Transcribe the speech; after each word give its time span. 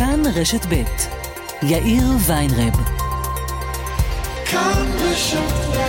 כאן 0.00 0.22
רשת 0.34 0.66
ב' 0.68 0.82
יאיר 1.62 2.04
ויינרב. 2.26 2.74
כאן 4.44 4.86
רשת 5.00 5.79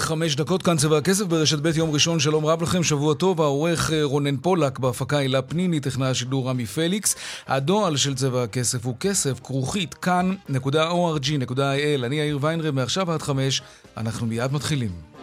חמש 0.00 0.36
דקות, 0.36 0.62
כאן 0.62 0.76
צבע 0.76 0.98
הכסף 0.98 1.24
ברשת 1.24 1.58
ב' 1.58 1.76
יום 1.76 1.90
ראשון, 1.90 2.20
שלום 2.20 2.46
רב 2.46 2.62
לכם, 2.62 2.82
שבוע 2.82 3.14
טוב, 3.14 3.40
העורך 3.40 3.92
אה, 3.92 4.04
רונן 4.04 4.36
פולק, 4.36 4.78
בהפקה 4.78 5.18
הילה 5.18 5.42
פניני, 5.42 5.80
טכנאי 5.80 6.08
השידור 6.08 6.48
רמי 6.48 6.66
פליקס. 6.66 7.16
הדועל 7.46 7.96
של 7.96 8.14
צבע 8.14 8.42
הכסף 8.42 8.86
הוא 8.86 8.94
כסף, 9.00 9.40
כרוכית, 9.44 9.94
כאן.org.il. 9.94 12.04
אני 12.04 12.16
יאיר 12.16 12.38
ויינרב, 12.40 12.74
מעכשיו 12.74 13.12
עד 13.12 13.22
חמש, 13.22 13.62
אנחנו 13.96 14.26
מיד 14.26 14.52
מתחילים. 14.52 15.17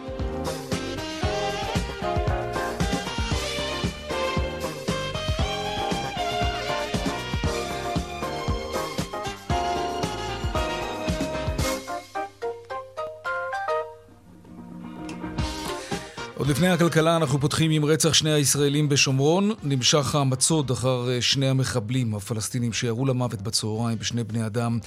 עוד 16.46 16.50
לפני 16.56 16.68
הכלכלה 16.68 17.16
אנחנו 17.16 17.38
פותחים 17.38 17.70
עם 17.70 17.84
רצח 17.84 18.12
שני 18.14 18.30
הישראלים 18.32 18.88
בשומרון. 18.88 19.50
נמשך 19.64 20.14
המצוד 20.14 20.70
אחר 20.70 21.10
אה, 21.10 21.20
שני 21.20 21.46
המחבלים 21.46 22.14
הפלסטינים 22.14 22.72
שירו 22.72 23.06
למוות 23.06 23.42
בצהריים 23.42 23.98
בשני 23.98 24.24
בני 24.24 24.46
אדם 24.46 24.78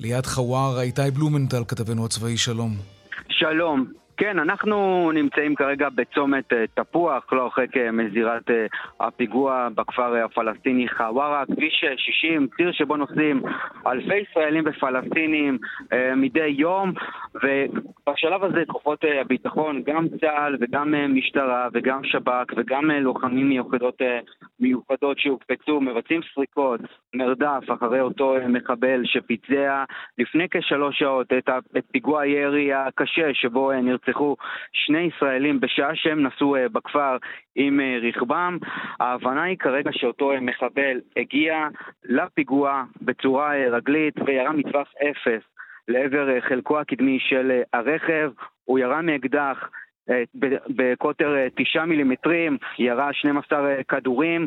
ליד 0.00 0.26
חווארה. 0.26 0.82
איתי 0.82 1.10
בלומנטל, 1.14 1.62
כתבנו 1.68 2.04
הצבאי, 2.04 2.36
שלום. 2.36 2.76
שלום. 3.28 3.92
כן, 4.18 4.38
אנחנו 4.38 5.10
נמצאים 5.14 5.54
כרגע 5.54 5.88
בצומת 5.88 6.52
אה, 6.52 6.64
תפוח, 6.74 7.32
לא 7.32 7.42
הרחק 7.42 7.76
אה, 7.76 7.90
מזירת 7.92 8.50
אה, 8.50 8.66
הפיגוע 9.00 9.68
בכפר 9.74 10.24
הפלסטיני 10.24 10.88
חווארה, 10.88 11.44
כביש 11.46 11.84
60, 11.96 12.48
ציר 12.56 12.72
שבו 12.72 12.96
נוסעים 12.96 13.42
אלפי 13.86 14.16
ישראלים 14.16 14.64
ופלסטינים 14.66 15.58
מדי 16.16 16.46
יום, 16.46 16.92
ובשלב 17.34 18.44
הזה 18.44 18.62
כוחות 18.66 19.04
הביטחון, 19.20 19.82
גם 19.82 20.06
צה"ל 20.20 20.56
וגם 20.60 20.94
משטרה 21.08 21.68
וגם 21.72 22.04
שב"כ 22.04 22.52
וגם 22.56 22.90
לוחמים 22.90 23.48
מיוחדות, 23.48 24.02
מיוחדות 24.60 25.18
שהוקפצו, 25.18 25.80
מבצעים 25.80 26.20
סריקות, 26.34 26.80
מרדף 27.14 27.64
אחרי 27.74 28.00
אותו 28.00 28.34
מחבל 28.48 29.00
שפיצע 29.04 29.84
לפני 30.18 30.46
כשלוש 30.50 30.98
שעות 30.98 31.32
את, 31.32 31.48
פיגוע 31.92 32.22
הירי 32.22 32.72
הקשה 32.72 33.34
שבו 33.34 33.72
נרצחו 33.72 34.07
נרצחו 34.08 34.36
שני 34.72 34.98
ישראלים 35.16 35.60
בשעה 35.60 35.94
שהם 35.94 36.22
נסעו 36.22 36.56
אה, 36.56 36.68
בכפר 36.68 37.16
עם 37.54 37.80
אה, 37.80 37.98
רכבם. 38.02 38.58
ההבנה 39.00 39.42
היא 39.42 39.56
כרגע 39.58 39.90
שאותו 39.92 40.32
אה, 40.32 40.40
מחבל 40.40 41.00
הגיע 41.16 41.68
לפיגוע 42.04 42.84
בצורה 43.02 43.52
רגלית 43.70 44.14
וירה 44.26 44.52
מטווח 44.52 44.92
אפס 45.02 45.42
לעבר 45.88 46.40
חלקו 46.40 46.80
הקדמי 46.80 47.18
של 47.20 47.62
הרכב. 47.72 48.30
הוא 48.64 48.78
ירה 48.78 49.02
מאקדח 49.02 49.70
בקוטר 50.68 51.34
9 51.56 51.84
מילימטרים, 51.84 52.56
ירה 52.78 53.12
12 53.12 53.74
כדורים, 53.88 54.46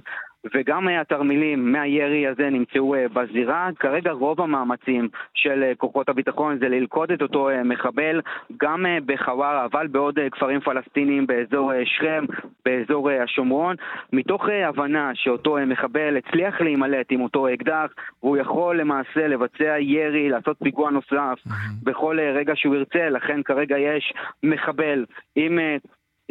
וגם 0.54 0.88
התרמילים 0.88 1.72
מהירי 1.72 2.28
הזה 2.28 2.50
נמצאו 2.50 2.96
אה, 2.96 3.08
בזירה. 3.08 3.70
כרגע 3.80 4.12
רוב 4.12 4.42
המאמצים 4.42 5.10
של 5.34 5.64
אה, 5.64 5.76
כוחות 5.78 6.10
הביטחון 6.10 6.58
זה 6.60 6.70
ללכוד 6.70 7.12
את 7.12 7.22
אותו 7.22 7.50
אה, 7.50 7.64
מחבל 7.64 8.22
גם 8.58 8.86
בחווארה, 9.06 9.66
אבל 9.66 9.88
בעוד 9.88 10.20
כפרים 10.32 10.60
פלסטיניים 10.60 11.28
באזור 11.28 11.72
שכם, 11.86 12.26
באזור 12.66 13.10
השומרון, 13.10 13.76
מתוך 14.14 14.46
הבנה 14.68 15.12
שאותו 15.16 15.58
מחבל 15.68 16.18
הצליח 16.18 16.62
להימלט 16.62 17.06
עם 17.10 17.22
אותו 17.22 17.54
אקדח, 17.54 17.92
והוא 18.24 18.38
יכול 18.38 18.80
למעשה 18.80 19.28
לבצע 19.28 19.80
ירי, 19.80 20.30
לעשות 20.30 20.58
פיגוע 20.64 20.92
נוסף 20.92 21.40
בכל 21.84 22.18
רגע 22.20 22.54
שהוא 22.56 22.76
ירצה, 22.76 23.10
לכן 23.10 23.44
כרגע 23.44 23.78
יש 23.78 24.14
מחבל 24.44 25.06
עם 25.36 25.60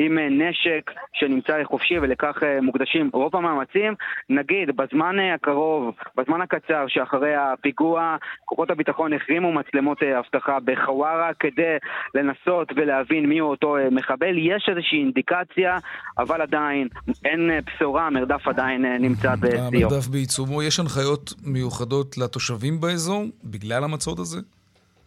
עם 0.03 0.19
אה, 0.19 0.28
נשק 0.28 0.91
שנמצא 1.12 1.65
חופשי 1.65 1.99
ולכך 1.99 2.43
אה, 2.43 2.61
מוקדשים 2.62 3.11
רוב 3.12 3.37
המאמצים. 3.37 3.94
נגיד, 4.28 4.77
בזמן 4.77 5.19
אה, 5.19 5.34
הקרוב, 5.34 5.94
בזמן 6.16 6.41
הקצר 6.41 6.84
שאחרי 6.88 7.34
הפיגוע, 7.34 8.16
כוחות 8.44 8.71
הביטחון 8.71 9.12
החרימו 9.12 9.53
מצלמות 9.53 10.03
אבטחה 10.03 10.59
בחווארה 10.65 11.31
כדי 11.41 11.77
לנסות 12.15 12.69
ולהבין 12.77 13.27
מיהו 13.27 13.50
אותו 13.50 13.77
מחבל. 13.91 14.39
יש 14.39 14.69
איזושהי 14.71 14.99
אינדיקציה, 14.99 15.78
אבל 16.19 16.41
עדיין 16.41 16.89
אין 17.25 17.50
בשורה, 17.66 18.06
המרדף 18.06 18.49
עדיין 18.49 18.84
נמצא 18.84 19.34
בשיאו. 19.41 19.60
המרדף 19.60 20.06
בעיצומו. 20.06 20.62
יש 20.62 20.81
הנחיות 20.81 21.33
מיוחדות 21.47 22.19
לתושבים 22.19 22.81
באזור 22.81 23.25
בגלל 23.44 23.84
המצוד 23.84 24.19
הזה? 24.19 24.41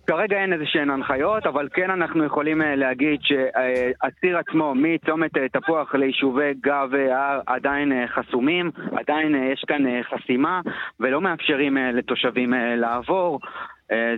כרגע 0.08 0.38
אין 0.38 0.54
איזה 0.54 0.64
שהן 0.66 0.90
הנחיות, 0.90 1.46
אבל 1.46 1.68
כן 1.74 1.90
אנחנו 1.90 2.24
יכולים 2.26 2.62
אה, 2.62 2.76
להגיד 2.76 3.20
שהציר 3.22 4.38
עצמו 4.38 4.74
מצומת 4.76 5.38
אה, 5.38 5.50
תפוח 5.50 5.96
ליישובי 5.96 6.54
גב 6.64 6.90
והר 6.92 7.40
עדיין 7.48 7.92
אה, 7.92 8.06
חסומים, 8.08 8.72
עדיין 9.00 9.36
יש 9.54 9.66
כאן 9.68 9.84
חסימה 10.10 10.62
ולא 11.00 11.22
מאפשרים 11.22 11.78
לתושבים 11.78 12.54
לעבור, 12.78 13.40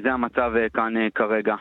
זה 0.03 0.12
המצב 0.12 0.51
כאן 0.73 0.94
כרגע. 1.16 1.56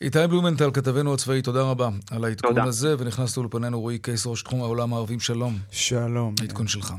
איתי 0.00 0.18
בלומנטל, 0.30 0.70
כתבנו 0.74 1.14
הצבאי, 1.14 1.42
תודה 1.42 1.62
רבה 1.70 1.88
על 2.16 2.24
העדכון 2.24 2.58
הזה, 2.58 2.94
ונכנס 2.98 3.36
לאולפנינו 3.36 3.80
רועי 3.80 3.98
קייס, 3.98 4.26
ראש 4.26 4.42
תחום 4.42 4.62
העולם 4.62 4.92
הערבים, 4.92 5.20
שלום. 5.20 5.52
שלום. 5.70 6.34
העדכון 6.40 6.66
שלך. 6.66 6.92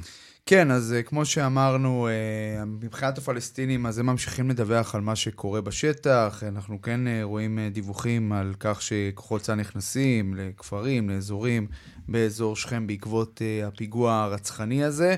כן, 0.50 0.72
אז 0.72 0.94
אה, 0.94 1.04
כמו 1.04 1.26
שאמרנו, 1.26 2.08
אה, 2.08 2.66
מבחינת 2.66 3.18
הפלסטינים, 3.18 3.86
אז 3.86 4.00
הם 4.00 4.06
ממשיכים 4.06 4.50
לדווח 4.50 4.96
על 4.96 5.02
מה 5.02 5.16
שקורה 5.16 5.62
בשטח. 5.62 6.44
אנחנו 6.48 6.82
כן 6.82 7.08
אה, 7.08 7.24
רואים 7.24 7.60
דיווחים 7.72 8.32
על 8.32 8.54
כך 8.60 8.82
שכוחות 8.82 9.42
צה"ל 9.42 9.56
נכנסים 9.56 10.34
לכפרים, 10.38 11.10
לאזורים 11.10 11.68
באזור 12.08 12.56
שכם 12.56 12.88
בעקבות 12.88 13.42
הפיגוע 13.68 14.14
הרצחני 14.14 14.84
הזה. 14.84 15.16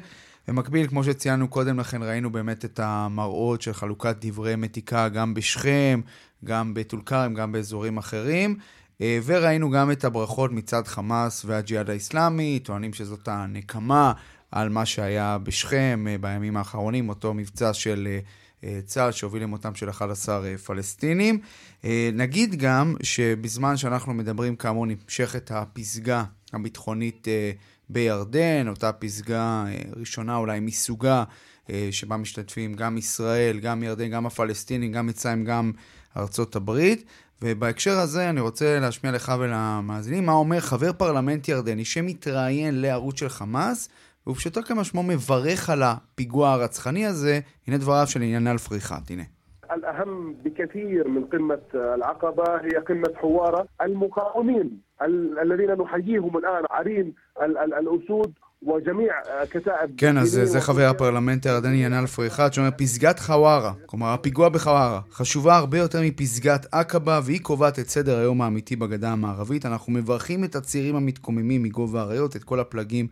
במקביל, 0.47 0.87
כמו 0.87 1.03
שציינו 1.03 1.47
קודם 1.47 1.79
לכן, 1.79 2.03
ראינו 2.03 2.31
באמת 2.31 2.65
את 2.65 2.79
המראות 2.83 3.61
של 3.61 3.73
חלוקת 3.73 4.15
דברי 4.19 4.55
מתיקה 4.55 5.09
גם 5.09 5.33
בשכם, 5.33 6.01
גם 6.45 6.73
בטול 6.73 7.01
כרם, 7.05 7.33
גם 7.33 7.51
באזורים 7.51 7.97
אחרים. 7.97 8.57
וראינו 9.25 9.69
גם 9.69 9.91
את 9.91 10.03
הברכות 10.03 10.51
מצד 10.51 10.87
חמאס 10.87 11.45
והג'יהאד 11.45 11.89
האיסלאמי, 11.89 12.59
טוענים 12.63 12.93
שזאת 12.93 13.27
הנקמה 13.27 14.13
על 14.51 14.69
מה 14.69 14.85
שהיה 14.85 15.37
בשכם 15.37 16.05
אה, 16.09 16.17
בימים 16.17 16.57
האחרונים, 16.57 17.09
אותו 17.09 17.33
מבצע 17.33 17.73
של 17.73 18.07
אה, 18.11 18.19
אה, 18.63 18.79
צה"ל 18.85 19.11
שהוביל 19.11 19.43
למותם 19.43 19.75
של 19.75 19.89
11 19.89 20.57
פלסטינים. 20.57 21.39
נגיד 22.13 22.55
גם 22.55 22.95
שבזמן 23.03 23.77
שאנחנו 23.77 24.13
מדברים, 24.13 24.55
כאמור, 24.55 24.85
נמשכת 24.85 25.51
הפסגה 25.51 26.23
הביטחונית 26.53 27.27
בירדן, 27.89 28.67
אותה 28.67 28.91
פסגה 28.91 29.65
ראשונה 29.95 30.35
אולי 30.35 30.59
מסוגה, 30.59 31.23
שבה 31.91 32.17
משתתפים 32.17 32.73
גם 32.73 32.97
ישראל, 32.97 33.59
גם 33.59 33.83
ירדן, 33.83 34.09
גם 34.09 34.25
הפלסטינים, 34.25 34.91
גם 34.91 35.07
מצרים, 35.07 35.45
גם 35.45 35.71
ארצות 36.17 36.55
הברית. 36.55 37.05
ובהקשר 37.41 37.99
הזה 37.99 38.29
אני 38.29 38.39
רוצה 38.39 38.79
להשמיע 38.79 39.13
לך 39.13 39.33
ולמאזינים 39.39 40.25
מה 40.25 40.31
אומר 40.31 40.59
חבר 40.59 40.93
פרלמנט 40.93 41.47
ירדני 41.47 41.85
שמתראיין 41.85 42.81
לערוץ 42.81 43.19
של 43.19 43.29
חמאס 43.29 43.89
ופשוטו 44.28 44.62
כמשמעו 44.62 45.02
מברך 45.02 45.70
על 45.70 45.82
הפיגוע 45.82 46.50
הרצחני 46.50 47.06
הזה. 47.06 47.40
הנה 47.66 47.78
דבריו 47.78 48.06
של 48.06 48.22
עניין 48.22 48.56
פריחת, 48.56 49.10
הנה. 49.10 49.22
الأهم 49.76 50.34
بكثير 50.44 51.08
من 51.08 51.24
قمة 51.24 51.64
العقبة 51.74 52.44
هي 52.64 52.76
قمة 52.88 53.12
حوارة 53.16 53.66
المقاومين 53.82 54.80
الذين 55.42 55.70
نحييهم 55.70 56.36
الآن 56.36 56.64
عرين 56.70 57.12
الأسود 57.78 58.32
כן, 59.96 60.18
אז 60.18 60.40
זה 60.44 60.60
חבר 60.60 60.88
הפרלמנט 60.90 61.46
הירדני 61.46 61.84
ינאל 61.84 62.06
פריחת 62.06 62.52
שאומר 62.52 62.70
פסגת 62.78 63.18
חווארה, 63.18 63.72
כלומר 63.86 64.12
הפיגוע 64.12 64.48
בחווארה, 64.48 65.00
חשובה 65.10 65.56
הרבה 65.56 65.78
יותר 65.78 65.98
מפסגת 66.02 66.66
עקבה 66.72 67.20
והיא 67.24 67.40
קובעת 67.40 67.78
את 67.78 67.88
סדר 67.88 68.18
היום 68.18 68.42
האמיתי 68.42 68.76
בגדה 68.76 69.12
המערבית. 69.12 69.66
אנחנו 69.66 69.92
מברכים 69.92 70.44
את 70.44 70.56
הצעירים 70.56 70.96
המתקוממים 70.96 71.62
מגובה 71.62 72.00
האריות, 72.00 72.36
את 72.36 72.44
כל 72.44 72.60
הפלגים 72.60 73.06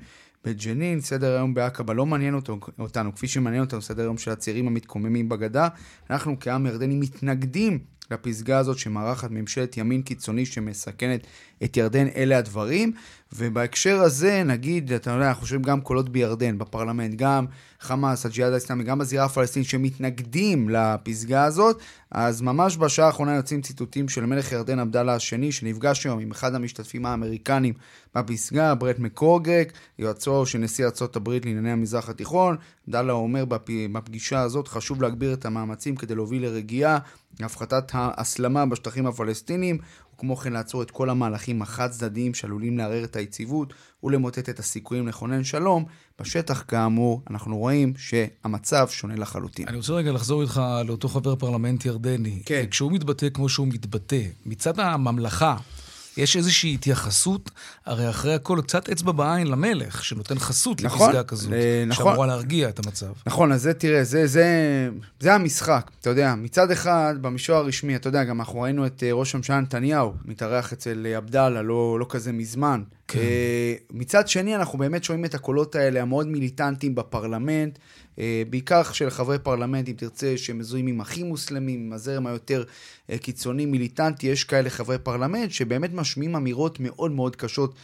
בג'נין. 0.45 1.01
סדר 1.01 1.35
היום 1.35 1.53
בעקבה 1.53 1.93
לא 1.93 2.05
מעניין 2.05 2.33
אותו, 2.33 2.59
אותנו, 2.79 3.15
כפי 3.15 3.27
שמעניין 3.27 3.63
אותנו 3.63 3.81
סדר 3.81 4.01
היום 4.01 4.17
של 4.17 4.31
הצעירים 4.31 4.67
המתקוממים 4.67 5.29
בגדה. 5.29 5.67
אנחנו 6.09 6.35
כעם 6.39 6.65
ירדני 6.65 6.95
מתנגדים 6.95 7.79
לפסגה 8.11 8.57
הזאת 8.57 8.77
שמארחת 8.77 9.31
ממשלת 9.31 9.77
ימין 9.77 10.01
קיצוני 10.01 10.45
שמסכנת 10.45 11.27
את 11.63 11.77
ירדן, 11.77 12.07
אלה 12.15 12.37
הדברים. 12.37 12.93
ובהקשר 13.33 14.01
הזה, 14.01 14.43
נגיד, 14.43 14.93
אתה 14.93 15.11
יודע, 15.11 15.27
אנחנו 15.27 15.41
חושבים 15.41 15.61
גם 15.61 15.81
קולות 15.81 16.09
בירדן, 16.09 16.57
בפרלמנט, 16.57 17.13
גם 17.15 17.45
חמאס, 17.79 18.25
הג'יהאד 18.25 18.53
האסלאמי, 18.53 18.83
גם 18.83 19.01
הזירה 19.01 19.25
הפלסטינית 19.25 19.69
שמתנגדים 19.69 20.69
לפסגה 20.69 21.43
הזאת, 21.43 21.81
אז 22.11 22.41
ממש 22.41 22.77
בשעה 22.77 23.05
האחרונה 23.05 23.35
יוצאים 23.35 23.61
ציטוטים 23.61 24.09
של 24.09 24.25
מלך 24.25 24.51
ירדן 24.51 24.79
עבדאללה 24.79 25.15
השני, 25.15 25.51
שנפגש 25.51 26.05
היום 26.05 26.19
עם 26.19 26.31
אחד 26.31 26.55
המשתתפים 26.55 27.05
האמריקנים 27.05 27.73
בפסגה, 28.15 28.75
ברט 28.75 28.99
מקורגק, 28.99 29.73
יועצו 29.99 30.45
של 30.45 30.59
נשיא 30.59 30.85
ארה"ב 30.85 31.29
לענייני 31.29 31.71
המזרח 31.71 32.09
התיכון. 32.09 32.57
עבדאללה 32.87 33.13
אומר 33.13 33.43
בפגישה 33.91 34.41
הזאת, 34.41 34.67
חשוב 34.67 35.01
להגביר 35.01 35.33
את 35.33 35.45
המאמצים 35.45 35.95
כדי 35.95 36.15
להוביל 36.15 36.43
לרגיעה, 36.43 36.97
להפחתת 37.39 37.91
ההסלמה 37.93 38.65
בשטחים 38.65 39.07
הפלסטינים, 39.07 39.77
וכמו 40.17 40.35
כן 40.35 40.53
לעצור 40.53 40.81
את 40.81 40.91
כל 40.91 41.09
המהלכים 41.09 41.61
החד 41.61 41.91
צדדיים 41.91 42.33
שעלולים 42.33 42.77
לערער 42.77 43.03
את 43.03 43.15
היציבות 43.15 43.73
ולמוטט 44.03 44.49
את 44.49 44.59
הסיכויים 44.59 45.07
לכונן 45.07 45.43
שלום, 45.43 45.85
בשטח 46.21 46.63
כאמור 46.67 47.21
אנחנו 47.29 47.57
רואים 47.57 47.93
שהמצב 47.97 48.87
שונה 48.89 49.15
לחלוטין. 49.15 49.67
אני 49.67 49.77
רוצה 49.77 49.93
רגע 49.93 50.11
לחזור 50.11 50.41
איתך 50.41 50.61
לאותו 50.85 51.07
חבר 51.07 51.35
פרלמנט 51.35 51.85
ירדני. 51.85 52.41
כן. 52.45 52.65
כשהוא 52.71 52.91
מתבטא 52.91 53.29
כמו 53.29 53.49
שהוא 53.49 53.67
מתבטא, 53.67 54.21
מצד 54.45 54.79
הממלכה, 54.79 55.57
יש 56.17 56.37
איזושהי 56.37 56.73
התייחסות, 56.73 57.51
הרי 57.85 58.09
אחרי 58.09 58.33
הכל 58.33 58.59
קצת 58.63 58.89
אצבע 58.89 59.11
בעין 59.11 59.47
למלך, 59.47 60.03
שנותן 60.03 60.39
חסות 60.39 60.81
נכון, 60.81 61.07
לפסגה 61.07 61.23
כזאת, 61.23 61.53
אה, 61.53 61.83
נכון. 61.87 62.05
שאמורה 62.05 62.27
להרגיע 62.27 62.69
את 62.69 62.85
המצב. 62.85 63.11
נכון, 63.25 63.51
אז 63.51 63.61
זה, 63.61 63.73
תראה, 63.73 64.03
זה, 64.03 64.27
זה, 64.27 64.89
זה 65.19 65.33
המשחק, 65.33 65.91
אתה 66.01 66.09
יודע. 66.09 66.35
מצד 66.35 66.71
אחד, 66.71 67.15
במישור 67.21 67.55
הרשמי, 67.55 67.95
אתה 67.95 68.07
יודע, 68.07 68.23
גם 68.23 68.39
אנחנו 68.39 68.61
ראינו 68.61 68.85
את 68.85 69.03
אה, 69.03 69.13
ראש 69.13 69.35
הממשלה 69.35 69.59
נתניהו 69.59 70.13
מתארח 70.25 70.73
אצל 70.73 71.07
אה, 71.09 71.17
עבדאללה, 71.17 71.61
לא, 71.61 71.99
לא 71.99 72.05
כזה 72.09 72.31
מזמן. 72.31 72.83
כן. 73.07 73.19
אה, 73.19 73.73
מצד 73.93 74.27
שני, 74.27 74.55
אנחנו 74.55 74.79
באמת 74.79 75.03
שומעים 75.03 75.25
את 75.25 75.35
הקולות 75.35 75.75
האלה, 75.75 76.01
המאוד 76.01 76.27
מיליטנטיים 76.27 76.95
בפרלמנט, 76.95 77.79
אה, 78.19 78.43
בעיקר 78.49 78.83
של 78.83 79.09
חברי 79.09 79.39
פרלמנט, 79.39 79.89
אם 79.89 79.93
תרצה, 79.93 80.37
שמזוהים 80.37 80.87
עם 80.87 81.01
אחים 81.01 81.25
מוסלמים, 81.25 81.79
עם 81.85 81.93
הזרם 81.93 82.27
היותר 82.27 82.63
אה, 83.09 83.17
קיצוני, 83.17 83.65
מיליטנטי, 83.65 84.27
יש 84.27 84.43
כאלה 84.43 84.69
חברי 84.69 84.97
פרלמנט 84.97 85.51
שבאמת 85.51 85.93
משמיעים 85.93 86.35
אמירות 86.35 86.79
מאוד 86.79 87.11
מאוד 87.11 87.35
קשות 87.35 87.75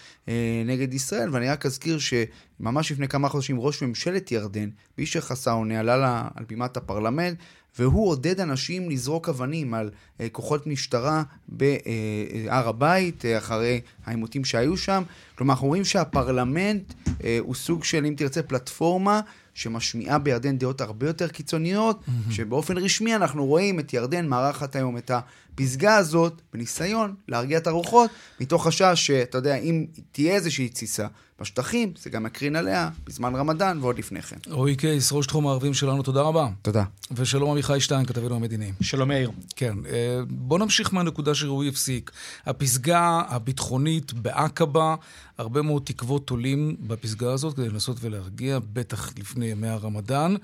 נגד 0.66 0.94
ישראל, 0.94 1.30
ואני 1.32 1.50
רק 1.50 1.66
אזכיר 1.66 1.98
שממש 2.00 2.92
לפני 2.92 3.08
כמה 3.08 3.30
חודשים 3.30 3.60
ראש 3.60 3.84
ממשלת 3.84 4.32
ירדן, 4.32 4.70
בישר 4.98 5.22
חסאונה, 5.22 5.80
עלה 5.80 5.98
לה- 5.98 6.28
על 6.36 6.46
בימת 6.46 6.78
הפרלמנט, 6.78 7.38
והוא 7.80 8.10
עודד 8.10 8.40
אנשים 8.40 8.90
לזרוק 8.90 9.30
אבנים 9.30 9.74
על 9.74 9.90
אה, 10.22 10.30
כוחות 10.32 10.68
משטרה 10.68 11.24
בהר 11.48 12.70
הבית, 12.70 13.26
אה, 13.26 13.38
אחרי 13.38 13.82
העימותים 14.06 14.46
שהיו 14.46 14.78
שם. 14.78 15.04
כלומר, 15.36 15.54
אנחנו 15.54 15.68
רואים 15.68 15.86
שהפרלמנט 15.86 16.94
אה, 17.24 17.38
הוא 17.42 17.56
סוג 17.56 17.84
של, 17.84 18.06
אם 18.06 18.14
תרצה, 18.18 18.44
פלטפורמה 18.44 19.22
שמשמיעה 19.54 20.20
בירדן 20.20 20.58
דעות 20.58 20.82
הרבה 20.82 21.08
יותר 21.08 21.28
קיצוניות, 21.28 22.04
שבאופן 22.30 22.78
רשמי 22.78 23.16
אנחנו 23.16 23.46
רואים 23.46 23.80
את 23.80 23.94
ירדן 23.94 24.28
מארחת 24.28 24.76
היום 24.76 24.98
את 24.98 25.12
הפסגה 25.12 25.96
הזאת, 25.96 26.42
בניסיון 26.54 27.16
להרגיע 27.28 27.58
את 27.58 27.68
הרוחות, 27.68 28.12
מתוך 28.40 28.68
חשש 28.68 28.94
שאתה 28.96 29.38
יודע, 29.38 29.56
אם 29.56 29.86
תהיה 30.12 30.36
איזושהי 30.36 30.70
תסיסה 30.70 31.08
בשטחים, 31.44 31.94
זה 31.98 32.10
גם 32.10 32.26
יקרין 32.26 32.56
עליה 32.56 32.90
בזמן 33.06 33.36
רמדאן 33.36 33.78
ועוד 33.82 33.98
לפני 34.00 34.22
כן. 34.22 34.36
רועי 34.48 34.76
קייס, 34.76 35.12
ראש 35.12 35.28
תחום 35.28 35.48
הערבים 35.48 35.74
שלנו, 35.74 36.04
תודה 36.04 36.22
רבה. 36.22 36.50
תודה. 36.62 36.84
ושלום 37.12 37.52
עמיחי 37.52 37.80
שטיין, 37.80 38.06
כתבנו 38.06 38.36
המדיני. 38.36 38.72
שלום 38.82 39.12
יאיר. 39.12 39.32
כן, 39.56 39.76
אה, 39.90 40.20
בוא 40.30 40.60
נמשיך 40.60 40.94
מהנקודה 40.94 41.36
שרועי 41.36 41.70
הפסיק. 41.70 42.12
הפסגה 42.46 43.22
הביטחונית 43.28 44.14
בעקבה, 44.14 44.96
הרבה 45.38 45.62
מאוד 45.62 45.82
תקוות 45.86 46.28
תולים 46.28 46.76
בפסגה 46.80 47.34
הזאת 47.34 47.56
כדי 47.56 47.70
לנסות 47.70 47.98
ולהרגיע, 48.02 48.60
בטח 48.74 49.14
לפני 49.20 49.46
ימי 49.46 49.68
הרמדאן, 49.68 50.36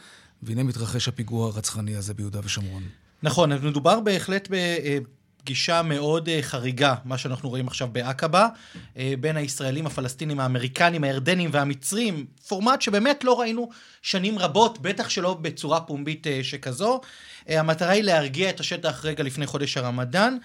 והנה 0.44 0.64
מתרחש 0.64 1.08
הפיגוע 1.08 1.48
הרצחני 1.48 1.96
הזה 1.96 2.14
ביהודה 2.14 2.40
ושומרון. 2.44 2.84
נכון, 3.24 3.52
אז 3.52 3.64
מדובר 3.64 4.00
בהחלט 4.00 4.48
בפגישה 5.40 5.82
מאוד 5.82 6.30
אה, 6.30 6.40
חריגה, 6.42 6.96
מה 7.06 7.18
שאנחנו 7.18 7.50
רואים 7.50 7.68
עכשיו 7.68 7.88
בעקבה, 7.88 8.48
אה, 8.98 9.14
בין 9.20 9.38
הישראלים, 9.38 9.86
הפלסטינים, 9.86 10.40
האמריקנים, 10.40 11.04
הירדנים 11.04 11.50
והמצרים, 11.54 12.26
פורמט 12.48 12.82
שבאמת 12.82 13.24
לא 13.24 13.40
ראינו 13.40 13.70
שנים 14.02 14.40
רבות, 14.40 14.82
בטח 14.82 15.10
שלא 15.10 15.34
בצורה 15.34 15.82
פומבית 15.82 16.28
אה, 16.28 16.40
שכזו. 16.44 17.02
המטרה 17.48 17.92
היא 17.92 18.04
להרגיע 18.04 18.50
את 18.50 18.60
השטח 18.60 19.06
רגע 19.06 19.24
לפני 19.24 19.46
חודש 19.46 19.78
הרמדאן. 19.78 20.38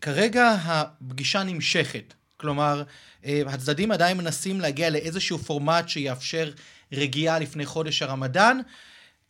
כרגע 0.00 0.56
הפגישה 0.64 1.42
נמשכת, 1.42 2.14
כלומר, 2.36 2.82
הצדדים 3.24 3.90
עדיין 3.90 4.16
מנסים 4.16 4.60
להגיע 4.60 4.90
לאיזשהו 4.90 5.38
פורמט 5.38 5.88
שיאפשר 5.88 6.50
רגיעה 6.92 7.38
לפני 7.38 7.66
חודש 7.66 8.02
הרמדאן. 8.02 8.58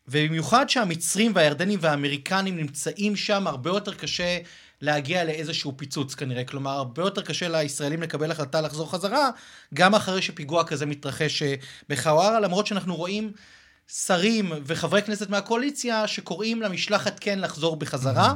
ובמיוחד 0.09 0.69
שהמצרים 0.69 1.33
והירדנים 1.35 1.79
והאמריקנים 1.83 2.57
נמצאים 2.57 3.17
שם, 3.17 3.47
הרבה 3.47 3.71
יותר 3.71 3.95
קשה 3.95 4.39
להגיע 4.83 5.25
לאיזשהו 5.25 5.73
פיצוץ 5.77 6.15
כנראה. 6.15 6.45
כלומר, 6.45 6.71
הרבה 6.71 7.03
יותר 7.03 7.23
קשה 7.23 7.49
לישראלים 7.49 8.03
לקבל 8.03 8.31
החלטה 8.31 8.61
לחזור 8.61 8.93
חזרה, 8.93 9.31
גם 9.75 9.95
אחרי 9.95 10.23
שפיגוע 10.23 10.65
כזה 10.65 10.87
מתרחש 10.87 11.43
אה, 11.43 11.55
בחווארה, 11.89 12.41
למרות 12.41 12.67
שאנחנו 12.67 12.97
רואים 12.97 13.33
שרים 13.89 14.53
וחברי 14.67 15.03
כנסת 15.03 15.31
מהקואליציה 15.31 16.07
שקוראים 16.07 16.63
למשלחת 16.63 17.19
כן 17.21 17.39
לחזור 17.39 17.77
בחזרה. 17.77 18.35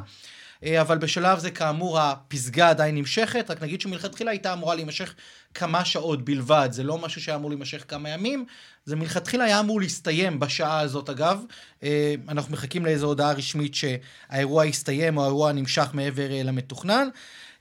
אה, 0.65 0.81
אבל 0.81 0.99
בשלב 0.99 1.39
זה 1.39 1.51
כאמור 1.51 2.01
הפסגה 2.01 2.69
עדיין 2.69 2.95
נמשכת, 2.95 3.51
רק 3.51 3.63
נגיד 3.63 3.81
שמלכתחילה 3.81 4.31
הייתה 4.31 4.53
אמורה 4.53 4.75
להימשך 4.75 5.15
כמה 5.57 5.85
שעות 5.85 6.25
בלבד, 6.25 6.69
זה 6.73 6.83
לא 6.83 6.99
משהו 6.99 7.21
שהיה 7.21 7.37
אמור 7.37 7.51
להימשך 7.51 7.85
כמה 7.89 8.09
ימים, 8.09 8.45
זה 8.85 8.97
מלכתחילה 8.97 9.45
היה 9.45 9.61
אמור 9.61 9.81
להסתיים 9.81 10.41
בשעה 10.41 10.81
הזאת 10.81 11.11
אגב, 11.11 11.45
אה, 11.83 12.15
אנחנו 12.29 12.53
מחכים 12.53 12.85
לאיזו 12.85 13.07
הודעה 13.07 13.33
רשמית 13.33 13.75
שהאירוע 13.75 14.67
יסתיים 14.67 15.17
או 15.17 15.23
האירוע 15.23 15.53
נמשך 15.53 15.89
מעבר 15.93 16.33
אה, 16.33 16.43
למתוכנן. 16.43 17.09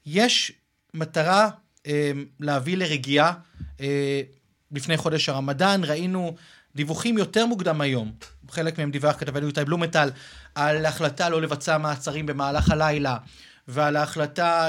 יש 0.06 0.52
מטרה 0.94 1.50
אה, 1.88 2.12
להביא 2.40 2.78
לרגיעה 2.78 3.34
לפני 4.72 4.98
חודש 4.98 5.30
הרמדאן, 5.30 5.82
ראינו 5.84 6.36
דיווחים 6.76 7.18
יותר 7.18 7.46
מוקדם 7.46 7.82
היום, 7.82 8.12
חלק 8.50 8.78
מהם 8.78 8.92
דיווח 8.92 9.16
כתבנו 9.20 9.48
איתי 9.48 9.66
בלומנטל, 9.66 10.10
על 10.56 10.86
החלטה 10.86 11.30
לא 11.30 11.42
לבצע 11.42 11.78
מעצרים 11.78 12.26
במהלך 12.26 12.72
הלילה, 12.72 13.18
ועל 13.68 13.96
ההחלטה 13.96 14.68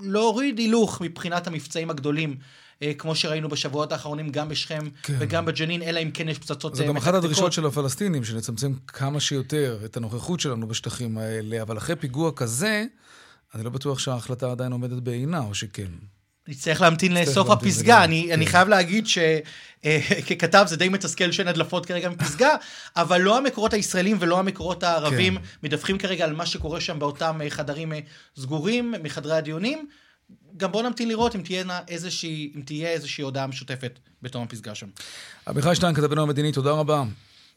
להוריד 0.00 0.58
הילוך 0.58 1.00
מבחינת 1.00 1.46
המבצעים 1.46 1.90
הגדולים. 1.90 2.36
אה, 2.82 2.92
כמו 2.98 3.14
שראינו 3.14 3.48
בשבועות 3.48 3.92
האחרונים, 3.92 4.28
גם 4.28 4.48
בשכם 4.48 4.88
כן. 5.02 5.16
וגם 5.18 5.44
בג'נין, 5.44 5.82
אלא 5.82 6.00
אם 6.00 6.10
כן 6.10 6.28
יש 6.28 6.38
פצצות 6.38 6.74
זה 6.74 6.82
אה, 6.82 6.88
גם 6.88 6.96
אחת 6.96 7.08
מתקתקות. 7.08 7.24
הדרישות 7.24 7.52
של 7.52 7.66
הפלסטינים, 7.66 8.24
שנצמצם 8.24 8.72
כמה 8.86 9.20
שיותר 9.20 9.78
את 9.84 9.96
הנוכחות 9.96 10.40
שלנו 10.40 10.68
בשטחים 10.68 11.18
האלה, 11.18 11.62
אבל 11.62 11.78
אחרי 11.78 11.96
פיגוע 11.96 12.32
כזה, 12.32 12.84
אני 13.54 13.64
לא 13.64 13.70
בטוח 13.70 13.98
שההחלטה 13.98 14.50
עדיין 14.50 14.72
עומדת 14.72 15.02
בעינה, 15.02 15.40
או 15.40 15.54
שכן. 15.54 15.90
נצטרך 16.48 16.80
להמתין 16.80 17.14
לסוף 17.14 17.50
הפסגה. 17.50 18.04
אני, 18.04 18.24
כן. 18.26 18.32
אני 18.32 18.46
חייב 18.46 18.68
להגיד 18.68 19.06
שככתב 19.06 20.64
זה 20.68 20.76
די 20.76 20.88
מתסכל 20.88 21.32
שאין 21.32 21.48
הדלפות 21.48 21.86
כרגע 21.86 22.08
מפסגה, 22.08 22.56
אבל 22.96 23.20
לא 23.20 23.38
המקורות 23.38 23.72
הישראלים 23.72 24.16
ולא 24.20 24.38
המקורות 24.38 24.82
הערבים 24.82 25.36
כן. 25.36 25.42
מדווחים 25.62 25.98
כרגע 25.98 26.24
על 26.24 26.32
מה 26.32 26.46
שקורה 26.46 26.80
שם 26.80 26.98
באותם 26.98 27.40
אה, 27.44 27.50
חדרים 27.50 27.92
אה, 27.92 27.98
סגורים, 28.36 28.94
מחדרי 29.02 29.36
הדיונים. 29.36 29.88
גם 30.56 30.72
בואו 30.72 30.82
נמתין 30.82 31.08
לראות 31.08 31.36
אם 31.36 31.42
תהיה 31.42 31.64
איזושהי, 31.88 32.52
אם 32.56 32.60
תהיה 32.60 32.88
איזושהי 32.88 33.24
הודעה 33.24 33.46
משותפת 33.46 33.98
בתום 34.22 34.42
הפסגה 34.42 34.74
שם. 34.74 34.86
עמיחי 35.48 35.74
שטיין, 35.74 35.94
כתבנו 35.94 36.22
המדיני, 36.22 36.52
תודה 36.52 36.70
רבה. 36.70 37.04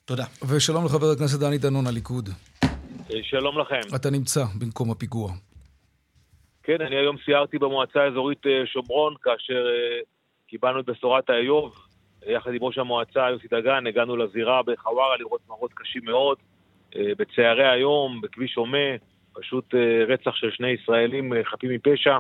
תודה. 0.06 0.26
ושלום 0.48 0.86
לחבר 0.86 1.12
הכנסת 1.12 1.40
דני 1.40 1.58
דנון, 1.58 1.88
הליכוד. 1.88 2.30
שלום 3.24 3.60
לכם. 3.60 3.96
אתה 3.96 4.10
נמצא 4.10 4.46
במקום 4.56 4.92
הפיגוע. 4.92 5.34
כן, 6.64 6.82
אני 6.82 6.96
היום 6.96 7.16
סיירתי 7.26 7.58
במועצה 7.58 8.04
האזורית 8.04 8.48
אה, 8.48 8.66
שומרון, 8.66 9.14
כאשר 9.22 9.66
אה, 9.68 10.00
קיבלנו 10.48 10.80
את 10.80 10.86
בשורת 10.86 11.30
האיוב. 11.30 11.76
אה, 12.28 12.32
יחד 12.32 12.54
עם 12.54 12.64
ראש 12.64 12.78
המועצה 12.78 13.30
יוסי 13.30 13.48
דגן, 13.48 13.88
הגענו 13.88 14.18
לזירה 14.18 14.62
בחווארה 14.64 15.18
לראות 15.18 15.42
מראות 15.50 15.74
קשים 15.74 16.06
מאוד. 16.06 16.38
בצהרי 16.96 17.70
היום, 17.70 18.22
בכביש 18.22 18.56
הומה, 18.56 18.88
פשוט 19.34 19.74
רצח 20.08 20.36
של 20.36 20.52
שני 20.52 20.70
ישראלים 20.70 21.34
חפים 21.44 21.70
מפשע. 21.72 22.18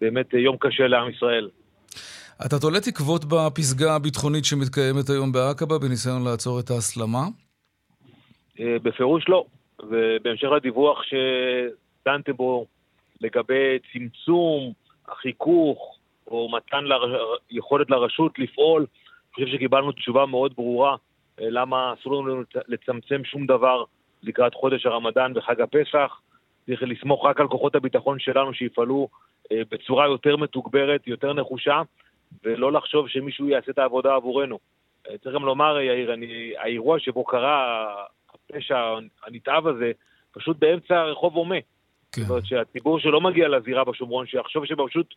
באמת 0.00 0.34
יום 0.34 0.56
קשה 0.60 0.86
לעם 0.86 1.10
ישראל. 1.10 1.48
אתה 2.46 2.58
תולה 2.58 2.80
תקוות 2.80 3.24
בפסגה 3.24 3.94
הביטחונית 3.94 4.44
שמתקיימת 4.44 5.10
היום 5.10 5.32
בעקבה 5.32 5.78
בניסיון 5.78 6.24
לעצור 6.24 6.60
את 6.60 6.70
ההסלמה? 6.70 7.22
בפירוש 8.60 9.28
לא. 9.28 9.44
ובהמשך 9.82 10.48
לדיווח 10.56 10.98
שדנתם 11.02 12.32
בו 12.32 12.66
לגבי 13.20 13.78
צמצום 13.92 14.72
החיכוך 15.08 15.98
או 16.26 16.48
מתן 16.52 16.84
לר... 16.84 17.36
יכולת 17.50 17.90
לרשות 17.90 18.38
לפעול, 18.38 18.86
חושב 19.34 19.46
שקיבלנו 19.46 19.92
תשובה 19.92 20.26
מאוד 20.26 20.54
ברורה 20.56 20.96
למה 21.38 21.94
אסור 21.94 22.14
לנו 22.14 22.42
לצמצם 22.68 23.24
שום 23.24 23.46
דבר 23.46 23.84
לקראת 24.22 24.54
חודש 24.54 24.86
הרמדאן 24.86 25.32
וחג 25.34 25.60
הפסח. 25.60 26.20
צריך 26.66 26.82
לסמוך 26.82 27.26
רק 27.26 27.40
על 27.40 27.48
כוחות 27.48 27.74
הביטחון 27.74 28.18
שלנו 28.18 28.54
שיפעלו 28.54 29.08
בצורה 29.52 30.06
יותר 30.06 30.36
מתוגברת, 30.36 31.06
יותר 31.06 31.32
נחושה, 31.32 31.82
ולא 32.44 32.72
לחשוב 32.72 33.08
שמישהו 33.08 33.48
יעשה 33.48 33.70
את 33.70 33.78
העבודה 33.78 34.14
עבורנו. 34.14 34.58
צריך 35.22 35.34
גם 35.34 35.44
לומר, 35.44 35.80
יאיר, 35.80 36.14
אני, 36.14 36.52
האירוע 36.58 36.98
שבו 36.98 37.24
קרה 37.24 37.88
הפשע 38.34 38.94
הנתעב 39.26 39.66
הזה, 39.66 39.92
פשוט 40.32 40.56
באמצע 40.58 41.02
רחוב 41.04 41.34
הומה. 41.34 41.56
כן. 42.12 42.22
זאת 42.22 42.30
אומרת 42.30 42.46
שהציבור 42.46 43.00
שלא 43.00 43.20
מגיע 43.20 43.48
לזירה 43.48 43.84
בשומרון, 43.84 44.26
שיחשוב 44.26 44.64
שפשוט 44.66 45.14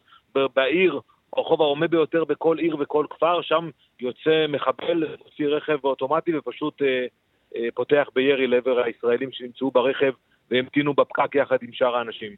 בעיר, 0.56 1.00
הרחוב 1.36 1.62
ההומה 1.62 1.88
ביותר 1.88 2.24
בכל 2.26 2.58
עיר 2.58 2.76
וכל 2.80 3.06
כפר, 3.10 3.42
שם 3.42 3.70
יוצא 4.00 4.46
מחבל, 4.50 5.16
מוציא 5.24 5.46
רכב 5.48 5.78
אוטומטי 5.84 6.38
ופשוט 6.38 6.82
אה, 6.82 7.06
אה, 7.56 7.68
פותח 7.74 8.08
בירי 8.16 8.48
לעבר 8.48 8.84
הישראלים 8.86 9.30
שנמצאו 9.32 9.72
ברכב 9.72 10.12
והמתינו 10.52 10.94
בפקק 10.94 11.36
יחד 11.36 11.58
עם 11.62 11.70
שאר 11.74 11.96
האנשים. 11.96 12.32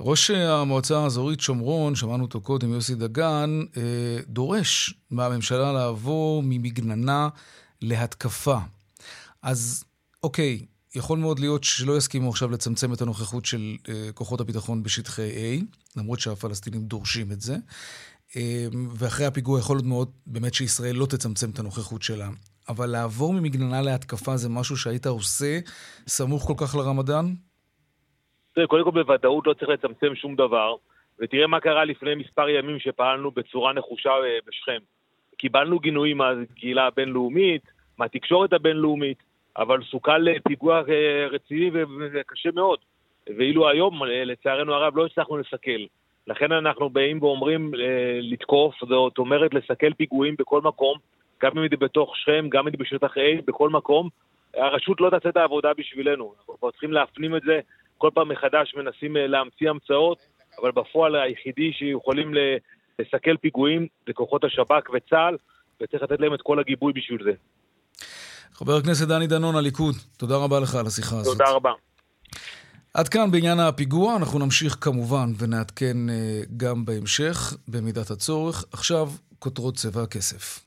ראש 0.00 0.30
המועצה 0.30 0.98
האזורית 0.98 1.40
שומרון, 1.40 1.94
שמענו 1.94 2.24
אותו 2.24 2.40
קודם, 2.40 2.72
יוסי 2.72 2.94
דגן, 2.94 3.50
אה, 3.76 4.16
דורש 4.26 4.94
מהממשלה 5.10 5.72
לעבור 5.72 6.42
ממגננה 6.42 7.28
להתקפה. 7.82 8.56
אז 9.42 9.84
אוקיי, 10.22 10.66
יכול 10.96 11.18
מאוד 11.18 11.38
להיות 11.38 11.64
שלא 11.64 11.96
יסכימו 11.96 12.28
עכשיו 12.28 12.50
לצמצם 12.50 12.92
את 12.92 13.00
הנוכחות 13.00 13.44
של 13.44 13.62
אה, 13.88 14.12
כוחות 14.14 14.40
הביטחון 14.40 14.82
בשטחי 14.82 15.30
A, 15.30 15.64
למרות 15.96 16.20
שהפלסטינים 16.20 16.80
דורשים 16.80 17.26
את 17.32 17.40
זה. 17.40 17.54
אה, 18.36 18.66
ואחרי 18.98 19.26
הפיגוע 19.26 19.58
יכול 19.58 19.76
להיות 19.76 19.86
מאוד 19.86 20.08
באמת 20.26 20.54
שישראל 20.54 20.96
לא 20.96 21.06
תצמצם 21.06 21.50
את 21.50 21.58
הנוכחות 21.58 22.02
שלה. 22.02 22.28
אבל 22.68 22.86
לעבור 22.86 23.32
ממגננה 23.32 23.82
להתקפה 23.82 24.36
זה 24.36 24.48
משהו 24.48 24.76
שהיית 24.76 25.06
עושה 25.06 25.58
סמוך 26.06 26.42
כל 26.42 26.54
כך 26.66 26.74
לרמדאן? 26.74 27.24
תראה, 28.54 28.66
קודם 28.66 28.84
כל 28.84 28.90
בוודאות 28.90 29.46
לא 29.46 29.54
צריך 29.54 29.68
לצמצם 29.68 30.14
שום 30.14 30.36
דבר, 30.36 30.74
ותראה 31.20 31.46
מה 31.46 31.60
קרה 31.60 31.84
לפני 31.84 32.14
מספר 32.14 32.48
ימים 32.48 32.78
שפעלנו 32.78 33.30
בצורה 33.30 33.72
נחושה 33.72 34.10
אה, 34.10 34.38
בשכם. 34.46 34.78
קיבלנו 35.36 35.78
גינויים 35.78 36.16
מהקהילה 36.16 36.86
הבינלאומית, 36.86 37.62
מהתקשורת 37.98 38.52
הבינלאומית, 38.52 39.18
אבל 39.56 39.82
סוכל 39.82 40.26
פיגוע 40.48 40.82
אה, 40.88 41.26
רציני 41.30 41.70
וקשה 42.12 42.48
מאוד. 42.54 42.78
ואילו 43.36 43.68
היום, 43.68 44.02
אה, 44.02 44.24
לצערנו 44.24 44.74
הרב, 44.74 44.96
לא 44.96 45.06
הצלחנו 45.06 45.38
לסכל. 45.38 45.84
לכן 46.26 46.52
אנחנו 46.52 46.90
באים 46.90 47.22
ואומרים 47.22 47.70
לתקוף, 48.20 48.74
זאת 48.80 49.18
אומרת 49.18 49.54
לסכל 49.54 49.92
פיגועים 49.92 50.34
בכל 50.38 50.60
מקום, 50.60 50.98
גם 51.42 51.58
אם 51.58 51.68
זה 51.70 51.76
בתוך 51.76 52.16
שכם, 52.16 52.46
גם 52.48 52.66
אם 52.66 52.72
זה 52.72 52.76
בשטח 52.76 53.16
A, 53.16 53.42
בכל 53.46 53.70
מקום. 53.70 54.08
הרשות 54.54 55.00
לא 55.00 55.10
תעשה 55.10 55.28
את 55.28 55.36
העבודה 55.36 55.74
בשבילנו. 55.74 56.34
אנחנו 56.50 56.70
צריכים 56.70 56.92
להפנים 56.92 57.36
את 57.36 57.42
זה 57.42 57.60
כל 57.98 58.10
פעם 58.14 58.28
מחדש 58.28 58.74
מנסים 58.74 59.16
אה, 59.16 59.26
להמציא 59.26 59.70
המצאות, 59.70 60.18
אבל 60.60 60.70
בפועל 60.70 61.16
היחידי 61.16 61.72
שיכולים 61.72 62.34
לסכל 62.98 63.36
פיגועים 63.36 63.86
זה 64.06 64.12
כוחות 64.12 64.44
השב"כ 64.44 64.90
וצה"ל, 64.92 65.36
וצריך 65.80 66.02
לתת 66.02 66.20
להם 66.20 66.34
את 66.34 66.42
כל 66.42 66.58
הגיבוי 66.58 66.92
בשביל 66.92 67.24
זה. 67.24 67.32
חבר 68.54 68.76
הכנסת 68.76 69.08
דני 69.08 69.26
דנון, 69.26 69.56
הליכוד, 69.56 69.94
תודה 70.16 70.36
רבה 70.36 70.60
לך 70.60 70.74
על 70.74 70.86
השיחה 70.86 71.18
הזאת. 71.18 71.38
תודה 71.38 71.50
רבה. 71.50 71.70
עד 72.94 73.08
כאן 73.08 73.30
בעניין 73.30 73.60
הפיגוע, 73.60 74.16
אנחנו 74.16 74.38
נמשיך 74.38 74.76
כמובן 74.80 75.32
ונעדכן 75.38 76.10
אה, 76.10 76.42
גם 76.56 76.84
בהמשך, 76.84 77.56
במידת 77.68 78.10
הצורך. 78.10 78.64
עכשיו, 78.72 79.10
כותרות 79.38 79.76
צבע 79.76 80.02
הכסף. 80.02 80.60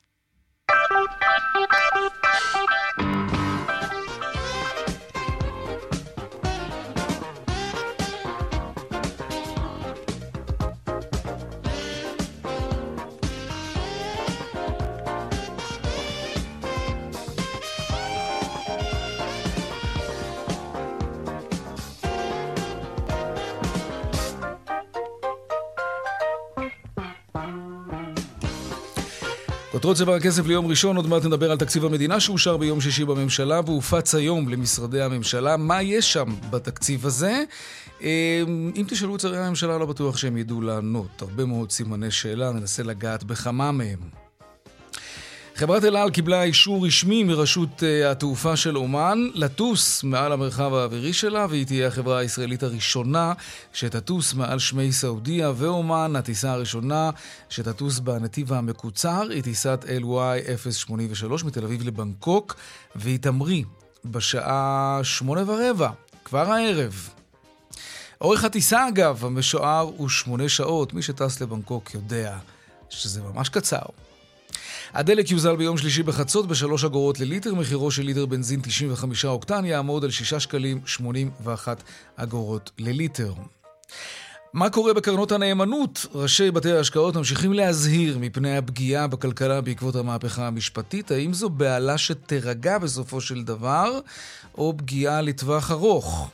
כותרות 29.85 29.97
צבע 29.97 30.15
הכסף 30.15 30.45
ליום 30.45 30.65
ראשון, 30.67 30.95
עוד 30.95 31.07
מעט 31.07 31.25
נדבר 31.25 31.51
על 31.51 31.57
תקציב 31.57 31.85
המדינה 31.85 32.19
שאושר 32.19 32.57
ביום 32.57 32.81
שישי 32.81 33.05
בממשלה 33.05 33.61
והופץ 33.65 34.15
היום 34.15 34.49
למשרדי 34.49 35.01
הממשלה. 35.01 35.57
מה 35.57 35.81
יש 35.81 36.13
שם 36.13 36.35
בתקציב 36.49 37.05
הזה? 37.05 37.43
אה, 38.03 38.43
אם 38.75 38.85
תשאלו 38.87 39.15
את 39.15 39.19
שרי 39.19 39.37
הממשלה, 39.37 39.77
לא 39.77 39.85
בטוח 39.85 40.17
שהם 40.17 40.37
ידעו 40.37 40.61
לענות. 40.61 41.21
הרבה 41.21 41.45
מאוד 41.45 41.71
סימני 41.71 42.11
שאלה, 42.11 42.51
ננסה 42.51 42.83
לגעת 42.83 43.23
בכמה 43.23 43.71
מהם. 43.71 44.24
חברת 45.57 45.83
אל 45.83 45.97
על 45.97 46.09
קיבלה 46.09 46.43
אישור 46.43 46.87
רשמי 46.87 47.23
מרשות 47.23 47.79
uh, 47.79 48.11
התעופה 48.11 48.55
של 48.55 48.77
אומן 48.77 49.19
לטוס 49.33 50.03
מעל 50.03 50.31
המרחב 50.31 50.73
האווירי 50.73 51.13
שלה, 51.13 51.45
והיא 51.49 51.65
תהיה 51.65 51.87
החברה 51.87 52.17
הישראלית 52.17 52.63
הראשונה 52.63 53.33
שתטוס 53.73 54.33
מעל 54.33 54.59
שמי 54.59 54.91
סעודיה 54.91 55.51
ואומן. 55.55 56.15
הטיסה 56.15 56.51
הראשונה 56.51 57.09
שתטוס 57.49 57.99
בנתיב 57.99 58.53
המקוצר 58.53 59.27
היא 59.29 59.43
טיסת 59.43 59.85
LY 60.01 60.71
083 60.71 61.43
מתל 61.43 61.63
אביב 61.63 61.87
לבנקוק, 61.87 62.55
והיא 62.95 63.19
תמריא 63.19 63.63
בשעה 64.05 64.99
שמונה 65.03 65.51
ורבע, 65.51 65.89
כבר 66.25 66.51
הערב. 66.51 67.09
אורך 68.21 68.43
הטיסה, 68.43 68.87
אגב, 68.87 69.25
המשוער 69.25 69.91
הוא 69.97 70.09
שמונה 70.09 70.49
שעות. 70.49 70.93
מי 70.93 71.01
שטס 71.01 71.41
לבנקוק 71.41 71.93
יודע 71.93 72.37
שזה 72.89 73.21
ממש 73.21 73.49
קצר. 73.49 73.85
הדלק 74.95 75.31
יוזל 75.31 75.55
ביום 75.55 75.77
שלישי 75.77 76.03
בחצות 76.03 76.47
ב-3 76.47 76.85
אגורות 76.85 77.19
לליטר, 77.19 77.55
מחירו 77.55 77.91
של 77.91 78.03
ליטר 78.03 78.25
בנזין 78.25 78.59
95 78.63 79.25
אוקטן 79.25 79.65
יעמוד 79.65 80.03
על 80.03 80.11
6 80.11 80.33
שקלים 80.33 80.81
81 80.85 81.83
אגורות 82.15 82.71
לליטר. 82.79 83.33
מה 84.53 84.69
קורה 84.69 84.93
בקרנות 84.93 85.31
הנאמנות? 85.31 86.05
ראשי 86.13 86.51
בתי 86.51 86.71
ההשקעות 86.71 87.15
ממשיכים 87.15 87.53
להזהיר 87.53 88.17
מפני 88.17 88.57
הפגיעה 88.57 89.07
בכלכלה 89.07 89.61
בעקבות 89.61 89.95
המהפכה 89.95 90.47
המשפטית. 90.47 91.11
האם 91.11 91.33
זו 91.33 91.49
בהלה 91.49 91.97
שתירגע 91.97 92.77
בסופו 92.77 93.21
של 93.21 93.43
דבר, 93.43 93.99
או 94.57 94.73
פגיעה 94.77 95.21
לטווח 95.21 95.71
ארוך? 95.71 96.29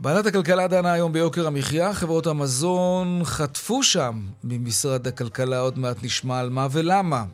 ועדת 0.00 0.26
הכלכלה 0.26 0.68
דנה 0.68 0.92
היום 0.92 1.12
ביוקר 1.12 1.46
המחיה, 1.46 1.94
חברות 1.94 2.26
המזון 2.26 3.20
חטפו 3.24 3.82
שם 3.82 4.20
ממשרד 4.44 5.06
הכלכלה, 5.06 5.58
עוד 5.58 5.78
מעט 5.78 5.96
נשמע 6.02 6.38
על 6.38 6.50
מה 6.50 6.68
ולמה. 6.70 7.24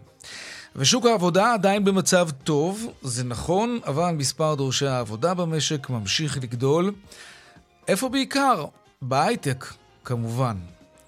ושוק 0.81 1.07
העבודה 1.07 1.53
עדיין 1.55 1.85
במצב 1.85 2.29
טוב, 2.45 2.87
זה 3.03 3.25
נכון, 3.25 3.79
אבל 3.87 4.11
מספר 4.11 4.55
דורשי 4.55 4.87
העבודה 4.87 5.35
במשק 5.35 5.91
ממשיך 5.91 6.37
לגדול. 6.37 6.93
איפה 7.89 8.09
בעיקר? 8.09 8.65
בהייטק, 9.03 9.65
כמובן. 10.05 10.57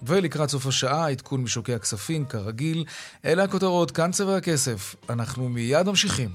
ולקראת 0.03 0.49
סוף 0.49 0.67
השעה, 0.67 1.09
עדכון 1.09 1.41
משוקי 1.41 1.73
הכספים, 1.73 2.25
כרגיל. 2.25 2.85
אלה 3.25 3.43
הכותרות, 3.43 3.91
כאן 3.91 4.11
צבע 4.11 4.37
הכסף. 4.37 4.95
אנחנו 5.09 5.49
מיד 5.49 5.87
ממשיכים. 5.87 6.29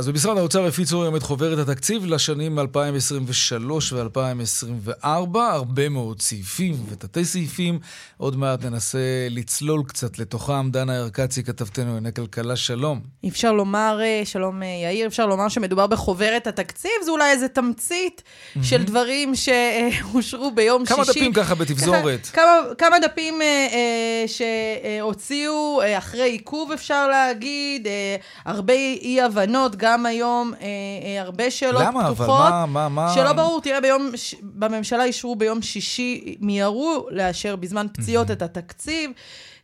אז 0.00 0.08
במשרד 0.08 0.38
האוצר 0.38 0.66
הפיצו 0.66 1.02
היום 1.02 1.16
את 1.16 1.22
חוברת 1.22 1.68
התקציב 1.68 2.06
לשנים 2.06 2.58
2023 2.58 3.92
ו-2024, 3.92 5.06
הרבה 5.38 5.88
מאוד 5.88 6.20
סעיפים 6.22 6.74
ותתי 6.90 7.24
סעיפים. 7.24 7.78
עוד 8.16 8.36
מעט 8.36 8.64
ננסה 8.64 8.98
לצלול 9.30 9.82
קצת 9.86 10.18
לתוכם. 10.18 10.70
דנה 10.70 10.98
ארקצי, 10.98 11.42
כתבתנו 11.42 11.84
לענייני 11.84 12.12
כלכלה, 12.14 12.56
שלום. 12.56 13.00
אפשר 13.28 13.52
לומר, 13.52 13.98
אה, 14.02 14.22
שלום 14.24 14.62
אה, 14.62 14.68
יאיר, 14.84 15.06
אפשר 15.06 15.26
לומר 15.26 15.48
שמדובר 15.48 15.86
בחוברת 15.86 16.46
התקציב, 16.46 16.90
זה 17.04 17.10
אולי 17.10 17.30
איזה 17.30 17.48
תמצית 17.48 18.22
mm-hmm. 18.22 18.58
של 18.62 18.82
דברים 18.82 19.32
שאושרו 19.34 20.50
ביום 20.50 20.84
כמה 20.84 21.04
שישי. 21.04 21.20
כמה 21.20 21.28
דפים 21.28 21.32
ככה 21.32 21.54
בתפזורת. 21.54 22.26
ככה, 22.26 22.32
כמה, 22.32 22.74
כמה 22.78 22.96
דפים 22.98 23.42
אה, 23.42 23.46
אה, 23.72 24.24
שהוציאו 24.26 25.80
אה, 25.82 25.98
אחרי 25.98 26.30
עיכוב, 26.30 26.72
אפשר 26.72 27.08
להגיד, 27.08 27.86
אה, 27.86 28.16
הרבה 28.44 28.74
אי-הבנות, 28.74 29.76
גם... 29.76 29.89
גם 29.90 30.06
היום 30.06 30.52
אה, 30.60 30.66
אה, 31.04 31.20
הרבה 31.22 31.50
שאלות 31.50 31.82
למה? 31.82 32.04
פתוחות. 32.04 32.28
למה? 32.28 32.48
אבל 32.48 32.66
מה, 32.66 32.66
מה, 32.66 32.88
מה... 32.88 33.14
שלא 33.14 33.32
ברור, 33.32 33.60
תראה, 33.60 33.80
ביום, 33.80 34.10
ש... 34.16 34.34
בממשלה 34.42 35.04
אישרו 35.04 35.36
ביום 35.36 35.62
שישי, 35.62 36.36
מיהרו 36.40 37.06
לאשר 37.10 37.56
בזמן 37.56 37.86
פציעות 37.92 38.30
את 38.30 38.42
התקציב. 38.42 39.10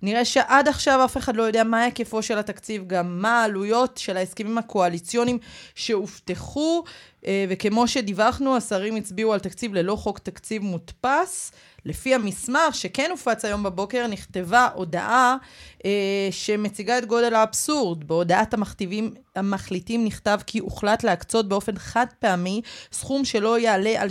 נראה 0.03 0.25
שעד 0.25 0.69
עכשיו 0.69 1.05
אף 1.05 1.17
אחד 1.17 1.37
לא 1.37 1.43
יודע 1.43 1.65
מה 1.65 1.83
היקפו 1.83 2.23
של 2.23 2.39
התקציב, 2.39 2.87
גם 2.87 3.23
מה 3.23 3.41
העלויות 3.41 3.97
של 3.97 4.17
ההסכמים 4.17 4.59
הקואליציוניים 4.59 5.39
שהובטחו, 5.75 6.85
אה, 7.27 7.45
וכמו 7.49 7.89
שדיווחנו, 7.89 8.57
השרים 8.57 8.97
הצביעו 8.97 9.33
על 9.33 9.41
תקציב 9.41 9.75
ללא 9.75 9.97
חוק 9.97 10.19
תקציב 10.19 10.63
מודפס. 10.63 11.53
לפי 11.87 12.15
המסמך 12.15 12.75
שכן 12.75 13.09
הופץ 13.11 13.45
היום 13.45 13.63
בבוקר, 13.63 14.07
נכתבה 14.07 14.69
הודעה 14.75 15.37
אה, 15.85 16.29
שמציגה 16.31 16.99
את 16.99 17.05
גודל 17.07 17.35
האבסורד. 17.35 18.05
בהודעת 18.05 18.55
המכתיבים, 18.55 19.15
המחליטים 19.37 20.05
נכתב 20.05 20.39
כי 20.47 20.59
הוחלט 20.59 21.05
להקצות 21.05 21.49
באופן 21.49 21.79
חד 21.79 22.07
פעמי 22.19 22.61
סכום 22.93 23.25
שלא 23.25 23.59
יעלה 23.59 24.03
על 24.03 24.09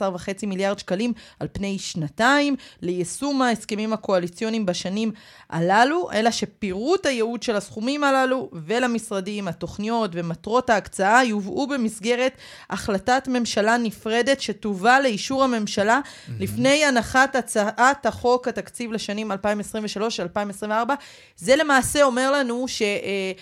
12.5 0.00 0.46
מיליארד 0.46 0.78
שקלים 0.78 1.12
על 1.40 1.48
פני 1.52 1.78
שנתיים 1.78 2.56
ליישום 2.82 3.42
ההסכמים 3.42 3.92
הקואליציוניים 3.92 4.66
בשנים 4.66 5.12
הללו, 5.50 6.08
אלא 6.12 6.30
שפירוט 6.30 7.06
הייעוד 7.06 7.42
של 7.42 7.56
הסכומים 7.56 8.04
הללו 8.04 8.50
ולמשרדים, 8.52 9.48
התוכניות 9.48 10.10
ומטרות 10.14 10.70
ההקצאה 10.70 11.24
יובאו 11.24 11.66
במסגרת 11.66 12.32
החלטת 12.70 13.28
ממשלה 13.28 13.76
נפרדת 13.76 14.40
שתובא 14.40 14.98
לאישור 14.98 15.44
הממשלה 15.44 16.00
mm-hmm. 16.04 16.32
לפני 16.40 16.88
הנחת 17.22 17.36
הצעת 17.36 18.06
החוק 18.06 18.48
התקציב 18.48 18.92
לשנים 18.92 19.32
2023-2024. 19.32 20.64
זה 21.36 21.56
למעשה 21.56 22.02
אומר 22.02 22.32
לנו 22.32 22.68
ש... 22.68 22.82
אה, 22.82 23.32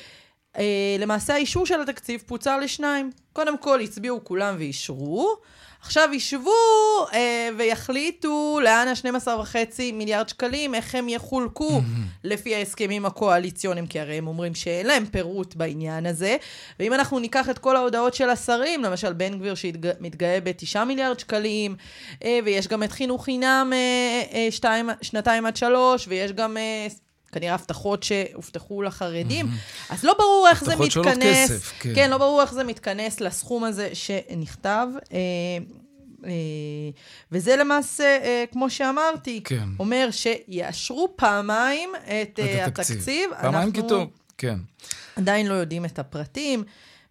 אה, 0.59 0.97
למעשה 0.99 1.35
האישור 1.35 1.67
של 1.67 1.81
התקציב 1.81 2.23
פוצר 2.27 2.59
לשניים. 2.61 3.11
קודם 3.33 3.59
כל 3.59 3.81
הצביעו 3.81 4.25
כולם 4.25 4.55
ואישרו, 4.59 5.37
עכשיו 5.87 6.09
ישבו 6.13 6.51
אה, 7.13 7.49
ויחליטו 7.57 8.61
לאן 8.65 8.89
ה-12.5 8.89 9.57
מיליארד 9.93 10.29
שקלים, 10.29 10.75
איך 10.75 10.95
הם 10.95 11.09
יחולקו. 11.09 11.81
לפי 12.25 12.55
ההסכמים 12.55 13.07
הקואליציוניים, 13.07 13.87
כי 13.87 14.01
הרי 14.01 14.15
הם 14.15 14.27
אומרים 14.27 14.55
שאין 14.55 14.87
להם 14.87 15.07
פירוט 15.07 15.55
בעניין 15.55 16.07
הזה. 16.07 16.37
ואם 16.81 16.93
אנחנו 16.93 17.19
ניקח 17.19 17.51
את 17.51 17.59
כל 17.59 17.77
ההודעות 17.77 18.15
של 18.15 18.31
השרים, 18.31 18.83
למשל 18.83 19.13
בן 19.13 19.39
גביר 19.39 19.55
שמתגאה 19.55 20.39
ב-9 20.45 20.85
מיליארד 20.85 21.19
שקלים, 21.19 21.77
אה, 22.25 22.39
ויש 22.45 22.69
גם 22.69 22.83
את 22.83 22.93
חינוך 22.93 23.25
חינם 23.25 23.73
אה, 23.73 24.23
אה, 24.33 24.49
שתיים, 24.51 24.91
שנתיים 25.03 25.47
עד 25.47 25.57
שלוש, 25.57 26.09
ויש 26.09 26.33
גם... 26.33 26.57
אה, 26.57 26.87
כנראה 27.33 27.55
הבטחות 27.55 28.03
שהובטחו 28.03 28.83
לחרדים, 28.83 29.47
mm-hmm. 29.47 29.93
אז 29.95 30.05
לא 30.05 30.15
ברור 30.19 30.47
איך 30.51 30.65
זה 30.65 30.77
מתכנס, 30.77 30.97
הבטחות 30.97 31.05
שעולות 31.05 31.23
כסף, 31.23 31.73
כן. 31.79 31.95
כן, 31.95 32.11
לא 32.11 32.19
ברור 32.19 32.43
איך 32.43 32.53
זה 32.53 32.65
מתכנס 32.65 33.21
לסכום 33.21 33.65
הזה 33.65 33.91
שנכתב. 33.93 34.87
אה, 35.13 35.19
אה, 36.25 36.31
וזה 37.33 37.57
למעשה, 37.57 38.19
אה, 38.23 38.45
כמו 38.53 38.71
שאמרתי, 38.71 39.41
כן. 39.45 39.69
אומר 39.79 40.09
שיאשרו 40.11 41.13
פעמיים 41.17 41.91
את, 41.95 42.11
את 42.11 42.39
התקציב. 42.67 42.97
התקציב. 42.97 43.31
פעמיים 43.41 43.73
כי 43.73 43.81
טוב, 43.89 44.09
כן. 44.39 44.59
עדיין 45.17 45.47
לא 45.47 45.55
יודעים 45.55 45.85
את 45.85 45.99
הפרטים. 45.99 46.65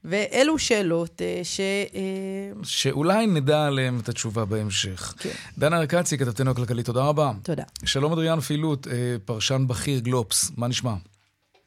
ואלו 0.08 0.60
שאלות 0.60 1.22
אה, 1.22 1.40
ש... 1.44 1.60
אה, 1.60 2.64
שאולי 2.64 3.28
נדע 3.28 3.66
עליהן 3.68 3.94
את 4.04 4.10
התשובה 4.10 4.46
בהמשך. 4.46 5.14
כן. 5.20 5.30
דנה 5.58 5.78
ארקצי, 5.78 6.18
כתבתנו 6.18 6.52
הכלכלית, 6.52 6.86
תודה 6.86 7.04
רבה. 7.04 7.32
תודה. 7.44 7.64
שלום 7.86 8.14
אדריאן 8.14 8.40
פילוט, 8.40 8.88
אה, 8.88 9.16
פרשן 9.26 9.62
בכיר 9.68 10.00
גלובס, 10.00 10.58
מה 10.58 10.68
נשמע? 10.68 10.94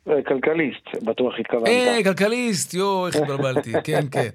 כלכליסט, 0.04 1.04
בטוח 1.04 1.34
התכוונת. 1.40 1.68
אה, 1.68 1.98
כלכליסט, 2.04 2.74
יואו, 2.74 3.06
איך 3.06 3.16
התבלבלתי, 3.16 3.72
כן, 3.84 4.06
כן. 4.10 4.28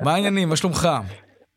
מה 0.00 0.14
העניינים, 0.14 0.48
מה 0.48 0.56
שלומך? 0.56 0.88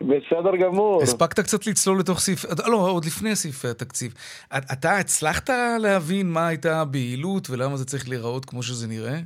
בסדר 0.02 0.56
גמור. 0.62 1.04
הספקת 1.04 1.40
קצת 1.40 1.68
לצלול 1.68 2.00
לתוך 2.00 2.20
סעיף, 2.20 2.46
לא, 2.68 2.90
עוד 2.90 3.06
לפני 3.06 3.36
סעיף 3.36 3.66
התקציב. 3.66 4.14
אתה 4.54 4.98
הצלחת 4.98 5.50
להבין 5.80 6.28
מה 6.30 6.48
הייתה 6.48 6.82
הבהילות 6.82 7.50
ולמה 7.50 7.78
זה 7.78 7.86
צריך 7.86 8.10
להיראות 8.10 8.46
כמו 8.46 8.64
שזה 8.64 8.88
נראה? 8.88 9.20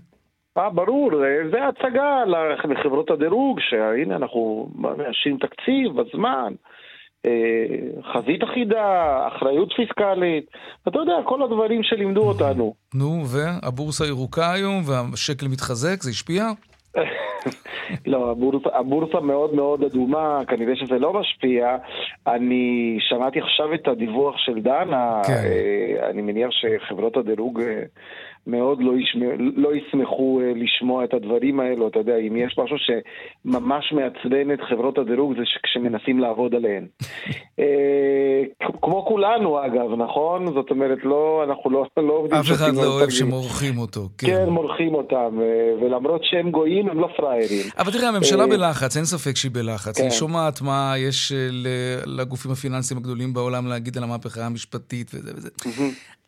אה, 0.60 0.70
ברור, 0.70 1.12
זה 1.51 1.58
הצגה 1.68 2.24
לחברות 2.70 3.12
הדירוג, 3.12 3.60
שהנה 3.60 4.16
אנחנו 4.16 4.70
מאשרים 4.75 5.38
תקציב 5.38 6.01
בזמן, 6.01 6.54
אה, 7.25 7.32
חזית 8.13 8.44
אחידה, 8.44 9.18
אחריות 9.28 9.74
פיסקלית, 9.75 10.46
אתה 10.88 11.00
יודע, 11.00 11.13
כל 11.26 11.43
הדברים 11.43 11.84
שלימדו 11.84 12.22
אותנו. 12.22 12.74
נו, 12.93 13.24
והבורסה 13.34 14.06
ירוקה 14.06 14.54
היום 14.54 14.82
והשקל 14.88 15.48
מתחזק, 15.48 16.02
זה 16.02 16.10
השפיע? 16.10 16.43
לא, 18.12 18.32
הבורסה, 18.32 18.69
הבורסה 18.74 19.19
מאוד 19.19 19.54
מאוד 19.54 19.84
אדומה, 19.84 20.41
כנראה 20.48 20.76
שזה 20.76 21.00
לא 21.00 21.13
משפיע. 21.13 21.78
אני 22.28 22.98
שמעתי 23.02 23.39
עכשיו 23.39 23.74
את 23.74 23.88
הדיווח 23.88 24.38
של 24.38 24.60
דנה, 24.60 25.22
כן. 25.28 25.34
אה, 25.34 26.10
אני 26.10 26.22
מניח 26.22 26.50
שחברות 26.52 27.17
הדירוג 27.17 27.62
אה, 27.62 27.84
מאוד 28.52 28.78
לא, 28.82 28.92
ישמע, 28.98 29.26
לא 29.56 29.70
ישמחו 29.76 30.40
uh, 30.42 30.58
לשמוע 30.58 31.04
את 31.04 31.14
הדברים 31.14 31.60
האלו, 31.60 31.88
אתה 31.88 32.00
יודע, 32.00 32.18
אם 32.18 32.36
יש 32.38 32.56
משהו 32.58 32.78
שממש 32.80 33.94
מעצבן 33.94 34.54
את 34.54 34.60
חברות 34.70 34.98
הדירוג 34.98 35.34
זה 35.38 35.44
כשמנסים 35.64 36.20
לעבוד 36.20 36.56
עליהן. 36.56 36.88
uh, 37.60 37.64
כמו 38.82 39.06
כולנו 39.06 39.66
אגב, 39.66 39.90
נכון? 39.98 40.54
זאת 40.54 40.72
אומרת, 40.72 40.98
לא, 41.04 41.44
אנחנו 41.48 41.70
לא, 41.70 41.86
לא 41.98 42.14
עובדים... 42.14 42.40
אף 42.40 42.52
אחד 42.52 42.76
לא 42.76 42.86
אוהב 42.86 43.10
שמורחים 43.10 43.78
אותו, 43.78 44.10
כן. 44.18 44.28
כן, 44.28 44.50
מורחים 44.50 44.94
אותם, 44.96 45.40
uh, 45.40 45.84
ולמרות 45.84 46.22
שהם 46.24 46.52
גויים, 46.52 46.90
הם 46.90 47.00
לא 47.00 47.10
פראיירים. 47.18 47.66
אבל 47.78 47.92
תראה, 47.92 48.10
הממשלה 48.10 48.48
בלחץ, 48.48 48.98
אין 48.98 49.06
ספק 49.06 49.36
שהיא 49.36 49.52
בלחץ. 49.52 49.98
כן. 49.98 50.04
היא 50.04 50.12
שומעת 50.12 50.62
מה 50.62 50.94
יש 50.98 51.32
לגופים 52.06 52.52
הפיננסיים 52.52 53.00
הגדולים 53.00 53.34
בעולם 53.34 53.68
להגיד 53.68 53.98
על 53.98 54.04
המהפכה 54.04 54.46
המשפטית 54.46 55.12
וזה 55.14 55.32
וזה. 55.36 55.50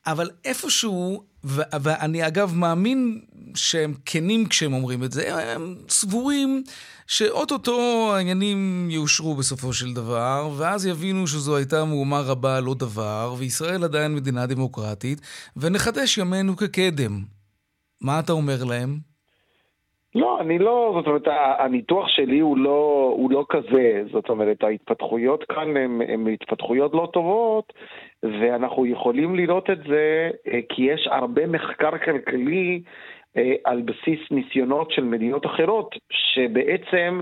אבל 0.08 0.30
איפשהו, 0.46 1.24
ו- 1.44 1.62
ואני 1.82 2.28
אגב 2.28 2.54
מאמין 2.56 3.22
שהם 3.56 3.94
כנים 4.06 4.48
כשהם 4.48 4.74
אומרים 4.74 5.04
את 5.04 5.12
זה, 5.12 5.54
הם 5.54 5.76
סבורים 5.90 6.64
שאו-טו-טו 7.08 8.12
העניינים 8.16 8.88
יאושרו 8.92 9.36
בסופו 9.36 9.74
של 9.74 9.94
דבר, 9.94 10.50
ואז 10.58 10.86
יבינו 10.86 11.28
שזו 11.28 11.56
הייתה 11.56 11.86
מהומה 11.86 12.20
רבה 12.20 12.60
לא 12.60 12.74
דבר, 12.74 13.36
וישראל 13.38 13.84
עדיין 13.84 14.16
מדינה 14.16 14.46
דמוקרטית, 14.46 15.22
ונחדש 15.58 16.18
ימינו 16.18 16.58
כקדם. 16.58 17.24
מה 18.02 18.20
אתה 18.20 18.32
אומר 18.32 18.64
להם? 18.64 19.11
לא, 20.16 20.42
אני 20.42 20.60
לא, 20.60 20.94
זאת 20.98 21.08
אומרת, 21.08 21.28
הניתוח 21.60 22.08
שלי 22.08 22.40
הוא 22.40 22.58
לא, 22.58 23.14
הוא 23.18 23.32
לא 23.32 23.46
כזה, 23.50 24.04
זאת 24.12 24.30
אומרת, 24.30 24.64
ההתפתחויות 24.64 25.44
כאן 25.44 25.78
הן 25.78 26.28
התפתחויות 26.28 26.94
לא 26.94 27.10
טובות, 27.14 27.74
ואנחנו 28.24 28.86
יכולים 28.86 29.36
לראות 29.36 29.70
את 29.70 29.78
זה 29.88 30.30
אה, 30.48 30.60
כי 30.70 30.84
יש 30.84 31.08
הרבה 31.12 31.48
מחקר 31.48 31.98
כלכלי 31.98 32.82
אה, 33.38 33.54
על 33.66 33.82
בסיס 33.82 34.20
ניסיונות 34.32 34.92
של 34.92 35.04
מדינות 35.04 35.46
אחרות, 35.46 35.96
שבעצם 36.12 37.20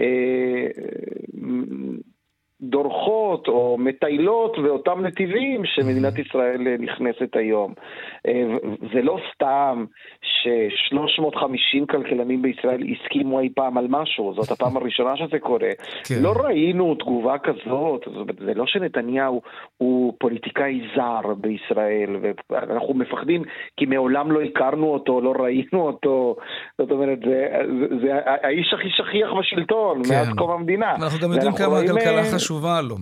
אה, 0.00 0.66
דורכות 2.62 3.48
או 3.48 3.76
מטיילות 3.78 4.58
באותם 4.58 5.00
נתיבים 5.06 5.62
שמדינת 5.64 6.18
ישראל 6.18 6.76
נכנסת 6.78 7.36
היום. 7.36 7.74
זה 8.92 9.02
לא 9.02 9.18
סתם 9.34 9.84
ש-350 10.22 11.86
כלכלנים 11.90 12.42
בישראל 12.42 12.82
הסכימו 12.92 13.40
אי 13.40 13.48
פעם 13.54 13.78
על 13.78 13.86
משהו, 13.88 14.34
זאת 14.36 14.50
הפעם 14.50 14.76
הראשונה 14.76 15.16
שזה 15.16 15.38
קורה. 15.38 15.70
כן. 16.04 16.14
לא 16.22 16.32
ראינו 16.32 16.94
תגובה 16.94 17.38
כזאת, 17.38 18.08
זה 18.46 18.54
לא 18.54 18.66
שנתניהו 18.66 19.42
הוא 19.76 20.14
פוליטיקאי 20.18 20.80
זר 20.96 21.34
בישראל, 21.34 22.16
ואנחנו 22.50 22.94
מפחדים 22.94 23.42
כי 23.76 23.86
מעולם 23.86 24.32
לא 24.32 24.40
הכרנו 24.42 24.86
אותו, 24.86 25.20
לא 25.20 25.32
ראינו 25.38 25.80
אותו, 25.80 26.36
זאת 26.78 26.90
אומרת, 26.90 27.18
זה, 27.24 27.48
זה, 27.80 27.96
זה 28.02 28.08
האיש 28.24 28.74
הכי 28.74 28.88
שכיח 28.90 29.28
בשלטון 29.38 30.02
כן. 30.04 30.14
מאז 30.14 30.28
קום 30.36 30.50
המדינה. 30.50 30.94
אנחנו 30.94 31.18
גם 31.18 31.32
יודעים 31.32 31.52
כמה 31.52 31.78
הכלכלה 31.78 32.18
אה, 32.18 32.24
חשובה 32.50 32.80
לו. 32.80 32.98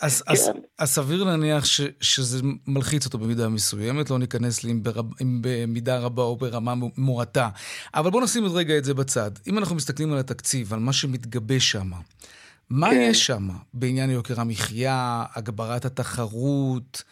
אז, 0.00 0.22
כן. 0.22 0.32
אז, 0.32 0.50
אז 0.78 0.90
סביר 0.90 1.24
להניח 1.24 1.64
ש, 1.64 1.80
שזה 2.00 2.40
מלחיץ 2.66 3.04
אותו 3.04 3.18
במידה 3.18 3.48
מסוימת, 3.48 4.10
לא 4.10 4.18
ניכנס 4.18 4.64
לי 4.64 4.70
אם, 4.70 4.82
ברב, 4.82 5.06
אם 5.22 5.38
במידה 5.40 5.98
רבה 5.98 6.22
או 6.22 6.36
ברמה 6.36 6.74
מועטה. 6.96 7.48
אבל 7.94 8.10
בואו 8.10 8.24
נשים 8.24 8.46
את 8.46 8.50
רגע 8.50 8.78
את 8.78 8.84
זה 8.84 8.94
בצד. 8.94 9.30
אם 9.46 9.58
אנחנו 9.58 9.76
מסתכלים 9.76 10.12
על 10.12 10.18
התקציב, 10.18 10.74
על 10.74 10.80
מה 10.80 10.92
שמתגבש 10.92 11.70
שם, 11.70 11.90
מה 12.70 12.90
כן. 12.90 13.08
יש 13.10 13.26
שם 13.26 13.48
בעניין 13.74 14.10
יוקר 14.10 14.40
המחיה, 14.40 15.24
הגברת 15.34 15.84
התחרות, 15.84 17.02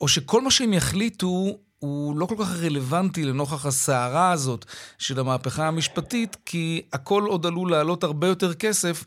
או 0.00 0.08
שכל 0.08 0.42
מה 0.42 0.50
שהם 0.50 0.72
יחליטו 0.72 1.58
הוא 1.78 2.16
לא 2.16 2.26
כל 2.26 2.36
כך 2.38 2.56
רלוונטי 2.56 3.24
לנוכח 3.24 3.66
הסערה 3.66 4.32
הזאת 4.32 4.64
של 4.98 5.20
המהפכה 5.20 5.68
המשפטית, 5.68 6.36
כי 6.44 6.82
הכל 6.92 7.22
עוד 7.22 7.46
עלול 7.46 7.70
לעלות 7.70 8.04
הרבה 8.04 8.26
יותר 8.26 8.54
כסף 8.54 9.04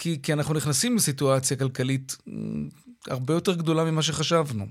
כי, 0.00 0.22
כי 0.22 0.32
אנחנו 0.32 0.54
נכנסים 0.54 0.94
לסיטואציה 0.94 1.56
כלכלית 1.56 2.08
הרבה 3.10 3.32
יותר 3.34 3.52
גדולה 3.52 3.82
ממה 3.84 4.02
שחשבנו. 4.02 4.64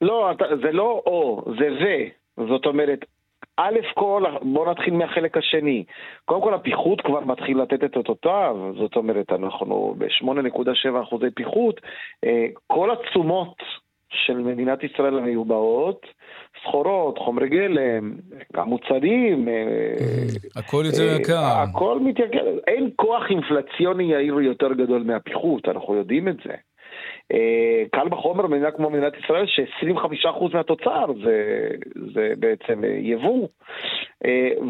לא, 0.00 0.30
זה 0.62 0.72
לא 0.72 1.02
או, 1.06 1.44
זה 1.58 1.68
ו. 1.80 1.84
זאת 2.48 2.66
אומרת, 2.66 2.98
א' 3.56 3.78
כל, 3.94 4.24
בואו 4.42 4.70
נתחיל 4.70 4.94
מהחלק 4.94 5.36
השני. 5.36 5.84
קודם 6.24 6.42
כל 6.42 6.54
הפיחות 6.54 7.00
כבר 7.00 7.20
מתחיל 7.20 7.62
לתת 7.62 7.84
את 7.84 7.96
אותותיו, 7.96 8.56
זאת 8.78 8.96
אומרת, 8.96 9.32
אנחנו 9.32 9.94
ב-8.7 9.98 11.02
אחוזי 11.02 11.30
פיחות. 11.34 11.80
אה, 12.24 12.46
כל 12.66 12.90
התשומות 12.90 13.56
של 14.10 14.38
מדינת 14.38 14.84
ישראל 14.84 15.18
המיובאות, 15.18 16.06
סחורות, 16.62 17.18
חומרי 17.18 17.48
גלם, 17.48 18.14
גם 18.56 18.68
מוצרים. 18.68 19.48
אה, 19.48 20.26
הכל 20.56 20.84
יותר 20.86 21.08
אה, 21.08 21.20
יקר. 21.20 21.44
הכל 21.44 21.98
מתייקר. 22.00 22.44
אין 22.66 22.90
כוח 22.96 23.22
אינפלציוני 23.30 24.04
יאיר 24.04 24.40
יותר 24.40 24.72
גדול 24.72 25.02
מהפיחות, 25.02 25.68
אנחנו 25.68 25.94
יודעים 25.94 26.28
את 26.28 26.36
זה. 26.44 26.54
אה, 27.32 27.84
קל 27.92 28.08
בחומר 28.08 28.46
במדינה 28.46 28.70
כמו 28.70 28.90
מדינת 28.90 29.12
ישראל, 29.24 29.46
ש-25% 29.46 30.54
מהתוצר 30.54 31.06
זה, 31.24 31.68
זה 32.14 32.32
בעצם 32.38 32.82
יבוא, 33.00 33.48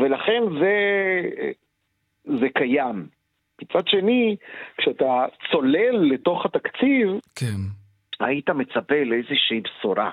ולכן 0.00 0.42
זה, 0.60 0.74
זה 2.38 2.46
קיים. 2.54 3.06
מצד 3.62 3.88
שני, 3.88 4.36
כשאתה 4.78 5.24
צולל 5.52 6.12
לתוך 6.12 6.46
התקציב, 6.46 7.08
כן. 7.34 7.78
היית 8.20 8.50
מצפה 8.50 9.04
לאיזושהי 9.04 9.60
בשורה, 9.60 10.10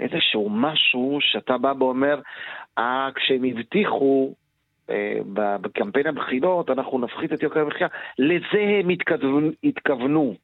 איזשהו 0.00 0.50
משהו 0.50 1.18
שאתה 1.20 1.58
בא 1.58 1.72
ואומר, 1.78 2.20
אה, 2.78 3.08
כשהם 3.14 3.44
הבטיחו 3.44 4.34
אה, 4.90 5.18
בקמפיין 5.60 6.06
הבחירות, 6.06 6.70
אנחנו 6.70 6.98
נפחית 6.98 7.32
את 7.32 7.42
יוקר 7.42 7.60
המחיה, 7.60 7.88
לזה 8.18 8.80
הם 8.80 8.88
התכוונו. 8.88 9.50
התכוונו. 9.64 10.34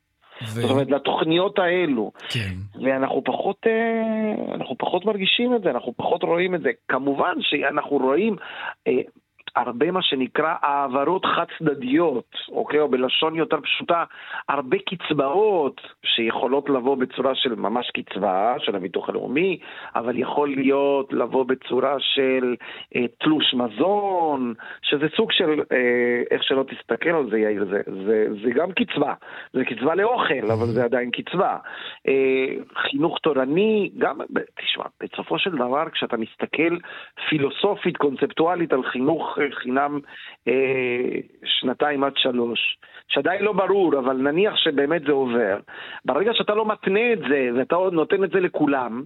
ו... 0.42 0.46
זאת 0.46 0.70
אומרת, 0.70 0.90
לתוכניות 0.90 1.58
האלו. 1.58 2.12
כן. 2.28 2.82
ואנחנו 2.84 3.24
פחות, 3.24 3.66
אה, 3.66 4.54
אנחנו 4.54 4.78
פחות 4.78 5.04
מרגישים 5.04 5.54
את 5.54 5.62
זה, 5.62 5.70
אנחנו 5.70 5.92
פחות 5.96 6.22
רואים 6.22 6.54
את 6.54 6.60
זה. 6.60 6.70
כמובן 6.88 7.34
שאנחנו 7.40 7.96
רואים 7.96 8.36
אה, 8.86 8.92
הרבה 9.56 9.90
מה 9.90 10.02
שנקרא 10.02 10.54
העברות 10.62 11.24
חד 11.24 11.44
צדדיות, 11.58 12.36
אוקיי? 12.48 12.80
או 12.80 12.88
בלשון 12.88 13.36
יותר 13.36 13.60
פשוטה, 13.60 14.04
הרבה 14.48 14.76
קצבאות 14.78 15.80
שיכולות 16.04 16.70
לבוא 16.70 16.96
בצורה 16.96 17.34
של 17.34 17.54
ממש 17.54 17.90
קצבה 17.90 18.54
של 18.58 18.76
הביטוח 18.76 19.08
הלאומי, 19.08 19.58
אבל 19.94 20.18
יכול 20.18 20.48
להיות 20.48 21.12
לבוא 21.12 21.44
בצורה 21.44 21.96
של 21.98 22.54
אה, 22.96 23.04
תלוש 23.20 23.54
מזון, 23.54 24.54
שזה 24.82 25.06
סוג 25.16 25.32
של, 25.32 25.60
אה, 25.72 26.22
איך 26.30 26.42
שלא 26.42 26.62
תסתכל 26.62 27.10
על 27.10 27.30
זה 27.30 27.38
יאיר, 27.38 27.64
זה, 27.64 27.80
זה, 28.06 28.26
זה 28.44 28.50
גם 28.50 28.72
קצבה, 28.72 29.14
זה 29.52 29.64
קצבה 29.64 29.94
לאוכל, 29.94 30.50
אבל 30.52 30.66
זה 30.66 30.84
עדיין 30.84 31.10
קצבה. 31.10 31.56
אה, 32.08 32.46
חינוך 32.76 33.18
תורני, 33.18 33.90
גם, 33.98 34.18
תשמע, 34.60 34.84
בסופו 35.02 35.38
של 35.38 35.50
דבר 35.50 35.90
כשאתה 35.92 36.16
מסתכל 36.16 36.76
פילוסופית, 37.28 37.96
קונספטואלית 37.96 38.72
על 38.72 38.82
חינוך 38.82 39.38
אה, 39.38 39.43
חינם 39.52 40.00
אה, 40.48 41.20
שנתיים 41.44 42.04
עד 42.04 42.12
שלוש, 42.16 42.78
שעדיין 43.08 43.42
לא 43.42 43.52
ברור, 43.52 43.98
אבל 43.98 44.16
נניח 44.16 44.56
שבאמת 44.56 45.02
זה 45.06 45.12
עובר, 45.12 45.58
ברגע 46.04 46.30
שאתה 46.34 46.54
לא 46.54 46.66
מתנה 46.66 47.12
את 47.12 47.18
זה 47.18 47.48
ואתה 47.56 47.74
עוד 47.74 47.92
נותן 47.92 48.24
את 48.24 48.30
זה 48.30 48.40
לכולם, 48.40 49.02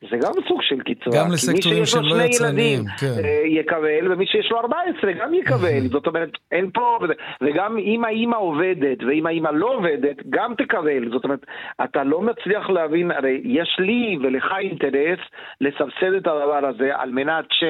זה 0.00 0.16
גם 0.16 0.32
סוג 0.48 0.62
של 0.62 0.80
קצבה. 0.80 1.16
גם 1.16 1.32
לסקטורים 1.32 1.84
שיש 1.84 1.94
לו 1.94 2.02
שהם 2.02 2.02
לא 2.02 2.16
שני 2.16 2.24
יצרניים, 2.24 2.80
ילדים, 2.80 2.84
כן. 3.00 3.24
אה, 3.24 3.42
יקבל, 3.46 4.12
ומי 4.12 4.26
שיש 4.26 4.50
לו 4.50 4.58
14 4.58 5.12
גם 5.12 5.34
יקבל. 5.34 5.88
זאת 5.90 6.06
אומרת, 6.06 6.30
אין 6.52 6.70
פה... 6.70 6.98
וגם 7.40 7.78
אם 7.78 8.04
האימא 8.04 8.36
עובדת, 8.36 8.98
ואם 9.08 9.26
האימא 9.26 9.48
לא 9.48 9.74
עובדת, 9.74 10.16
גם 10.30 10.54
תקבל. 10.54 11.10
זאת 11.12 11.24
אומרת, 11.24 11.46
אתה 11.84 12.04
לא 12.04 12.20
מצליח 12.20 12.70
להבין, 12.70 13.10
הרי 13.10 13.40
יש 13.44 13.76
לי 13.78 14.18
ולך 14.22 14.44
אינטרס 14.58 15.20
לסבסד 15.60 16.12
את 16.16 16.26
הדבר 16.26 16.66
הזה, 16.66 16.90
על 16.96 17.10
מנת 17.10 17.44
ש... 17.50 17.64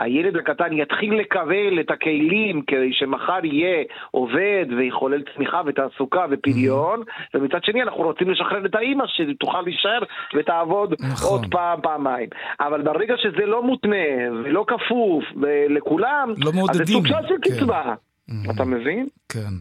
הילד 0.00 0.36
הקטן 0.36 0.72
יתחיל 0.72 1.14
לקבל 1.20 1.80
את 1.80 1.90
הכלים 1.90 2.62
כדי 2.66 2.92
שמחר 2.92 3.44
יהיה 3.44 3.84
עובד 4.10 4.66
ויחולל 4.76 5.22
צמיחה 5.34 5.62
ותעסוקה 5.66 6.26
ופריון, 6.30 7.02
ומצד 7.34 7.64
שני 7.64 7.82
אנחנו 7.82 8.02
רוצים 8.02 8.30
לשחרר 8.30 8.66
את 8.66 8.74
האימא 8.74 9.04
שתוכל 9.06 9.60
להישאר 9.60 10.02
ותעבוד 10.34 10.94
נכון. 11.12 11.30
עוד 11.30 11.46
פעם, 11.50 11.80
פעמיים. 11.80 12.28
אבל 12.60 12.82
ברגע 12.82 13.14
שזה 13.16 13.46
לא 13.46 13.62
מותנה 13.62 13.96
ולא 14.44 14.64
כפוף 14.68 15.24
ו- 15.42 15.64
לכולם, 15.68 16.34
לא 16.44 16.50
אז 16.70 16.76
זה. 16.76 16.84
סוג 16.86 17.06
של 17.06 17.14
כן. 17.42 18.09
קצבה. 18.30 18.52
אתה 18.54 18.64
מבין? 18.64 19.06
כן. 19.28 19.54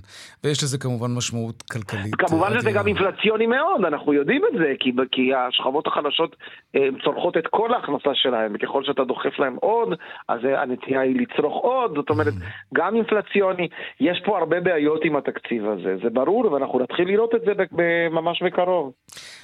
ויש 0.43 0.63
לזה 0.63 0.77
כמובן 0.77 1.11
משמעות 1.15 1.61
כלכלית. 1.61 2.15
כמובן 2.15 2.59
שזה 2.59 2.71
גם. 2.71 2.87
אינפלציוני 2.87 3.47
מאוד, 3.47 3.85
אנחנו 3.85 4.13
יודעים 4.13 4.41
את 4.45 4.57
זה, 4.59 4.73
כי, 4.79 4.91
כי 5.11 5.33
השכבות 5.33 5.87
החלשות 5.87 6.35
אה, 6.75 6.87
צורכות 7.03 7.37
את 7.37 7.47
כל 7.49 7.73
ההכנסה 7.73 8.09
שלהם, 8.13 8.53
וככל 8.55 8.83
שאתה 8.83 9.03
דוחף 9.03 9.39
להם 9.39 9.55
עוד, 9.55 9.89
אז 10.27 10.39
הנטייה 10.57 11.01
היא 11.01 11.15
לצרוך 11.21 11.63
עוד, 11.63 11.91
זאת 11.95 12.09
אומרת, 12.09 12.33
גם 12.73 12.95
אינפלציוני, 12.95 13.67
יש 13.99 14.21
פה 14.25 14.37
הרבה 14.37 14.59
בעיות 14.59 15.01
עם 15.03 15.15
התקציב 15.15 15.65
הזה, 15.65 15.95
זה 16.03 16.09
ברור, 16.09 16.51
ואנחנו 16.51 16.79
נתחיל 16.79 17.07
לראות 17.07 17.35
את 17.35 17.41
זה 17.45 17.53
ממש 18.11 18.43
בקרוב. 18.43 18.91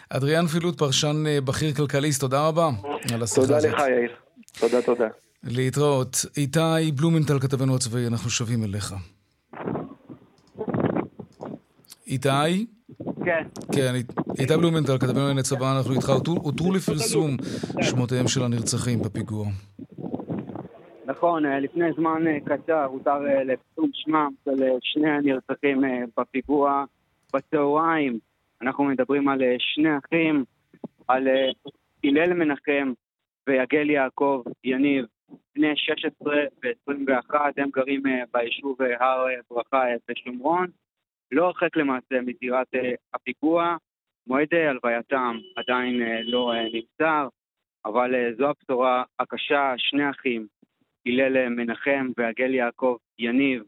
אדריאן 0.10 0.46
פילוט, 0.46 0.78
פרשן 0.78 1.16
אה, 1.28 1.42
בכיר 1.42 1.74
כלכליסט, 1.74 2.22
תודה 2.22 2.48
רבה 2.48 2.70
על 3.14 3.24
השיחה 3.24 3.42
תודה 3.42 3.58
הזאת. 3.58 3.72
לך, 3.74 3.80
יאיר. 3.80 4.12
תודה, 4.60 4.82
תודה. 4.82 5.08
להתראות. 5.44 6.26
איתי 6.38 6.92
בלומנטל, 6.96 7.40
כתבנו 7.40 7.76
הצבאי, 7.76 8.08
אנחנו 8.08 8.30
שבים 8.30 8.64
אליך. 8.64 8.94
איתי? 12.08 12.66
כן. 13.26 13.44
כן, 13.76 13.94
איתי 14.40 14.58
בלומנטל, 14.58 14.98
כתבנו 14.98 15.20
לענייני 15.20 15.42
צבא, 15.42 15.78
אנחנו 15.78 15.94
איתך. 15.94 16.10
הותרו- 16.10 16.74
לפרסום 16.74 17.38
שמותיהם 17.82 18.28
של 18.28 18.44
הנרצחים 18.44 19.00
בפיגוע. 19.02 19.48
נכון, 21.06 21.46
אה, 21.46 21.60
לפני 21.60 21.86
זמן 21.98 22.28
אה, 22.28 22.38
קצר 22.46 22.84
הותר 22.86 23.28
אה, 23.28 23.44
לפרסום 23.44 23.90
שמם 23.94 24.30
של 24.46 24.64
שני 24.82 25.10
הנרצחים 25.10 25.82
בפיגוע 26.18 26.86
בצהריים. 27.34 28.20
אנחנו 28.62 28.84
מדברים 28.84 29.28
על 29.28 29.40
שני 29.60 29.90
אחים, 29.98 30.44
על 31.08 31.28
הלל 32.04 32.34
מנחם 32.34 32.94
ויגל 33.48 33.90
יעקב 33.90 34.42
יניב, 34.64 35.06
בני 35.56 35.74
16 35.76 36.36
ו-21, 36.64 37.34
הם 37.58 37.70
גרים 37.74 38.04
ביישוב 38.34 38.78
הר 39.00 39.26
ברכה 39.52 39.84
בשומרון, 40.10 40.68
לא 41.32 41.46
הרחק 41.46 41.76
למעשה 41.76 42.22
מזירת 42.22 42.68
אה, 42.76 42.94
הפיגוע. 43.14 43.78
מועד 44.28 44.48
אה, 44.54 44.70
הלווייתם 44.70 45.38
עדיין 45.56 46.02
אה, 46.02 46.22
לא 46.24 46.54
נמסר, 46.74 47.28
אבל 47.86 48.12
זו 48.38 48.50
הבשורה 48.50 49.04
הקשה, 49.20 49.74
שני 49.78 50.10
אחים 50.10 50.48
הלל 51.06 51.50
מנחם 51.50 52.12
והגל 52.18 52.54
יעקב 52.54 52.98
יניב 53.20 53.64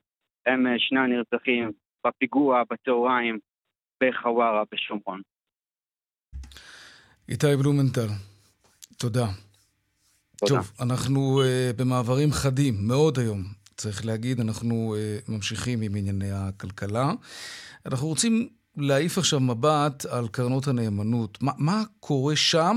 הם 0.46 0.65
שני 0.78 1.00
הנרצחים 1.00 1.72
בפיגוע 2.08 2.63
בצהריים 2.72 3.39
בחווארה 4.04 4.63
בשומרון. 4.72 5.22
איתי 7.30 7.56
בלומנטל, 7.62 8.08
תודה. 8.98 9.26
תודה. 10.38 10.56
טוב, 10.56 10.72
אנחנו 10.82 11.41
uh, 11.41 11.76
במעברים 11.78 12.32
חדים 12.32 12.74
מאוד 12.88 13.20
היום, 13.20 13.43
צריך 13.78 14.06
להגיד, 14.06 14.40
אנחנו 14.40 14.96
uh, 14.96 15.32
ממשיכים 15.32 15.82
עם 15.82 15.92
ענייני 15.96 16.32
הכלכלה. 16.32 17.12
אנחנו 17.86 18.08
רוצים 18.08 18.48
להעיף 18.78 19.18
עכשיו 19.18 19.40
מבט 19.40 20.06
על 20.12 20.28
קרנות 20.32 20.68
הנאמנות. 20.68 21.38
מה, 21.42 21.52
מה 21.58 21.84
קורה 22.00 22.36
שם, 22.36 22.76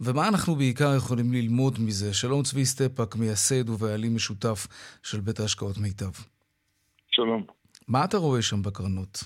ומה 0.00 0.28
אנחנו 0.28 0.54
בעיקר 0.54 0.94
יכולים 0.96 1.32
ללמוד 1.32 1.74
מזה? 1.86 2.14
שלום 2.14 2.42
צבי 2.42 2.64
סטפאק, 2.64 3.16
מייסד 3.16 3.70
ובעלים 3.70 4.14
משותף 4.14 4.66
של 5.02 5.20
בית 5.20 5.40
ההשקעות 5.40 5.78
מיטב. 5.78 6.12
שלום. 7.10 7.42
מה 7.88 8.04
אתה 8.04 8.16
רואה 8.16 8.42
שם 8.42 8.62
בקרנות? 8.62 9.24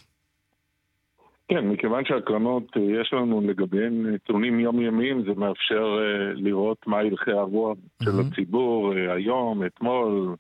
כן, 1.49 1.69
מכיוון 1.69 2.05
שהקרנות, 2.05 2.77
אה, 2.77 3.01
יש 3.01 3.12
לנו 3.12 3.40
לגביהן 3.40 4.07
נתונים 4.07 4.61
יומיומיים, 4.61 5.23
זה 5.23 5.35
מאפשר 5.37 5.99
אה, 5.99 6.33
לראות 6.35 6.87
מה 6.87 6.99
הלכי 6.99 7.31
הרוח 7.31 7.79
של 8.03 8.11
מהמם. 8.11 8.29
הציבור 8.33 8.92
אה, 8.97 9.12
היום, 9.12 9.66
אתמול, 9.66 10.29
אה, 10.29 10.35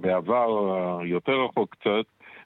בעבר 0.00 0.74
היותר 1.00 1.44
רחוק 1.44 1.70
קצת, 1.74 2.04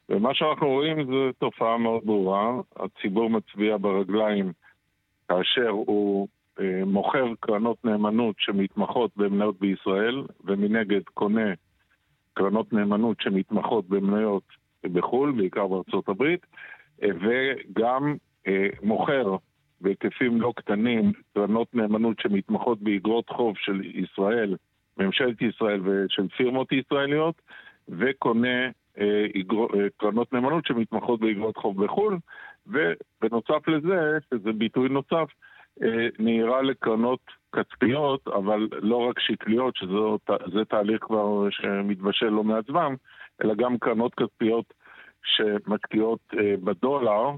ומה 0.08 0.34
שאנחנו 0.34 0.68
רואים 0.68 1.04
זה 1.04 1.30
תופעה 1.38 1.78
מאוד 1.78 2.02
ברורה. 2.04 2.60
הציבור 2.76 3.30
מצביע 3.30 3.76
ברגליים 3.76 4.52
כאשר 5.28 5.68
הוא 5.68 6.28
אה, 6.60 6.84
מוכר 6.86 7.26
קרנות 7.40 7.84
נאמנות 7.84 8.36
שמתמחות 8.38 9.10
במניות 9.16 9.60
בישראל, 9.60 10.22
ומנגד 10.44 11.02
קונה 11.14 11.52
קרנות 12.34 12.72
נאמנות 12.72 13.20
שמתמחות 13.20 13.88
במניות 13.88 14.42
בחו"ל, 14.92 15.32
בעיקר 15.32 15.66
בארצות 15.66 16.08
הברית. 16.08 16.46
אה, 17.02 17.08
וגם 17.20 18.16
אה, 18.46 18.66
מוכר 18.82 19.36
בהיקפים 19.80 20.40
לא 20.40 20.52
קטנים 20.56 21.12
קרנות 21.34 21.74
נאמנות 21.74 22.20
שמתמחות 22.20 22.82
באגרות 22.82 23.28
חוב 23.28 23.54
של 23.58 23.80
ישראל, 23.84 24.56
ממשלת 24.98 25.42
ישראל 25.42 25.80
ושל 25.84 26.28
פירמות 26.36 26.72
ישראליות, 26.72 27.42
וקונה 27.88 28.66
אה, 28.98 29.26
אה, 29.74 29.86
קרנות 29.96 30.32
נאמנות 30.32 30.66
שמתמחות 30.66 31.20
באגרות 31.20 31.56
חוב 31.56 31.84
בחו"ל, 31.84 32.18
ובנוסף 32.66 33.68
לזה, 33.68 34.18
שזה 34.30 34.52
ביטוי 34.52 34.88
נוסף, 34.88 35.28
אה, 35.82 36.08
נהירה 36.18 36.62
לקרנות 36.62 37.20
כספיות, 37.56 38.28
אבל 38.28 38.68
לא 38.82 38.96
רק 38.96 39.20
שקליות, 39.20 39.76
שזה 39.76 40.64
תהליך 40.64 41.04
כבר 41.04 41.50
שמתבשל 41.50 42.28
לא 42.28 42.44
מעט 42.44 42.66
זמן, 42.66 42.94
אלא 43.44 43.54
גם 43.54 43.78
קרנות 43.78 44.14
כספיות 44.14 44.74
שמשקיעות 45.24 46.20
בדולר, 46.64 47.30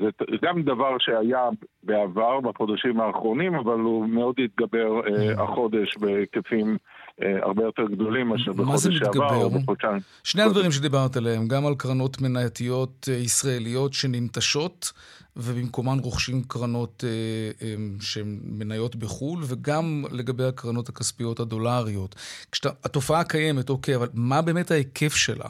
זה 0.00 0.36
גם 0.42 0.62
דבר 0.62 0.96
שהיה 0.98 1.48
בעבר, 1.82 2.40
בחודשים 2.40 3.00
האחרונים, 3.00 3.54
אבל 3.54 3.78
הוא 3.78 4.08
מאוד 4.08 4.34
התגבר 4.44 5.00
אה, 5.06 5.42
החודש 5.42 5.96
בהיקפים 5.96 6.76
אה, 7.22 7.38
הרבה 7.42 7.64
יותר 7.64 7.82
גדולים 7.92 8.28
מאשר 8.28 8.52
בחודש 8.52 8.98
שעבר 8.98 9.34
או 9.44 9.50
בחודשיים. 9.50 10.00
שני 10.24 10.42
הדברים 10.42 10.70
שדיברת 10.70 11.16
עליהם, 11.16 11.48
גם 11.48 11.66
על 11.66 11.74
קרנות 11.74 12.20
מנייתיות 12.20 13.08
ישראליות 13.08 13.92
שננטשות, 13.92 14.92
ובמקומן 15.36 15.98
רוכשים 15.98 16.42
קרנות 16.48 17.04
אה, 17.06 17.74
שהן 18.00 18.40
מניות 18.44 18.96
בחו"ל, 18.96 19.40
וגם 19.46 20.04
לגבי 20.12 20.44
הקרנות 20.44 20.88
הכספיות 20.88 21.40
הדולריות. 21.40 22.14
כשאתה, 22.52 22.68
התופעה 22.84 23.24
קיימת, 23.24 23.70
אוקיי, 23.70 23.96
אבל 23.96 24.08
מה 24.14 24.42
באמת 24.42 24.70
ההיקף 24.70 25.14
שלה? 25.14 25.46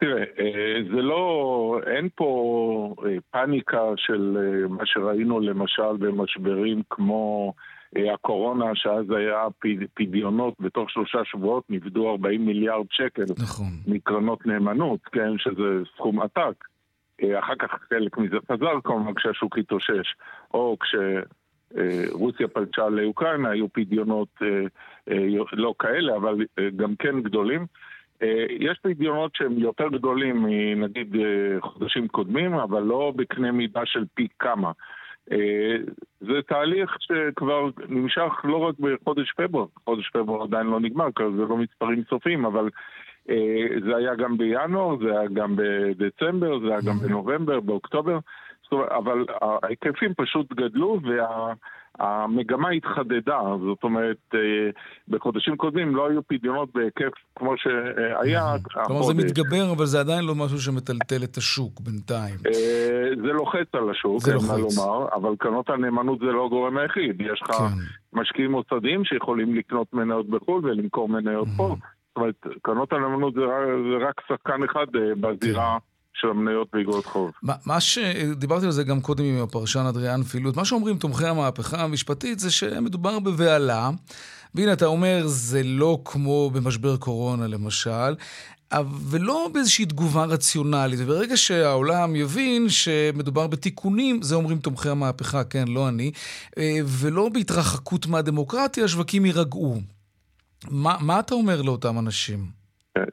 תראה, 0.00 0.24
אה, 0.38 0.82
זה 0.94 1.02
לא, 1.02 1.80
אין 1.86 2.08
פה 2.14 2.94
אה, 3.06 3.16
פאניקה 3.30 3.82
של 3.96 4.36
אה, 4.40 4.68
מה 4.68 4.86
שראינו 4.86 5.40
למשל 5.40 5.96
במשברים 5.98 6.82
כמו 6.90 7.52
הקורונה, 8.14 8.64
שאז 8.74 9.10
היה 9.10 9.46
פדיונות, 9.94 10.54
בתוך 10.60 10.90
שלושה 10.90 11.18
שבועות 11.24 11.64
נפדו 11.70 12.10
40 12.10 12.46
מיליארד 12.46 12.86
שקל 12.90 13.24
נכון. 13.38 13.66
מקרנות 13.86 14.46
נאמנות, 14.46 15.00
כן, 15.12 15.38
שזה 15.38 15.90
סכום 15.96 16.20
עתק. 16.20 16.64
אחר 17.38 17.54
כך 17.58 17.68
חלק 17.88 18.18
מזה 18.18 18.36
חזר 18.52 18.80
כמובן 18.84 19.14
כשהשוק 19.14 19.58
התאושש, 19.58 20.14
או 20.54 20.76
כשרוסיה 20.80 22.48
פלשה 22.48 22.88
לאוקראינה, 22.88 23.50
היו 23.50 23.72
פדיונות 23.72 24.28
לא 25.52 25.74
כאלה, 25.78 26.16
אבל 26.16 26.34
גם 26.76 26.96
כן 26.96 27.22
גדולים. 27.22 27.66
אה, 28.22 28.46
יש 28.50 28.78
פדיונות 28.82 29.34
שהם 29.34 29.58
יותר 29.58 29.88
גדולים 29.88 30.42
מנגיד 30.76 31.16
אה, 31.16 31.60
חודשים 31.60 32.08
קודמים, 32.08 32.54
אבל 32.54 32.82
לא 32.82 33.12
בקנה 33.16 33.52
מידה 33.52 33.80
של 33.84 34.04
פי 34.14 34.28
כמה. 34.38 34.72
אה, 35.32 35.76
זה 36.20 36.42
תהליך 36.46 36.96
שכבר 37.00 37.70
נמשך 37.88 38.32
לא 38.44 38.56
רק 38.56 38.74
בחודש 38.78 39.32
פברואר, 39.32 39.66
חודש 39.84 40.10
פברואר 40.10 40.42
עדיין 40.42 40.66
לא 40.66 40.80
נגמר, 40.80 41.06
כי 41.16 41.22
זה 41.36 41.42
לא 41.42 41.56
מספרים 41.56 42.02
סופיים, 42.08 42.44
אבל 42.44 42.68
זה 43.84 43.96
היה 43.96 44.14
גם 44.14 44.38
בינואר, 44.38 44.96
זה 44.98 45.20
היה 45.20 45.28
גם 45.34 45.56
בדצמבר, 45.56 46.58
זה 46.58 46.66
היה 46.66 46.80
גם 46.86 46.98
בנובמבר, 46.98 47.60
באוקטובר, 47.60 48.18
אבל 48.72 49.24
ההיקפים 49.62 50.12
פשוט 50.16 50.52
גדלו 50.52 51.00
וה... 51.02 51.52
המגמה 51.98 52.70
התחדדה, 52.70 53.40
זאת 53.66 53.84
אומרת, 53.84 54.16
אה, 54.34 54.40
בחודשים 55.08 55.56
קודמים 55.56 55.96
לא 55.96 56.08
היו 56.10 56.20
פדיונות 56.26 56.68
בהיקף 56.74 57.12
כמו 57.36 57.54
שהיה 57.56 58.54
החודש. 58.54 58.86
כלומר 58.86 59.02
זה 59.02 59.14
מתגבר, 59.14 59.72
אבל 59.76 59.86
זה 59.86 60.00
עדיין 60.00 60.24
לא 60.24 60.34
משהו 60.34 60.58
שמטלטל 60.58 61.24
את 61.24 61.36
השוק 61.36 61.80
בינתיים. 61.80 62.34
אה, 62.46 63.10
זה 63.16 63.32
לוחץ 63.32 63.66
על 63.72 63.90
השוק, 63.90 64.22
אין 64.28 64.36
מה 64.48 64.56
לומר, 64.56 65.08
אבל 65.14 65.36
קרנות 65.38 65.70
הנאמנות 65.70 66.18
זה 66.18 66.24
לא 66.24 66.46
הגורם 66.46 66.76
היחיד. 66.76 67.20
יש 67.20 67.42
לך 67.42 67.56
כן. 67.56 67.64
משקיעים 68.12 68.50
מוסדיים 68.50 69.04
שיכולים 69.04 69.54
לקנות 69.54 69.92
מניות 69.92 70.28
בחו"ל 70.28 70.66
ולמכור 70.66 71.08
מניות 71.08 71.48
פה. 71.56 71.68
זאת 71.68 72.16
אומרת, 72.16 72.46
קרנות 72.62 72.92
הנאמנות 72.92 73.34
זה 73.34 73.40
רק 74.08 74.20
שחקן 74.28 74.62
אחד 74.62 74.86
אה, 74.96 75.14
בזירה. 75.20 75.78
של 76.14 76.28
המניות 76.28 76.68
באגרות 76.72 77.06
חוב. 77.06 77.30
מה, 77.42 77.54
מה 77.66 77.80
שדיברתי 77.80 78.66
על 78.66 78.72
זה 78.72 78.84
גם 78.84 79.00
קודם 79.00 79.24
עם 79.24 79.42
הפרשן 79.42 79.86
אדריאן 79.86 80.22
פילוט, 80.22 80.56
מה 80.56 80.64
שאומרים 80.64 80.98
תומכי 80.98 81.26
המהפכה 81.26 81.82
המשפטית 81.82 82.38
זה 82.38 82.50
שמדובר 82.50 83.18
בבהלה, 83.18 83.90
והנה 84.54 84.72
אתה 84.72 84.86
אומר 84.86 85.22
זה 85.26 85.62
לא 85.64 85.98
כמו 86.04 86.50
במשבר 86.50 86.96
קורונה 86.96 87.46
למשל, 87.46 88.14
ולא 89.10 89.50
באיזושהי 89.54 89.84
תגובה 89.84 90.24
רציונלית. 90.24 91.00
וברגע 91.02 91.36
שהעולם 91.36 92.16
יבין 92.16 92.68
שמדובר 92.68 93.46
בתיקונים, 93.46 94.22
זה 94.22 94.34
אומרים 94.34 94.58
תומכי 94.58 94.88
המהפכה, 94.88 95.44
כן, 95.44 95.68
לא 95.68 95.88
אני, 95.88 96.12
אה, 96.58 96.78
ולא 96.86 97.28
בהתרחקות 97.28 98.06
מהדמוקרטיה, 98.06 98.84
השווקים 98.84 99.26
יירגעו. 99.26 99.80
מה, 100.70 100.96
מה 101.00 101.20
אתה 101.20 101.34
אומר 101.34 101.62
לאותם 101.62 101.98
אנשים? 101.98 102.59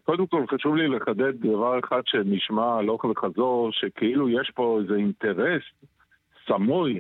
קודם 0.06 0.28
כל 0.28 0.46
חשוב 0.52 0.76
לי 0.76 0.88
לחדד 0.88 1.34
דבר 1.40 1.80
אחד 1.80 2.02
שנשמע 2.06 2.76
הלוך 2.78 3.04
וחזור, 3.04 3.70
שכאילו 3.72 4.30
יש 4.30 4.52
פה 4.56 4.80
איזה 4.82 4.96
אינטרס 4.96 5.62
סמוי 6.48 7.00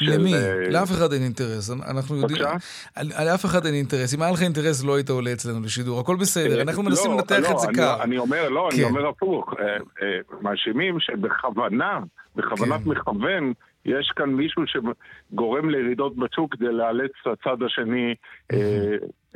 למי? 0.00 0.34
אה, 0.34 0.70
לאף 0.70 0.90
אחד 0.90 1.12
אין 1.12 1.22
אינטרס. 1.22 1.70
אנחנו 1.70 2.16
יודעים... 2.16 2.38
בבקשה? 2.38 3.24
לאף 3.24 3.44
אחד 3.44 3.66
אין 3.66 3.74
אינטרס. 3.74 4.14
אם 4.14 4.22
היה 4.22 4.32
לך 4.32 4.42
אינטרס 4.42 4.84
לא 4.84 4.96
היית 4.96 5.10
עולה 5.10 5.32
אצלנו 5.32 5.60
לשידור. 5.64 6.00
הכל 6.00 6.16
בסדר, 6.16 6.56
אה, 6.56 6.62
אנחנו 6.62 6.82
מנסים 6.82 7.10
לא, 7.10 7.16
לנתח 7.16 7.50
את 7.50 7.58
זה 7.58 7.66
לא, 7.66 7.72
קר. 7.72 8.02
אני 8.02 8.18
אומר, 8.18 8.48
לא, 8.48 8.68
אני 8.72 8.78
כן. 8.78 8.84
אומר 8.84 9.08
הפוך. 9.08 9.54
אה, 9.60 10.18
מאשימים 10.40 11.00
שבכוונה, 11.00 12.00
בכוונת 12.36 12.84
כן. 12.84 12.90
מכוון, 12.90 13.52
יש 13.84 14.12
כאן 14.16 14.30
מישהו 14.30 14.62
שגורם 14.66 15.70
לירידות 15.70 16.16
בשוק 16.16 16.54
כדי 16.54 16.72
לאלץ 16.72 17.12
הצד 17.26 17.62
השני 17.62 18.14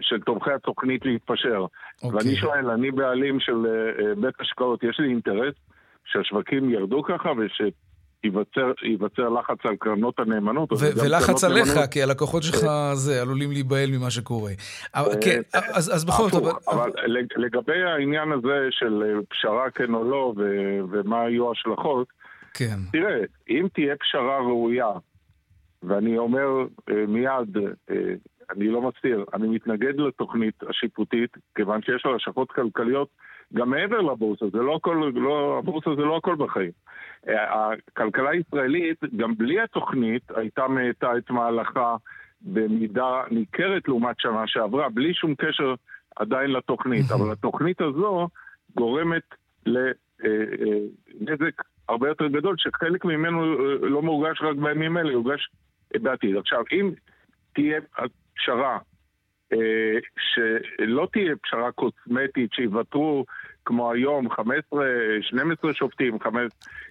של 0.00 0.20
תומכי 0.20 0.52
התוכנית 0.52 1.06
להתפשר. 1.06 1.66
אוקיי. 2.02 2.18
ואני 2.18 2.36
שואל, 2.36 2.70
אני 2.70 2.90
בעלים 2.90 3.40
של 3.40 3.66
בית 4.20 4.34
השקעות, 4.40 4.82
יש 4.82 5.00
לי 5.00 5.08
אינטרס 5.08 5.54
שהשווקים 6.04 6.70
ירדו 6.70 7.02
ככה 7.02 7.28
וש... 7.38 7.62
ייווצר 8.82 9.28
לחץ 9.28 9.58
על 9.64 9.76
קרנות 9.76 10.18
הנאמנות. 10.18 10.72
ולחץ 10.72 11.44
עליך, 11.44 11.68
נאמנות... 11.68 11.90
כי 11.90 12.02
הלקוחות 12.02 12.42
שלך 12.42 12.64
אה, 12.64 12.94
זה, 12.94 13.22
עלולים 13.22 13.50
להיבהל 13.50 13.90
ממה 13.90 14.10
שקורה. 14.10 14.50
אה, 14.96 15.04
כן, 15.20 15.40
אז, 15.52 15.94
אז 15.94 16.04
בכל 16.04 16.30
זאת... 16.30 16.54
אבל 16.68 16.90
לגבי 17.36 17.82
העניין 17.82 18.32
הזה 18.32 18.68
של 18.70 19.02
אה, 19.02 19.22
פשרה 19.28 19.70
כן 19.70 19.94
או 19.94 20.04
לא, 20.04 20.34
ומה 20.90 21.16
יהיו 21.16 21.48
ההשלכות, 21.48 22.08
כן. 22.54 22.76
תראה, 22.92 23.20
אם 23.48 23.66
תהיה 23.72 23.94
פשרה 23.96 24.38
ראויה, 24.38 24.90
ואני 25.82 26.18
אומר 26.18 26.48
מיד, 27.08 27.56
אני 28.50 28.68
לא 28.68 28.82
מסתיר, 28.82 29.24
אני 29.34 29.48
מתנגד 29.48 30.00
לתוכנית 30.00 30.62
השיפוטית, 30.70 31.30
כיוון 31.54 31.82
שיש 31.82 32.06
לה 32.06 32.14
השלכות 32.14 32.52
כלכליות 32.52 33.08
גם 33.54 33.70
מעבר 33.70 34.00
לבורסה, 34.00 34.48
זה 34.52 34.58
לא 34.58 34.76
הכל, 34.76 35.10
לא, 35.14 35.58
הבורסה 35.58 35.90
זה 35.96 36.02
לא 36.02 36.16
הכל 36.16 36.34
בחיים. 36.36 36.70
הכלכלה 37.26 38.30
הישראלית, 38.30 39.00
גם 39.16 39.34
בלי 39.34 39.60
התוכנית, 39.60 40.22
הייתה 40.36 40.68
מאטה 40.68 41.16
את 41.18 41.30
מהלכה 41.30 41.96
במידה 42.42 43.22
ניכרת 43.30 43.88
לעומת 43.88 44.20
שנה 44.20 44.46
שעברה, 44.46 44.88
בלי 44.88 45.14
שום 45.14 45.34
קשר 45.34 45.74
עדיין 46.16 46.50
לתוכנית. 46.50 47.10
אבל 47.10 47.32
התוכנית 47.32 47.80
הזו 47.80 48.28
גורמת 48.76 49.34
לנזק 49.66 49.82
אה, 50.24 51.46
אה, 51.46 51.64
הרבה 51.88 52.08
יותר 52.08 52.26
גדול, 52.26 52.54
שחלק 52.58 53.04
ממנו 53.04 53.42
אה, 53.42 53.88
לא 53.88 54.02
מורגש 54.02 54.42
רק 54.42 54.56
בימים 54.56 54.98
אלה, 54.98 55.12
יורגש 55.12 55.48
בעתיד. 55.94 56.36
עכשיו, 56.36 56.62
אם 56.72 56.90
תהיה 57.52 57.80
פשרה 58.36 58.78
שלא 60.18 61.08
תהיה 61.12 61.36
פשרה 61.42 61.72
קוסמטית 61.72 62.52
שיוותרו 62.52 63.24
כמו 63.64 63.92
היום 63.92 64.30
15, 64.30 64.84
12 65.20 65.74
שופטים, 65.74 66.20
15, 66.20 66.48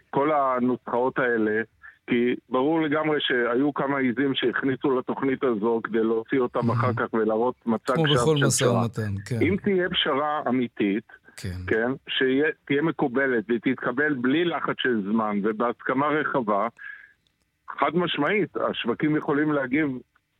כל 0.09 0.31
הנוסחאות 0.31 1.19
האלה, 1.19 1.61
כי 2.07 2.35
ברור 2.49 2.81
לגמרי 2.81 3.17
שהיו 3.19 3.73
כמה 3.73 3.97
עיזים 3.97 4.35
שהכניסו 4.35 4.99
לתוכנית 4.99 5.43
הזו 5.43 5.81
כדי 5.83 6.03
להוציא 6.03 6.39
אותם 6.39 6.71
אחר 6.71 6.93
כך 6.93 7.13
ולהראות 7.13 7.55
מצג 7.65 7.93
שווא 7.95 8.07
של 8.07 8.13
פשרה. 8.13 8.23
כמו 8.23 8.33
בכל 8.33 8.47
משא 8.47 8.63
ומתן, 8.63 9.21
כן. 9.25 9.35
אם 9.41 9.55
תהיה 9.63 9.89
פשרה 9.89 10.41
אמיתית, 10.47 11.07
כן. 11.37 11.49
כן, 11.67 11.91
שתהיה 12.07 12.81
מקובלת 12.81 13.43
ותתקבל 13.49 14.13
בלי 14.13 14.45
לחץ 14.45 14.75
של 14.77 15.01
זמן 15.11 15.39
ובהסכמה 15.43 16.07
רחבה, 16.07 16.67
חד 17.79 17.95
משמעית, 17.95 18.57
השווקים 18.57 19.15
יכולים 19.15 19.51
להגיב 19.51 19.87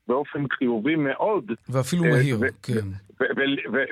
באופן 0.08 0.48
חיובי 0.58 0.96
מאוד. 0.96 1.52
ואפילו 1.70 2.04
מהיר, 2.04 2.38
כן. 2.64 2.88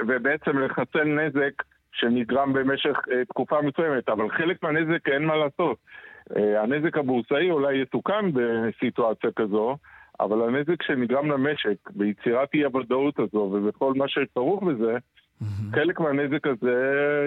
ובעצם 0.07 0.59
לחסן 0.59 1.19
נזק 1.19 1.63
שנגרם 1.93 2.53
במשך 2.53 2.97
אה, 3.11 3.25
תקופה 3.25 3.61
מסוימת, 3.61 4.09
אבל 4.09 4.29
חלק 4.29 4.63
מהנזק 4.63 5.07
אין 5.07 5.25
מה 5.25 5.35
לעשות. 5.35 5.77
אה, 6.37 6.61
הנזק 6.61 6.97
הבורסאי 6.97 7.51
אולי 7.51 7.81
יתוקן 7.81 8.31
בסיטואציה 8.33 9.29
כזו, 9.35 9.77
אבל 10.19 10.41
הנזק 10.41 10.83
שנגרם 10.83 11.31
למשק 11.31 11.89
ביצירת 11.89 12.49
אי 12.53 12.63
הוודאות 12.63 13.19
הזו 13.19 13.37
ובכל 13.37 13.93
מה 13.93 14.07
שכרוך 14.07 14.63
בזה, 14.63 14.97
Mm-hmm. 15.41 15.75
חלק 15.75 15.99
מהנזק 15.99 16.47
הזה 16.47 16.75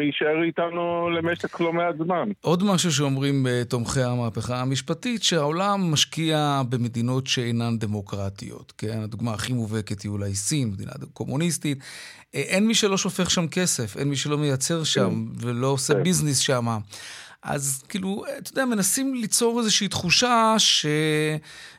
יישאר 0.00 0.42
איתנו 0.42 1.10
למשך 1.10 1.60
לא 1.60 1.72
מעט 1.72 1.94
זמן. 2.04 2.28
עוד 2.40 2.62
משהו 2.64 2.92
שאומרים 2.92 3.46
אה, 3.46 3.62
תומכי 3.68 4.02
המהפכה 4.02 4.60
המשפטית, 4.60 5.22
שהעולם 5.22 5.92
משקיע 5.92 6.62
במדינות 6.68 7.26
שאינן 7.26 7.78
דמוקרטיות. 7.78 8.72
כן, 8.78 9.00
הדוגמה 9.02 9.34
הכי 9.34 9.52
מובהקת 9.52 10.02
היא 10.02 10.10
אולי 10.10 10.34
סין, 10.34 10.68
מדינה 10.68 10.92
קומוניסטית. 11.12 11.78
אה, 12.34 12.40
אין 12.40 12.66
מי 12.66 12.74
שלא 12.74 12.96
שופך 12.96 13.30
שם 13.30 13.48
כסף, 13.48 13.96
אין 13.96 14.08
מי 14.08 14.16
שלא 14.16 14.38
מייצר 14.38 14.84
שם 14.84 15.10
כן. 15.10 15.46
ולא 15.46 15.66
עושה 15.66 15.94
כן. 15.94 16.02
ביזנס 16.02 16.38
שם. 16.38 16.66
אז 17.44 17.84
כאילו, 17.88 18.24
אתה 18.38 18.50
יודע, 18.52 18.64
מנסים 18.64 19.14
ליצור 19.14 19.58
איזושהי 19.58 19.88
תחושה 19.88 20.54
ש... 20.58 20.86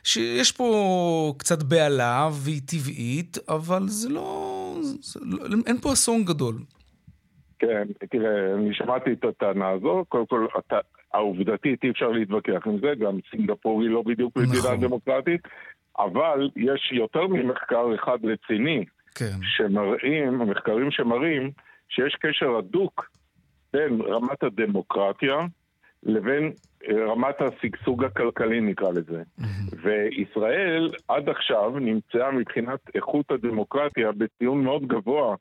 שיש 0.04 0.52
פה 0.52 1.34
קצת 1.38 1.62
בהלה 1.62 2.28
והיא 2.32 2.60
טבעית, 2.66 3.38
אבל 3.48 3.82
זה 3.88 4.08
לא... 4.08 4.76
זה 4.80 5.20
לא... 5.22 5.38
אין 5.66 5.78
פה 5.78 5.92
אסון 5.92 6.24
גדול. 6.24 6.54
כן, 7.58 7.88
תראה, 8.10 8.54
אני 8.54 8.74
שמעתי 8.74 9.12
את 9.12 9.24
הטענה 9.24 9.68
הזו. 9.68 10.04
קודם 10.08 10.26
כל, 10.26 10.46
העובדתית 11.14 11.84
אי 11.84 11.90
אפשר 11.90 12.08
להתווכח 12.08 12.66
עם 12.66 12.78
זה, 12.80 12.92
גם 12.98 13.18
סינגפור 13.30 13.82
היא 13.82 13.90
לא 13.90 14.02
בדיוק 14.02 14.36
מדינה 14.36 14.58
נכון. 14.58 14.80
דמוקרטית, 14.80 15.40
אבל 15.98 16.50
יש 16.56 16.92
יותר 16.92 17.26
ממחקר 17.26 17.94
אחד 17.94 18.18
רציני 18.24 18.84
כן. 19.14 19.36
שמראים, 19.42 20.38
מחקרים 20.38 20.90
שמראים 20.90 21.50
שיש 21.88 22.16
קשר 22.20 22.56
הדוק 22.58 23.15
בין 23.72 24.00
רמת 24.00 24.42
הדמוקרטיה 24.42 25.36
לבין 26.02 26.52
אה, 26.88 27.04
רמת 27.06 27.40
השגשוג 27.40 28.04
הכלכלי 28.04 28.60
נקרא 28.60 28.90
לזה. 28.90 29.22
וישראל 29.82 30.90
עד 31.08 31.28
עכשיו 31.28 31.78
נמצאה 31.78 32.30
מבחינת 32.30 32.80
איכות 32.94 33.30
הדמוקרטיה 33.30 34.12
בציון 34.12 34.64
מאוד 34.64 34.86
גבוה, 34.86 35.36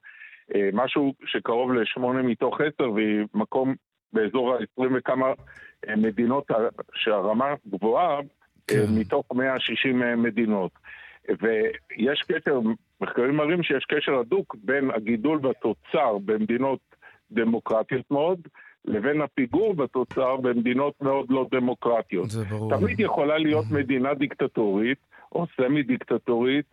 אה, 0.56 0.70
משהו 0.74 1.14
שקרוב 1.26 1.74
לשמונה 1.74 2.22
מתוך 2.22 2.62
עשר 2.62 2.92
והיא 2.92 3.26
מקום 3.34 3.76
באזור 4.14 4.54
ה-20 4.54 4.84
וכמה 4.98 5.28
אה, 5.90 5.96
מדינות 5.96 6.48
שהרמה 6.94 7.54
גבוהה 7.68 8.20
כן. 8.68 8.86
מתוך 9.00 9.26
160 9.34 10.24
מדינות. 10.24 10.72
ויש 11.42 12.22
קשר, 12.22 12.60
מחקרים 13.02 13.36
מראים 13.36 13.64
שיש 13.64 13.86
קשר 13.86 14.20
הדוק 14.20 14.56
בין 14.64 14.92
הגידול 14.92 15.40
בתוצר 15.40 16.18
במדינות 16.26 16.80
דמוקרטיות 17.32 18.12
מאוד, 18.12 18.40
לבין 18.86 19.22
הפיגור 19.22 19.74
בתוצר 19.74 20.36
במדינות 20.36 20.94
מאוד 21.02 21.26
לא 21.30 21.46
דמוקרטיות. 21.52 22.30
זה 22.30 22.44
ברור. 22.44 22.78
תמיד 22.78 23.00
יכולה 23.00 23.38
להיות 23.38 23.66
מדינה 23.72 24.14
דיקטטורית 24.14 24.98
או 25.32 25.46
סמי 25.58 25.84
דיקטטורית, 25.84 26.66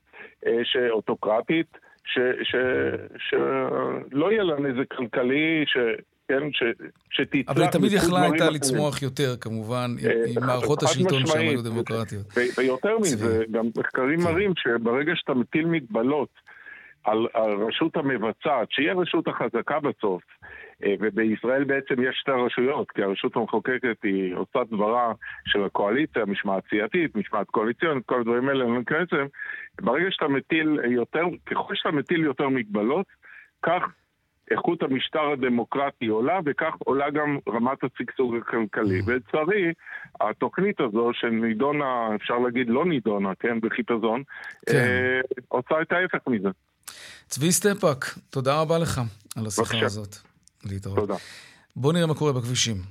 אה, 0.46 0.58
ש- 0.64 0.76
אוטוקרטית, 0.90 1.66
ש- 2.04 2.18
ש- 2.42 3.28
שלא 3.30 4.32
יהיה 4.32 4.42
לה 4.42 4.60
נזק 4.60 4.94
כלכלי, 4.94 5.64
ש... 5.66 5.76
כן, 6.28 6.52
ש, 6.52 6.62
שתצלח 7.10 7.44
אבל 7.48 7.62
היא 7.62 7.70
תמיד 7.70 7.92
יכלה 7.92 8.22
הייתה. 8.22 8.50
לצמוח 8.50 9.02
יותר, 9.02 9.36
כמובן, 9.40 9.90
עם- 10.00 10.10
אה, 10.10 10.12
עם 10.36 10.46
מערכות 10.46 10.82
השלטון 10.82 11.26
שם. 11.26 11.38
היו 11.38 11.62
דמוקרטיות. 11.62 12.26
ויותר 12.58 12.98
מזה, 12.98 13.44
גם 13.50 13.66
מחקרים. 13.78 14.18
מראים 14.24 14.52
שברגע 14.56 15.12
שאתה 15.16 15.34
מטיל 15.34 15.66
מגבלות 15.66 16.28
על 17.04 17.26
הרשות 17.34 17.96
המבצעת, 17.96 18.70
שהיא 18.70 18.90
הרשות 18.90 19.28
החזקה 19.28 19.80
בסוף, 19.80 20.22
אה, 20.84 20.94
ובישראל 21.00 21.64
בעצם 21.64 22.02
יש 22.02 22.16
שתי 22.20 22.30
רשויות, 22.30 22.90
כי 22.90 23.02
הרשות 23.02 23.36
המחוקקת 23.36 23.96
היא 24.02 24.34
עושה 24.34 24.58
דברה 24.70 25.12
של 25.46 25.64
הקואליציה, 25.64 26.24
משמעת 26.24 26.62
סיעתית, 26.70 27.16
משמעת 27.16 27.46
קואליציונית, 27.46 28.06
כל 28.06 28.20
הדברים 28.20 28.48
האלה, 28.48 28.64
אני 28.64 28.72
לא 28.74 28.96
אליהם. 29.12 29.28
ברגע 29.80 30.06
שאתה 30.10 30.28
מטיל 30.28 30.78
יותר, 30.84 31.24
ככל 31.46 31.74
שאתה 31.74 31.90
מטיל 31.90 32.24
יותר 32.24 32.48
מגבלות, 32.48 33.06
כך 33.62 33.82
איכות 34.50 34.82
המשטר 34.82 35.30
הדמוקרטי 35.32 36.06
עולה, 36.06 36.40
וכך 36.44 36.74
עולה 36.78 37.10
גם 37.10 37.38
רמת 37.48 37.78
השגשוג 37.84 38.36
הכלכלי. 38.36 39.00
ולצערי, 39.06 39.72
התוכנית 40.20 40.80
הזו 40.80 41.10
שנידונה, 41.12 42.08
אפשר 42.14 42.38
להגיד 42.38 42.68
לא 42.68 42.86
נידונה, 42.86 43.34
כן, 43.34 43.60
בחיפזון, 43.60 44.22
כן. 44.66 44.74
אה, 44.74 45.20
עושה 45.48 45.82
את 45.82 45.92
ההפך 45.92 46.26
מזה. 46.26 46.48
צבי 47.28 47.52
סטפאק, 47.52 48.18
תודה 48.30 48.54
רבה 48.60 48.78
לך 48.78 49.00
על 49.36 49.46
השיחה 49.46 49.62
בבקשה. 49.62 49.86
הזאת. 49.86 50.16
להתראות. 50.64 50.98
תודה. 50.98 51.14
בואו 51.76 51.92
נראה 51.92 52.06
מה 52.06 52.14
קורה 52.14 52.32
בכבישים. 52.32 52.82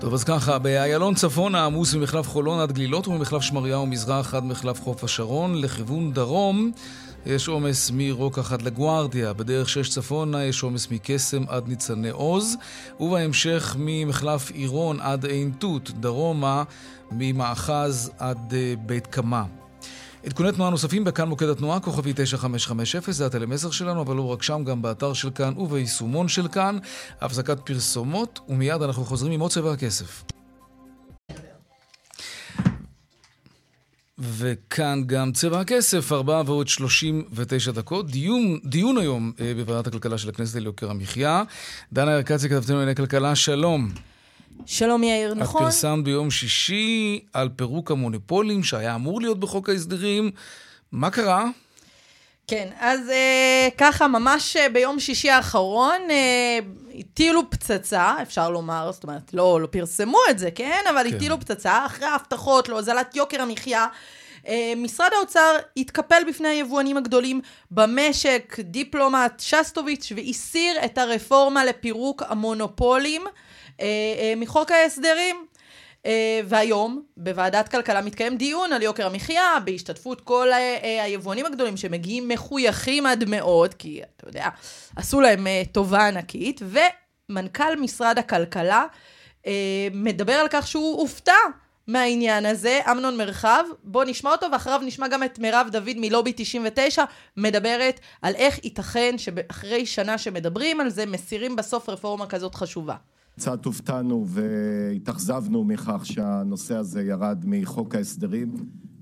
טוב, 0.00 0.14
אז 0.14 0.24
ככה, 0.24 0.58
באיילון 0.58 1.14
צפונה 1.14 1.64
עמוס 1.66 1.94
ממחלף 1.94 2.28
חולון 2.28 2.60
עד 2.60 2.72
גלילות 2.72 3.08
וממחלף 3.08 3.42
שמריהו 3.42 3.86
מזרח 3.86 4.34
עד 4.34 4.44
מחלף 4.44 4.80
חוף 4.80 5.04
השרון. 5.04 5.60
לכיוון 5.60 6.12
דרום 6.12 6.72
יש 7.26 7.48
עומס 7.48 7.90
מרוקח 7.94 8.52
עד 8.52 8.62
לגוארדיה. 8.62 9.32
בדרך 9.32 9.68
שש 9.68 9.88
צפונה 9.88 10.44
יש 10.44 10.62
עומס 10.62 10.90
מקסם 10.90 11.44
עד 11.48 11.68
ניצני 11.68 12.10
עוז. 12.10 12.56
ובהמשך 13.00 13.76
ממחלף 13.78 14.50
עירון 14.50 15.00
עד 15.00 15.24
עין 15.24 15.52
תות. 15.58 15.90
דרומה 15.90 16.62
ממאחז 17.10 18.10
עד 18.18 18.54
אה, 18.54 18.74
בית 18.86 19.06
קמה. 19.06 19.44
עדכוני 20.26 20.52
תנועה 20.52 20.70
נוספים 20.70 21.04
בכאן 21.04 21.28
מוקד 21.28 21.48
התנועה, 21.48 21.80
כוכבי 21.80 22.12
9550, 22.16 23.12
זה 23.12 23.26
הטלמסר 23.26 23.70
שלנו, 23.70 24.02
אבל 24.02 24.16
לא 24.16 24.32
רק 24.32 24.42
שם, 24.42 24.64
גם 24.64 24.82
באתר 24.82 25.12
של 25.12 25.30
כאן 25.30 25.58
וביישומון 25.58 26.28
של 26.28 26.48
כאן. 26.48 26.78
הפסקת 27.20 27.60
פרסומות, 27.60 28.40
ומיד 28.48 28.82
אנחנו 28.82 29.04
חוזרים 29.04 29.32
עם 29.32 29.40
עוד 29.40 29.50
צבע 29.50 29.72
הכסף. 29.72 30.22
וכאן 34.22 35.02
גם 35.06 35.32
צבע 35.32 35.60
הכסף, 35.60 36.12
4 36.12 36.42
ועוד 36.46 36.68
39 36.68 37.72
דקות. 37.72 38.10
דיון, 38.10 38.58
דיון 38.64 38.98
היום 38.98 39.32
אה, 39.40 39.52
בוועדת 39.56 39.86
הכלכלה 39.86 40.18
של 40.18 40.28
הכנסת 40.28 40.56
על 40.56 40.66
יוקר 40.66 40.90
המחיה. 40.90 41.42
דנה 41.92 42.16
ארקצי, 42.16 42.48
כתבתנו 42.48 42.74
לענייני 42.74 42.94
כלכלה, 42.94 43.34
שלום. 43.34 43.90
שלום 44.66 45.02
יאיר, 45.02 45.34
נכון? 45.34 45.62
את 45.62 45.66
פרסמת 45.66 46.04
ביום 46.04 46.30
שישי 46.30 47.20
על 47.32 47.48
פירוק 47.56 47.90
המונופולים 47.90 48.64
שהיה 48.64 48.94
אמור 48.94 49.20
להיות 49.20 49.40
בחוק 49.40 49.68
ההסדרים. 49.68 50.30
מה 50.92 51.10
קרה? 51.10 51.48
כן, 52.46 52.68
אז 52.80 53.10
אה, 53.10 53.68
ככה, 53.78 54.08
ממש 54.08 54.56
אה, 54.56 54.68
ביום 54.68 55.00
שישי 55.00 55.30
האחרון 55.30 56.00
אה, 56.10 56.58
הטילו 56.98 57.50
פצצה, 57.50 58.14
אפשר 58.22 58.50
לומר, 58.50 58.92
זאת 58.92 59.04
אומרת, 59.04 59.34
לא, 59.34 59.60
לא 59.60 59.66
פרסמו 59.66 60.18
את 60.30 60.38
זה, 60.38 60.50
כן? 60.50 60.80
אבל 60.90 61.10
כן. 61.10 61.16
הטילו 61.16 61.40
פצצה 61.40 61.86
אחרי 61.86 62.06
ההבטחות 62.06 62.68
להוזלת 62.68 63.16
יוקר 63.16 63.42
המחיה. 63.42 63.86
אה, 64.48 64.72
משרד 64.76 65.10
האוצר 65.16 65.56
התקפל 65.76 66.22
בפני 66.28 66.48
היבואנים 66.48 66.96
הגדולים 66.96 67.40
במשק, 67.70 68.56
דיפלומט 68.60 69.40
שסטוביץ', 69.40 70.12
והסיר 70.16 70.84
את 70.84 70.98
הרפורמה 70.98 71.64
לפירוק 71.64 72.22
המונופולים 72.28 73.22
אה, 73.80 73.86
אה, 74.18 74.32
מחוק 74.36 74.70
ההסדרים. 74.70 75.36
Uh, 76.06 76.08
והיום 76.44 77.02
בוועדת 77.16 77.68
כלכלה 77.68 78.02
מתקיים 78.02 78.36
דיון 78.36 78.72
על 78.72 78.82
יוקר 78.82 79.06
המחיה 79.06 79.58
בהשתתפות 79.64 80.20
כל 80.20 80.48
uh, 80.50 80.54
uh, 80.82 80.86
היבואנים 81.02 81.46
הגדולים 81.46 81.76
שמגיעים 81.76 82.28
מחויכים 82.28 83.06
עד 83.06 83.24
מאוד, 83.24 83.74
כי 83.74 84.00
אתה 84.16 84.28
יודע, 84.28 84.48
עשו 84.96 85.20
להם 85.20 85.46
uh, 85.46 85.68
טובה 85.72 86.08
ענקית, 86.08 86.60
ומנכ"ל 87.28 87.76
משרד 87.80 88.18
הכלכלה 88.18 88.84
uh, 89.42 89.46
מדבר 89.92 90.32
על 90.32 90.46
כך 90.50 90.66
שהוא 90.66 91.00
הופתע 91.00 91.32
מהעניין 91.86 92.46
הזה, 92.46 92.80
אמנון 92.90 93.16
מרחב, 93.16 93.64
בוא 93.84 94.04
נשמע 94.04 94.30
אותו 94.30 94.46
ואחריו 94.52 94.80
נשמע 94.84 95.08
גם 95.08 95.22
את 95.22 95.38
מירב 95.38 95.68
דוד 95.72 95.96
מלובי 95.96 96.32
99 96.36 97.04
מדברת 97.36 98.00
על 98.22 98.34
איך 98.34 98.64
ייתכן 98.64 99.18
שאחרי 99.18 99.86
שנה 99.86 100.18
שמדברים 100.18 100.80
על 100.80 100.88
זה 100.88 101.06
מסירים 101.06 101.56
בסוף 101.56 101.88
רפורמה 101.88 102.26
כזאת 102.26 102.54
חשובה. 102.54 102.94
קצת 103.36 103.64
הופתענו 103.64 104.26
והתאכזבנו 104.28 105.64
מכך 105.64 106.00
שהנושא 106.06 106.76
הזה 106.76 107.02
ירד 107.02 107.44
מחוק 107.46 107.94
ההסדרים, 107.94 108.54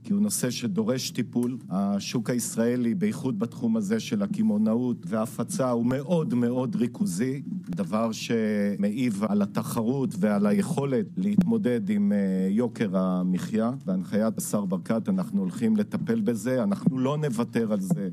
כי 0.05 0.13
הוא 0.13 0.23
נושא 0.23 0.51
שדורש 0.51 1.11
טיפול. 1.11 1.59
השוק 1.71 2.31
הישראלי, 2.31 2.95
בייחוד 2.95 3.39
בתחום 3.39 3.77
הזה 3.77 4.01
של 4.01 4.23
הקמעונאות 4.23 5.07
וההפצה, 5.07 5.71
הוא 5.71 5.87
מאוד 5.87 6.35
מאוד 6.35 6.77
ריכוזי, 6.77 7.43
דבר 7.71 8.13
שמעיב 8.13 9.25
על 9.29 9.43
התחרות 9.43 10.15
ועל 10.19 10.47
היכולת 10.47 11.07
להתמודד 11.17 11.91
עם 11.91 12.13
אה, 12.13 12.49
יוקר 12.51 12.97
המחיה. 12.97 13.73
בהנחיית 13.87 14.39
השר 14.39 14.65
ברקת 14.65 15.09
אנחנו 15.09 15.41
הולכים 15.41 15.77
לטפל 15.77 16.21
בזה, 16.21 16.63
אנחנו 16.63 16.99
לא 16.99 17.19
נוותר 17.19 17.73
על 17.73 17.81
זה. 17.81 18.09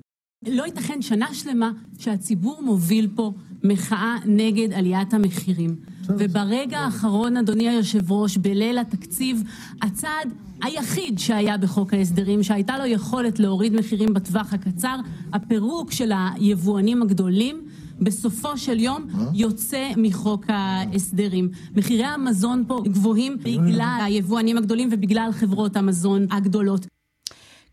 לא 0.47 0.63
ייתכן 0.63 1.01
שנה 1.01 1.34
שלמה 1.34 1.71
שהציבור 1.97 2.62
מוביל 2.63 3.10
פה 3.15 3.34
מחאה 3.63 4.15
נגד 4.25 4.73
עליית 4.73 5.13
המחירים. 5.13 5.75
וברגע 6.10 6.80
האחרון, 6.80 7.38
אדוני 7.38 7.70
היושב 7.70 8.12
ראש, 8.12 8.38
בליל 8.38 8.78
התקציב, 8.78 9.43
הצעד 9.82 10.34
היחיד 10.63 11.20
שהיה 11.20 11.58
בחוק 11.58 11.93
ההסדרים, 11.93 12.43
שהייתה 12.43 12.78
לו 12.78 12.86
יכולת 12.86 13.39
להוריד 13.39 13.74
מחירים 13.74 14.13
בטווח 14.13 14.54
הקצר, 14.54 14.96
הפירוק 15.34 15.91
של 15.91 16.12
היבואנים 16.36 17.02
הגדולים, 17.02 17.62
בסופו 18.00 18.58
של 18.58 18.80
יום 18.80 19.06
יוצא 19.34 19.91
מחוק 19.98 20.46
ההסדרים. 20.48 21.50
מחירי 21.76 22.04
המזון 22.04 22.63
פה 22.67 22.82
גבוהים 22.86 23.38
בגלל 23.38 24.00
היבואנים 24.04 24.58
הגדולים 24.58 24.89
ובגלל 24.91 25.30
חברות 25.32 25.78
המזון 25.78 26.26
הגדולות. 26.32 26.97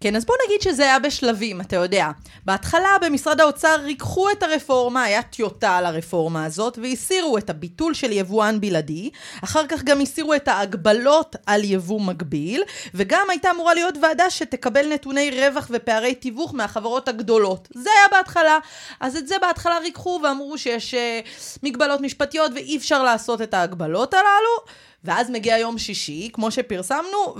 כן, 0.04 0.16
אז 0.16 0.24
בוא 0.24 0.34
נגיד 0.46 0.62
שזה 0.62 0.82
היה 0.82 0.98
בשלבים, 0.98 1.60
אתה 1.60 1.76
יודע. 1.76 2.10
בהתחלה 2.44 2.88
במשרד 3.00 3.40
האוצר 3.40 3.76
ריככו 3.82 4.30
את 4.30 4.42
הרפורמה, 4.42 5.02
היה 5.02 5.22
טיוטה 5.22 5.76
על 5.76 5.86
הרפורמה 5.86 6.44
הזאת, 6.44 6.78
והסירו 6.82 7.38
את 7.38 7.50
הביטול 7.50 7.94
של 7.94 8.12
יבואן 8.12 8.60
בלעדי, 8.60 9.10
אחר 9.44 9.66
כך 9.66 9.82
גם 9.82 10.00
הסירו 10.00 10.34
את 10.34 10.48
ההגבלות 10.48 11.36
על 11.46 11.64
יבוא 11.64 12.00
מקביל, 12.00 12.62
וגם 12.94 13.26
הייתה 13.30 13.50
אמורה 13.50 13.74
להיות 13.74 13.94
ועדה 14.02 14.30
שתקבל 14.30 14.92
נתוני 14.92 15.30
רווח 15.30 15.70
ופערי 15.70 16.14
תיווך 16.14 16.54
מהחברות 16.54 17.08
הגדולות. 17.08 17.68
זה 17.74 17.90
היה 17.90 18.18
בהתחלה. 18.18 18.58
אז 19.00 19.16
את 19.16 19.28
זה 19.28 19.34
בהתחלה 19.40 19.78
ריככו 19.78 20.20
ואמרו 20.22 20.58
שיש 20.58 20.94
uh, 20.94 21.58
מגבלות 21.62 22.00
משפטיות 22.00 22.52
ואי 22.54 22.76
אפשר 22.76 23.02
לעשות 23.02 23.42
את 23.42 23.54
ההגבלות 23.54 24.14
הללו. 24.14 24.84
ואז 25.04 25.30
מגיע 25.30 25.58
יום 25.58 25.78
שישי, 25.78 26.28
כמו 26.32 26.50
שפרסמנו, 26.50 27.34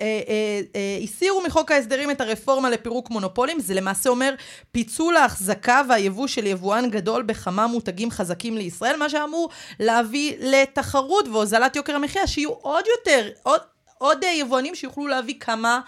והסירו 0.00 1.42
מחוק 1.46 1.70
ההסדרים 1.70 2.10
את 2.10 2.20
הרפורמה 2.20 2.70
לפירוק 2.70 3.10
מונופולים. 3.10 3.60
זה 3.60 3.74
למעשה 3.74 4.10
אומר 4.10 4.34
פיצול 4.72 5.16
ההחזקה 5.16 5.82
והיבוא 5.88 6.26
של 6.26 6.46
יבואן 6.46 6.90
גדול 6.90 7.22
בכמה 7.22 7.66
מותגים 7.66 8.10
חזקים 8.10 8.56
לישראל, 8.56 8.96
מה 8.96 9.08
שאמור 9.08 9.48
להביא 9.80 10.34
לתחרות 10.40 11.28
והוזלת 11.28 11.76
יוקר 11.76 11.94
המחיה, 11.94 12.26
שיהיו 12.26 12.50
עוד 12.50 12.84
יותר, 12.98 13.28
עוד, 13.42 13.60
עוד 13.98 14.24
יבואנים 14.24 14.74
שיוכלו 14.74 15.06
להביא 15.06 15.34
כמה... 15.40 15.80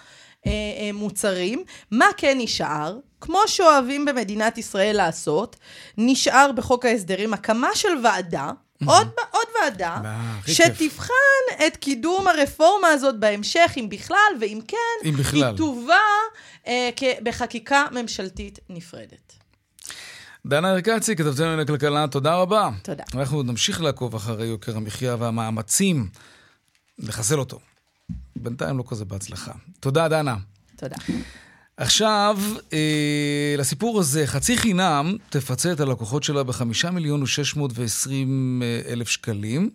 אה, 0.47 0.51
אה, 0.51 0.89
מוצרים. 0.93 1.63
מה 1.91 2.05
כן 2.17 2.37
נשאר? 2.39 2.97
כמו 3.21 3.39
שאוהבים 3.47 4.05
במדינת 4.05 4.57
ישראל 4.57 4.97
לעשות, 4.97 5.55
נשאר 5.97 6.51
בחוק 6.51 6.85
ההסדרים 6.85 7.33
הקמה 7.33 7.69
של 7.75 7.89
ועדה, 8.03 8.51
עוד, 8.85 9.07
עוד 9.31 9.47
ועדה, 9.61 10.01
שתבחן 10.47 11.65
את 11.67 11.77
קידום 11.77 12.27
הרפורמה 12.27 12.87
הזאת 12.87 13.19
בהמשך, 13.19 13.71
אם 13.77 13.89
בכלל, 13.89 14.17
ואם 14.41 14.59
כן, 14.67 14.77
אם 15.05 15.15
בכלל. 15.15 15.43
היא 15.43 15.57
תובא 15.57 15.93
אה, 16.67 16.89
בחקיקה 17.23 17.85
ממשלתית 17.91 18.59
נפרדת. 18.69 19.33
דנה 20.45 20.71
ארקצי, 20.71 21.15
כתבתנו 21.15 21.57
לכלכלה, 21.57 22.07
תודה 22.07 22.35
רבה. 22.35 22.69
תודה. 22.83 23.03
אנחנו 23.13 23.43
נמשיך 23.43 23.81
לעקוב 23.81 24.15
אחרי 24.15 24.45
יוקר 24.45 24.77
המחיה 24.77 25.15
והמאמצים 25.19 26.09
לחסל 26.99 27.39
אותו. 27.39 27.59
בינתיים 28.35 28.77
לא 28.77 28.83
כזה 28.87 29.05
בהצלחה. 29.05 29.51
תודה, 29.79 30.07
דנה. 30.07 30.35
תודה. 30.75 30.95
עכשיו, 31.81 32.39
אה, 32.73 33.55
לסיפור 33.57 33.99
הזה, 33.99 34.27
חצי 34.27 34.57
חינם 34.57 35.17
תפצה 35.29 35.71
את 35.71 35.79
הלקוחות 35.79 36.23
שלה 36.23 36.43
בחמישה 36.43 36.91
מיליון 36.91 37.23
ושש 37.23 37.55
מאות 37.55 37.71
ועשרים 37.73 38.61
אלף 38.87 39.09
שקלים. 39.09 39.69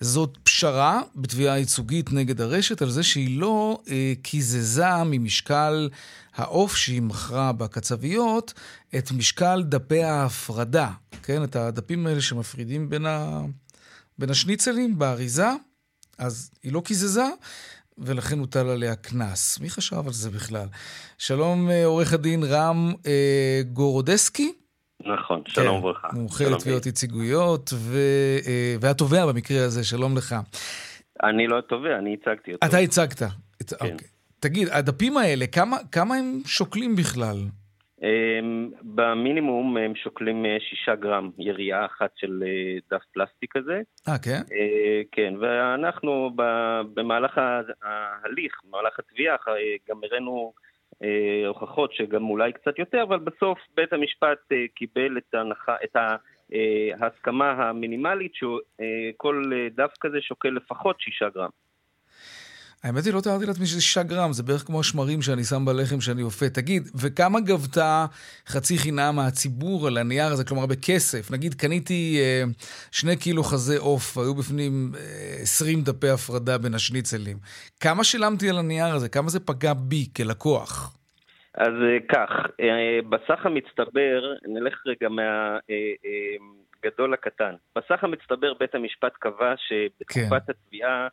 זאת 0.00 0.38
פשרה 0.42 1.00
בתביעה 1.14 1.58
ייצוגית 1.58 2.12
נגד 2.12 2.40
הרשת 2.40 2.82
על 2.82 2.90
זה 2.90 3.02
שהיא 3.02 3.40
לא 3.40 3.80
אה, 3.90 4.12
קיזזה 4.22 5.04
ממשקל 5.06 5.88
העוף 6.34 6.76
שהיא 6.76 7.02
מכרה 7.02 7.52
בקצביות 7.52 8.54
את 8.98 9.12
משקל 9.12 9.62
דפי 9.62 10.02
ההפרדה, 10.02 10.90
כן? 11.22 11.44
את 11.44 11.56
הדפים 11.56 12.06
האלה 12.06 12.20
שמפרידים 12.20 12.88
בין, 12.88 13.06
ה... 13.06 13.40
בין 14.18 14.30
השניצלים 14.30 14.98
באריזה, 14.98 15.48
אז 16.18 16.50
היא 16.62 16.72
לא 16.72 16.80
קיזזה, 16.80 17.26
ולכן 17.98 18.38
הוטל 18.38 18.68
עליה 18.68 18.96
קנס. 18.96 19.60
מי 19.60 19.70
חשב 19.70 20.06
על 20.06 20.12
זה 20.12 20.30
בכלל? 20.30 20.66
שלום, 21.18 21.70
אה, 21.70 21.84
עורך 21.84 22.12
הדין 22.12 22.44
רם 22.44 22.92
אה, 23.06 23.60
גורודסקי. 23.72 24.52
נכון, 25.00 25.42
שלום 25.48 25.76
וברכה. 25.76 26.08
כן, 26.08 26.16
מומחה 26.16 26.44
לתביעות 26.44 26.86
ייצוגיות, 26.86 27.70
ו... 27.74 27.98
אה, 28.46 28.76
והתובע 28.80 29.26
במקרה 29.26 29.64
הזה, 29.64 29.84
שלום 29.84 30.16
לך. 30.16 30.34
אני 31.22 31.46
לא 31.46 31.58
התובע, 31.58 31.98
אני 31.98 32.16
הצגתי 32.20 32.52
אותו. 32.52 32.66
אתה 32.66 32.78
הצגת. 32.78 33.18
כן. 33.18 33.26
אוקיי. 33.72 34.08
תגיד, 34.40 34.68
הדפים 34.68 35.16
האלה, 35.16 35.46
כמה, 35.46 35.76
כמה 35.92 36.14
הם 36.14 36.40
שוקלים 36.46 36.96
בכלל? 36.96 37.36
אמ, 38.02 38.70
במינימום 38.82 39.76
הם 39.76 39.94
שוקלים 39.94 40.44
שישה 40.58 40.94
גרם, 40.94 41.30
יריעה 41.38 41.86
אחת 41.86 42.10
של 42.16 42.42
דף 42.90 43.02
פלסטיק 43.12 43.56
כזה. 43.56 43.80
אה, 44.08 44.18
כן? 44.18 44.40
כן, 45.12 45.34
ואנחנו 45.40 46.30
במהלך 46.94 47.38
ההליך, 47.82 48.60
במהלך 48.64 48.98
התביעה, 48.98 49.36
גם 49.88 50.00
הראינו 50.04 50.52
הוכחות 51.46 51.94
שגם 51.94 52.30
אולי 52.30 52.52
קצת 52.52 52.78
יותר, 52.78 53.02
אבל 53.02 53.18
בסוף 53.18 53.58
בית 53.76 53.92
המשפט 53.92 54.38
קיבל 54.74 55.18
את 55.18 55.34
ההנחה, 55.34 55.76
את 55.84 55.96
ההסכמה 57.00 57.50
המינימלית 57.50 58.32
שכל 58.34 59.42
דף 59.74 59.92
כזה 60.00 60.20
שוקל 60.20 60.48
לפחות 60.48 61.00
שישה 61.00 61.28
גרם. 61.28 61.50
האמת 62.86 63.04
היא, 63.04 63.14
לא 63.14 63.20
תיארתי 63.20 63.46
לעצמי 63.46 63.66
שזה 63.66 63.80
שישה 63.80 64.02
גרם, 64.02 64.32
זה 64.32 64.42
בערך 64.42 64.66
כמו 64.66 64.80
השמרים 64.80 65.22
שאני 65.22 65.44
שם 65.44 65.64
בלחם 65.64 66.00
שאני 66.00 66.22
אופה. 66.22 66.48
תגיד, 66.48 66.82
וכמה 67.00 67.40
גבתה 67.40 68.06
חצי 68.46 68.78
חינם 68.78 69.12
מהציבור 69.16 69.86
על 69.86 69.96
הנייר 69.96 70.32
הזה, 70.32 70.44
כלומר 70.44 70.66
בכסף? 70.66 71.30
נגיד, 71.30 71.54
קניתי 71.54 72.18
אה, 72.20 72.42
שני 72.90 73.16
קילו 73.16 73.42
חזה 73.42 73.78
עוף, 73.78 74.18
היו 74.18 74.34
בפנים 74.34 74.92
אה, 74.94 75.00
20 75.42 75.82
דפי 75.82 76.08
הפרדה 76.08 76.58
בין 76.58 76.74
השניצלים. 76.74 77.36
כמה 77.80 78.04
שילמתי 78.04 78.50
על 78.50 78.58
הנייר 78.58 78.94
הזה? 78.94 79.08
כמה 79.08 79.28
זה 79.28 79.40
פגע 79.40 79.72
בי 79.74 80.06
כלקוח? 80.16 80.96
אז 81.54 81.72
אה, 81.82 81.98
כך, 82.12 82.30
אה, 82.60 82.98
בסך 83.08 83.46
המצטבר, 83.46 84.34
נלך 84.46 84.82
רגע 84.86 85.08
מהגדול 85.08 87.10
אה, 87.10 87.12
לקטן. 87.12 87.54
בסך 87.76 88.04
המצטבר 88.04 88.54
בית 88.54 88.74
המשפט 88.74 89.12
קבע 89.18 89.54
שבתקופת 89.56 90.42
כן. 90.46 90.52
התביעה 90.52 91.08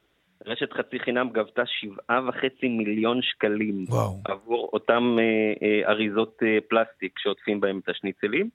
רשת 0.46 0.74
חצי 0.74 1.00
חינם 1.00 1.30
גבתה 1.30 1.62
שבעה 1.66 2.22
וחצי 2.28 2.68
מיליון 2.68 3.22
שקלים 3.22 3.86
וואו. 3.90 4.18
עבור 4.26 4.70
אותם 4.74 5.18
אה, 5.20 5.54
אה, 5.68 5.92
אריזות 5.92 6.40
אה, 6.44 6.58
פלסטיק 6.68 7.20
שעוטפים 7.20 7.60
בהם 7.60 7.80
את 7.84 7.90
השניצלים. 7.90 8.50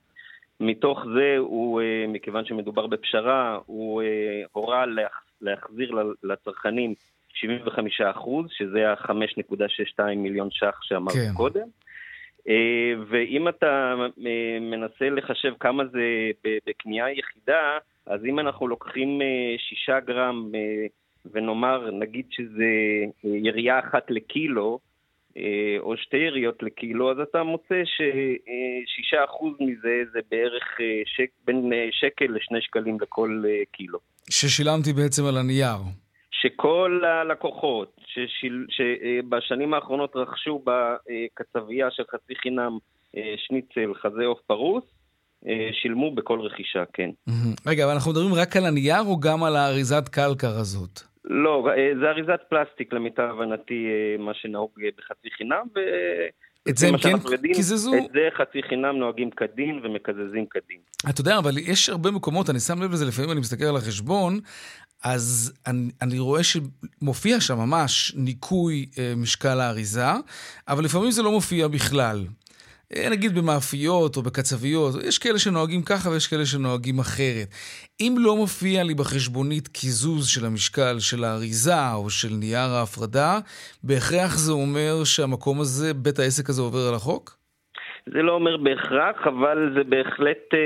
מתוך 0.60 1.04
זה 1.14 1.36
הוא, 1.38 1.80
אה, 1.80 2.04
מכיוון 2.08 2.44
שמדובר 2.44 2.86
בפשרה, 2.86 3.58
הוא 3.66 4.02
אה, 4.02 4.42
הורה 4.52 4.86
להח, 4.86 5.22
להחזיר 5.40 5.96
לצרכנים 6.22 6.94
75 7.34 8.00
אחוז, 8.00 8.46
שזה 8.50 8.90
ה-5.62 8.90 10.04
מיליון 10.16 10.48
ש"ח 10.50 10.78
שאמרתי 10.82 11.18
כן. 11.18 11.34
קודם. 11.34 11.68
אה, 12.48 12.92
ואם 13.08 13.48
אתה 13.48 13.94
אה, 14.26 14.60
מנסה 14.60 15.10
לחשב 15.10 15.52
כמה 15.60 15.84
זה 15.86 16.30
בקנייה 16.66 17.10
יחידה, 17.10 17.78
אז 18.06 18.24
אם 18.24 18.38
אנחנו 18.38 18.68
לוקחים 18.68 19.22
אה, 19.22 19.54
שישה 19.58 20.00
גרם 20.00 20.50
אה, 20.54 20.86
ונאמר, 21.32 21.90
נגיד 21.90 22.24
שזה 22.30 22.64
ירייה 23.24 23.78
אחת 23.78 24.10
לקילו, 24.10 24.78
או 25.78 25.96
שתי 25.96 26.16
יריות 26.16 26.62
לקילו, 26.62 27.10
אז 27.10 27.16
אתה 27.30 27.42
מוצא 27.42 27.82
ששישה 27.84 29.24
אחוז 29.24 29.52
מזה 29.60 30.02
זה 30.12 30.18
בערך 30.30 30.64
שק, 31.16 31.30
בין 31.46 31.70
שקל 31.90 32.24
לשני 32.24 32.60
שקלים 32.60 33.00
לכל 33.00 33.42
קילו. 33.72 33.98
ששילמתי 34.30 34.92
בעצם 34.92 35.24
על 35.24 35.36
הנייר. 35.36 35.76
שכל 36.30 37.02
הלקוחות 37.04 37.96
ששיל, 38.06 38.66
שבשנים 38.68 39.74
האחרונות 39.74 40.16
רכשו 40.16 40.64
בקצבייה 40.64 41.90
של 41.90 42.02
חצי 42.10 42.34
חינם 42.42 42.78
שניצל 43.36 43.94
חזה 43.94 44.24
עוף 44.26 44.40
פרוס, 44.46 44.84
שילמו 45.72 46.14
בכל 46.14 46.40
רכישה, 46.40 46.84
כן. 46.92 47.10
רגע, 47.66 47.84
אבל 47.84 47.92
אנחנו 47.92 48.10
מדברים 48.10 48.34
רק 48.34 48.56
על 48.56 48.64
הנייר 48.66 49.02
או 49.06 49.20
גם 49.20 49.44
על 49.44 49.56
האריזת 49.56 50.08
קלקר 50.08 50.58
הזאת? 50.60 51.00
לא, 51.24 51.68
זה 52.00 52.06
אריזת 52.10 52.40
פלסטיק 52.48 52.92
למיטב 52.92 53.22
הבנתי, 53.22 53.86
מה 54.18 54.34
שנהוג 54.34 54.70
בחצי 54.96 55.28
חינם, 55.36 55.66
ו... 55.76 55.80
את 56.68 56.76
זה 56.76 56.88
הם 56.88 56.98
כן 56.98 57.16
קיזזו? 57.54 57.94
את 57.94 58.10
זה 58.12 58.28
חצי 58.36 58.62
חינם 58.68 58.96
נוהגים 58.96 59.30
כדין 59.30 59.80
ומקזזים 59.84 60.46
כדין. 60.50 60.78
אתה 61.10 61.20
יודע, 61.20 61.38
אבל 61.38 61.58
יש 61.58 61.88
הרבה 61.88 62.10
מקומות, 62.10 62.50
אני 62.50 62.60
שם 62.60 62.82
לב 62.82 62.92
לזה, 62.92 63.04
לפעמים 63.04 63.30
אני 63.30 63.40
מסתכל 63.40 63.64
על 63.64 63.76
החשבון, 63.76 64.40
אז 65.04 65.52
אני, 65.66 65.90
אני 66.02 66.18
רואה 66.18 66.40
שמופיע 66.42 67.40
שם 67.40 67.58
ממש 67.58 68.14
ניקוי 68.16 68.86
אה, 68.98 69.12
משקל 69.16 69.60
האריזה, 69.60 70.06
אבל 70.68 70.84
לפעמים 70.84 71.10
זה 71.10 71.22
לא 71.22 71.30
מופיע 71.30 71.68
בכלל. 71.68 72.24
אה, 72.96 73.10
נגיד 73.10 73.34
במאפיות 73.34 74.16
או 74.16 74.22
בקצביות, 74.22 74.94
יש 75.08 75.18
כאלה 75.18 75.38
שנוהגים 75.38 75.82
ככה 75.82 76.10
ויש 76.10 76.26
כאלה 76.26 76.46
שנוהגים 76.46 76.98
אחרת. 76.98 77.48
אם 78.00 78.14
לא 78.18 78.36
מופיע 78.36 78.84
לי 78.84 78.94
בחשבונית 78.94 79.68
קיזוז 79.68 80.28
של 80.28 80.46
המשקל 80.46 80.98
של 80.98 81.24
האריזה 81.24 81.92
או 81.94 82.10
של 82.10 82.28
נייר 82.40 82.70
ההפרדה, 82.70 83.38
בהכרח 83.84 84.36
זה 84.36 84.52
אומר 84.52 85.04
שהמקום 85.04 85.60
הזה, 85.60 85.94
בית 85.94 86.18
העסק 86.18 86.48
הזה 86.48 86.62
עובר 86.62 86.88
על 86.88 86.94
החוק? 86.94 87.38
זה 88.06 88.22
לא 88.22 88.32
אומר 88.32 88.56
בהכרח, 88.56 89.26
אבל 89.26 89.72
זה 89.76 89.84
בהחלט 89.84 90.54
אה, 90.54 90.58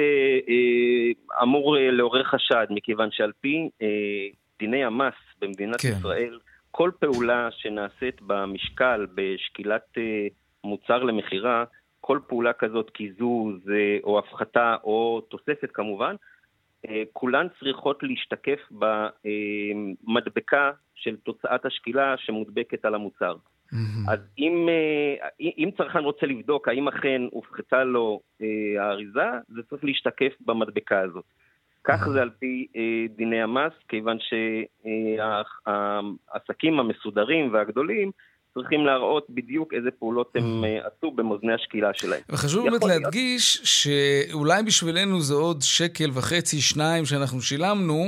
אה, 0.48 1.42
אמור 1.42 1.76
אה, 1.76 1.90
לעורר 1.90 2.24
חשד, 2.24 2.66
מכיוון 2.70 3.08
שעל 3.12 3.32
פי 3.40 3.68
אה, 3.82 3.86
דיני 4.58 4.84
המס 4.84 5.14
במדינת 5.40 5.80
כן. 5.80 5.88
ישראל, 5.98 6.38
כל 6.70 6.90
פעולה 7.00 7.48
שנעשית 7.50 8.22
במשקל, 8.26 9.06
בשקילת 9.14 9.98
אה, 9.98 10.26
מוצר 10.64 11.02
למכירה, 11.02 11.64
כל 12.04 12.18
פעולה 12.26 12.52
כזאת, 12.52 12.90
קיזוז 12.90 13.70
אה, 13.70 13.98
או 14.04 14.18
הפחתה 14.18 14.76
או 14.84 15.20
תוספת 15.28 15.70
כמובן, 15.74 16.14
אה, 16.88 17.02
כולן 17.12 17.46
צריכות 17.60 18.02
להשתקף 18.02 18.58
במדבקה 18.70 20.70
של 20.94 21.16
תוצאת 21.16 21.66
השקילה 21.66 22.14
שמודבקת 22.16 22.84
על 22.84 22.94
המוצר. 22.94 23.36
אז 24.08 24.18
אם, 24.38 24.68
אה, 24.68 25.28
אם 25.40 25.70
צרכן 25.76 25.98
רוצה 25.98 26.26
לבדוק 26.26 26.68
האם 26.68 26.88
אכן 26.88 27.22
הופחתה 27.30 27.84
לו 27.84 28.20
האריזה, 28.78 29.30
זה 29.48 29.62
צריך 29.70 29.84
להשתקף 29.84 30.32
במדבקה 30.40 31.00
הזאת. 31.00 31.24
כך 31.84 32.08
זה 32.12 32.22
על 32.22 32.30
פי 32.30 32.66
דיני 33.16 33.42
המס, 33.42 33.72
כיוון 33.88 34.18
שהעסקים 35.26 36.80
המסודרים 36.80 37.52
והגדולים 37.52 38.10
צריכים 38.54 38.86
להראות 38.86 39.26
בדיוק 39.30 39.74
איזה 39.74 39.90
פעולות 39.90 40.32
הם 40.34 40.64
אה, 40.64 40.78
עשו 40.86 41.10
במאזני 41.10 41.52
השקילה 41.54 41.90
שלהם. 41.94 42.20
וחשוב 42.28 42.68
באמת 42.68 42.84
להדגיש 42.84 43.60
שאולי 43.64 44.62
בשבילנו 44.62 45.20
זה 45.20 45.34
עוד 45.34 45.62
שקל 45.62 46.10
וחצי, 46.12 46.60
שניים 46.60 47.04
שאנחנו 47.04 47.40
שילמנו, 47.40 48.06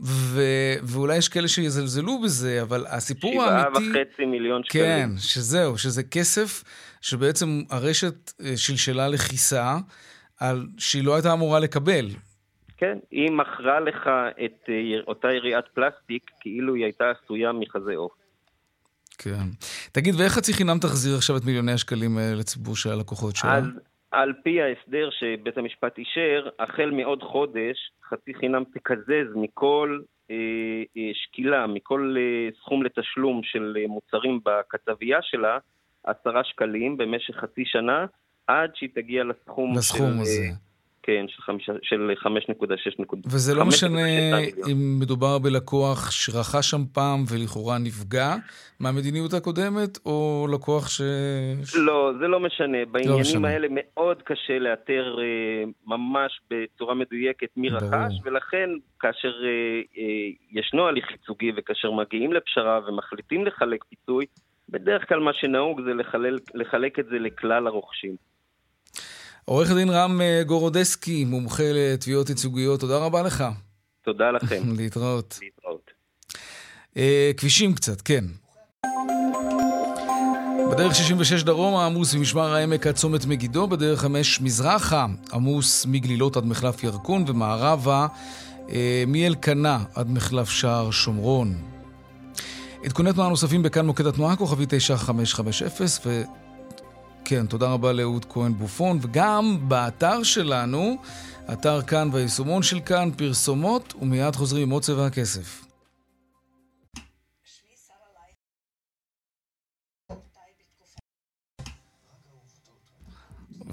ו- 0.00 0.74
ואולי 0.82 1.16
יש 1.16 1.28
כאלה 1.28 1.48
שיזלזלו 1.48 2.18
בזה, 2.18 2.62
אבל 2.62 2.84
הסיפור 2.88 3.32
שבעה 3.32 3.62
האמיתי... 3.62 3.90
וחצי 3.90 4.24
מיליון 4.24 4.64
שקלים. 4.64 4.84
כן, 4.84 5.08
שזהו, 5.18 5.78
שזה 5.78 6.02
כסף 6.02 6.64
שבעצם 7.00 7.46
הרשת 7.70 8.32
אה, 8.40 8.56
שלשלה 8.56 9.08
לכיסה, 9.08 9.76
על 10.40 10.66
שהיא 10.78 11.04
לא 11.04 11.14
הייתה 11.14 11.32
אמורה 11.32 11.60
לקבל. 11.60 12.06
כן, 12.76 12.98
היא 13.10 13.30
מכרה 13.30 13.80
לך 13.80 14.10
את 14.44 14.68
אה, 14.68 14.74
אותה 15.06 15.32
יריעת 15.32 15.64
פלסטיק 15.74 16.30
כאילו 16.40 16.74
היא 16.74 16.84
הייתה 16.84 17.04
עשויה 17.10 17.52
מחזה 17.52 17.96
עוף. 17.96 18.12
כן. 19.24 19.48
תגיד, 19.92 20.14
ואיך 20.18 20.32
חצי 20.32 20.52
חינם 20.52 20.78
תחזיר 20.78 21.16
עכשיו 21.16 21.36
את 21.36 21.44
מיליוני 21.44 21.72
השקלים 21.72 22.18
האלה 22.18 22.34
לציבור 22.34 22.76
של 22.76 22.90
הלקוחות 22.90 23.36
שלה? 23.36 23.54
אז 23.54 23.64
על 24.10 24.32
פי 24.44 24.62
ההסדר 24.62 25.10
שבית 25.10 25.58
המשפט 25.58 25.98
אישר, 25.98 26.48
החל 26.58 26.90
מעוד 26.90 27.22
חודש, 27.22 27.76
חצי 28.08 28.34
חינם 28.34 28.62
תקזז 28.74 29.28
מכל 29.34 30.00
אה, 30.30 30.36
אה, 30.96 31.10
שקילה, 31.14 31.66
מכל 31.66 32.16
אה, 32.18 32.48
סכום 32.60 32.82
לתשלום 32.82 33.40
של 33.44 33.76
אה, 33.78 33.86
מוצרים 33.86 34.40
בכתבייה 34.44 35.18
שלה, 35.22 35.58
עשרה 36.04 36.44
שקלים 36.44 36.96
במשך 36.96 37.34
חצי 37.36 37.62
שנה, 37.64 38.06
עד 38.46 38.70
שהיא 38.74 38.90
תגיע 38.94 39.24
לסכום 39.24 39.76
לסכום 39.76 40.10
של, 40.10 40.20
הזה. 40.20 40.48
כן, 41.02 41.24
של 41.60 41.78
של 41.82 42.10
5.6 42.18 42.28
נקודה. 42.98 43.22
וזה 43.26 43.54
לא 43.54 43.62
5.6 43.62 43.66
משנה. 43.68 44.00
אם 44.72 44.98
מדובר 45.00 45.38
בלקוח 45.38 46.10
שרכש 46.10 46.70
שם 46.70 46.84
פעם 46.92 47.24
ולכאורה 47.32 47.78
נפגע 47.78 48.34
מהמדיניות 48.80 49.34
הקודמת, 49.34 49.98
או 50.06 50.46
לקוח 50.52 50.88
ש... 50.88 51.00
לא, 51.74 52.12
זה 52.20 52.28
לא 52.28 52.40
משנה. 52.40 52.78
בעניינים 52.90 53.20
משנה. 53.20 53.48
האלה 53.48 53.68
מאוד 53.70 54.22
קשה 54.22 54.58
לאתר 54.58 55.16
אה, 55.20 55.64
ממש 55.86 56.40
בצורה 56.50 56.94
מדויקת 56.94 57.48
מי 57.56 57.70
ברור. 57.70 57.82
רכש, 57.82 58.14
ולכן 58.24 58.70
כאשר 59.00 59.32
אה, 59.44 59.80
אה, 59.98 60.60
ישנו 60.60 60.86
הליך 60.86 61.10
ייצוגי 61.10 61.52
וכאשר 61.56 61.90
מגיעים 61.90 62.32
לפשרה 62.32 62.80
ומחליטים 62.86 63.46
לחלק 63.46 63.84
פיצוי, 63.84 64.26
בדרך 64.68 65.08
כלל 65.08 65.20
מה 65.20 65.32
שנהוג 65.34 65.80
זה 65.84 65.94
לחלל, 65.94 66.38
לחלק 66.54 66.98
את 66.98 67.06
זה 67.06 67.18
לכלל 67.18 67.66
הרוכשים. 67.66 68.16
עורך 69.44 69.70
הדין 69.70 69.90
רם 69.90 70.20
אה, 70.20 70.42
גורודסקי, 70.46 71.24
מומחה 71.24 71.62
לתביעות 71.74 72.28
ייצוגיות, 72.28 72.80
תודה 72.80 72.98
רבה 72.98 73.22
לך. 73.22 73.44
תודה 74.04 74.30
לכם. 74.30 74.62
להתראות. 74.78 75.38
להתראות. 75.42 75.90
אה, 76.96 77.30
כבישים 77.36 77.74
קצת, 77.74 78.00
כן. 78.00 78.24
בדרך 80.70 80.94
66 80.94 81.42
דרומה 81.42 81.86
עמוס 81.86 82.14
ממשמר 82.14 82.54
העמק 82.54 82.86
עד 82.86 82.94
צומת 82.94 83.26
מגידו, 83.26 83.66
בדרך 83.66 84.00
5 84.00 84.40
מזרחה 84.40 85.06
עמוס 85.32 85.86
מגלילות 85.86 86.36
עד 86.36 86.46
מחלף 86.46 86.84
ירקון 86.84 87.24
ומערבה 87.26 88.06
אה, 88.70 89.04
מאלקנה 89.06 89.84
עד 89.94 90.10
מחלף 90.10 90.50
שער 90.50 90.90
שומרון. 90.90 91.54
עדכוני 92.84 93.12
תנועה 93.12 93.28
נוספים 93.28 93.62
בכאן 93.62 93.86
מוקד 93.86 94.06
התנועה, 94.06 94.36
כוכבי 94.36 94.64
9550, 94.68 96.22
וכן, 97.32 97.46
תודה 97.46 97.66
רבה 97.66 97.92
לאהוד 97.92 98.24
כהן 98.28 98.54
בופון, 98.54 98.98
וגם 99.02 99.56
באתר 99.68 100.22
שלנו, 100.22 100.96
אתר 101.52 101.82
כאן 101.82 102.08
והיישומון 102.12 102.62
של 102.62 102.80
כאן, 102.80 103.10
פרסומות, 103.16 103.94
ומיד 104.02 104.36
חוזרים 104.36 104.62
עם 104.62 104.70
עוד 104.70 104.82
צבע 104.82 105.06
הכסף. 105.06 105.61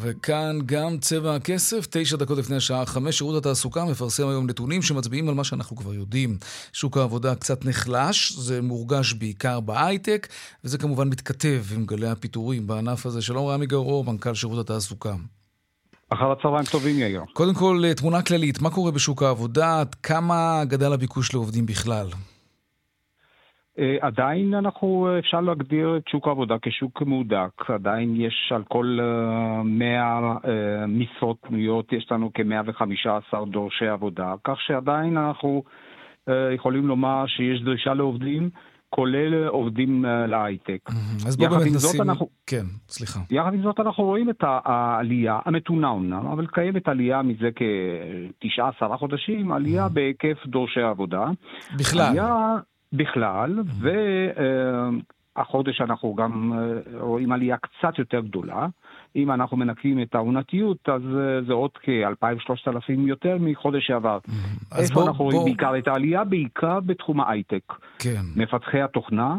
וכאן 0.02 0.60
גם 0.66 0.98
צבע 0.98 1.36
הכסף, 1.36 1.88
תשע 1.90 2.18
דקות 2.18 2.38
לפני 2.38 2.56
השעה 2.56 2.86
חמש, 2.86 3.18
שירות 3.18 3.36
התעסוקה 3.36 3.86
מפרסם 3.86 4.28
היום 4.28 4.48
נתונים 4.48 4.82
שמצביעים 4.82 5.30
על 5.30 5.36
מה 5.36 5.44
שאנחנו 5.44 5.76
כבר 5.76 5.94
יודעים. 5.94 6.38
שוק 6.74 6.98
העבודה 6.98 7.36
קצת 7.36 7.66
נחלש, 7.66 8.32
זה 8.32 8.62
מורגש 8.62 9.14
בעיקר 9.14 9.60
בהייטק, 9.60 10.28
וזה 10.64 10.78
כמובן 10.78 11.10
מתכתב 11.10 11.64
עם 11.76 11.86
גלי 11.86 12.08
הפיטורים 12.08 12.68
בענף 12.68 13.06
הזה. 13.06 13.22
שלום 13.22 13.48
רמי 13.48 13.66
גרור, 13.66 14.06
מנכ"ל 14.06 14.34
שירות 14.34 14.60
התעסוקה. 14.60 15.16
אחר 16.10 16.32
הצהריים 16.32 16.66
טובים, 16.66 17.00
יאיר. 17.00 17.22
קודם 17.34 17.54
כל, 17.54 17.84
תמונה 17.96 18.22
כללית, 18.22 18.62
מה 18.62 18.70
קורה 18.70 18.92
בשוק 18.92 19.24
העבודה? 19.24 19.84
כמה 20.04 20.64
גדל 20.68 20.94
הביקוש 20.94 21.34
לעובדים 21.34 21.66
בכלל? 21.66 22.08
אה, 23.80 23.98
עדיין 24.02 24.54
אנחנו, 24.54 25.08
אה, 25.08 25.20
אפשר 25.20 25.42
להגדיר 25.42 25.98
את 25.98 26.08
שוק 26.08 26.28
העבודה 26.28 26.56
כשוק 26.62 27.02
מהודק. 27.02 27.70
עדיין 27.74 28.16
יש 28.16 28.52
על 28.56 28.64
כל 28.68 28.98
אה, 29.02 29.64
100 29.64 30.22
אה, 30.46 30.88
משרות 30.88 31.38
פנויות, 31.42 31.94
יש 31.94 32.12
לנו 32.12 32.32
כ-115 32.34 33.46
דורשי 33.52 33.88
עבודה, 33.88 34.34
כך 34.44 34.62
שעדיין 34.62 35.18
אנחנו 35.18 35.64
יכולים 36.56 36.88
לומר 36.88 37.24
שיש 37.28 37.62
דרישה 37.62 37.94
לעובדים, 37.94 38.50
כולל 38.90 39.48
עובדים 39.48 40.06
להייטק. 40.28 40.90
אז 41.28 41.38
בואו 41.38 41.50
באמת 41.50 41.72
נשים... 41.76 42.02
אנחנו- 42.02 42.30
כן, 42.48 42.64
סליחה. 42.90 43.20
יחד 43.32 43.54
עם 43.54 43.62
זאת 43.62 43.80
אנחנו 43.80 44.04
רואים 44.04 44.30
את 44.30 44.44
העלייה, 44.44 45.40
המתונה 45.46 45.88
אומנם, 45.88 46.28
אבל 46.28 46.48
קיימת 46.48 46.88
עלייה 46.88 47.22
מזה 47.22 47.50
כתשעה 47.56 48.70
עשרה 48.76 48.98
חודשים, 48.98 49.52
עלייה 49.52 49.90
בהיקף 49.90 50.46
דורשי 50.46 50.82
העבודה. 50.82 51.26
בכלל. 51.80 52.02
עלייה 52.02 52.58
בכלל, 52.94 53.60
והחודש 55.36 55.82
אנחנו 55.82 56.16
גם 56.16 56.54
אה, 56.54 56.60
רואים 57.00 57.32
עלייה 57.32 57.58
קצת 57.58 58.00
יותר 58.00 58.20
גדולה. 58.20 58.68
אם 59.16 59.32
אנחנו 59.32 59.58
מנקים 59.58 60.02
את 60.02 60.16
העונתיות, 60.16 60.90
אז 60.90 61.02
אה, 61.18 61.42
זה 61.48 61.54
עוד 61.54 61.72
כ-2,000-3,000 61.84 62.72
יותר 63.08 63.38
מחודש 63.40 63.88
שעבר. 63.88 64.20
אז 64.72 64.84
איפה 64.84 64.94
בוא- 64.94 65.08
אנחנו 65.08 65.24
רואים 65.26 65.38
בוא- 65.40 65.46
בעיקר 65.46 65.78
את 65.78 65.88
העלייה? 65.88 66.24
בעיקר 66.24 66.80
בתחום 66.80 67.22
ההייטק. 67.22 67.64
כן. 68.00 68.22
מפתחי 68.36 68.82
התוכנה, 68.82 69.36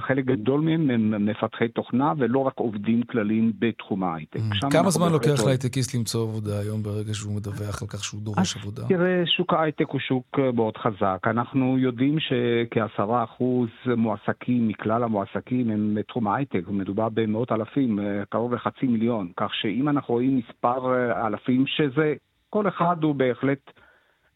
חלק 0.00 0.24
גדול 0.24 0.60
מהם 0.60 0.90
הם 0.90 1.26
מפתחי 1.26 1.68
תוכנה 1.68 2.12
ולא 2.18 2.38
רק 2.38 2.52
עובדים 2.56 3.02
כלליים 3.02 3.52
בתחום 3.58 4.04
ההייטק. 4.04 4.40
Mm. 4.40 4.70
כמה 4.70 4.90
זמן 4.90 5.12
לוקח. 5.12 5.44
להייטקיסט 5.46 5.94
למצוא 5.94 6.22
עבודה 6.22 6.58
היום 6.58 6.82
ברגע 6.82 7.14
שהוא 7.14 7.36
מדווח 7.36 7.82
על 7.82 7.88
כך 7.88 8.04
שהוא 8.04 8.20
דורש 8.22 8.56
עבודה? 8.56 8.82
תראה, 8.88 9.22
שוק 9.26 9.52
ההייטק 9.52 9.88
הוא 9.88 10.00
שוק 10.00 10.38
אה, 10.38 10.52
מאוד 10.52 10.76
חזק. 10.76 11.18
אנחנו 11.26 11.78
יודעים 11.78 12.16
שכעשרה 12.20 13.24
אחוז 13.24 13.68
מועסקים 13.96 14.68
מכלל 14.68 15.04
המועסקים 15.04 15.70
הם 15.70 15.94
בתחום 15.94 16.28
ההייטק, 16.28 16.68
מדובר 16.68 17.08
במאות 17.08 17.52
אלפים, 17.52 18.00
אה, 18.00 18.04
קרוב 18.28 18.54
לחצי 18.54 18.86
מיליון. 18.86 19.28
כך 19.36 19.50
שאם 19.54 19.88
אנחנו 19.88 20.14
רואים 20.14 20.36
מספר 20.36 20.94
אה, 20.94 21.26
אלפים 21.26 21.64
שזה, 21.66 22.14
כל 22.50 22.68
אחד 22.68 22.96
הוא 23.02 23.14
בהחלט 23.14 23.70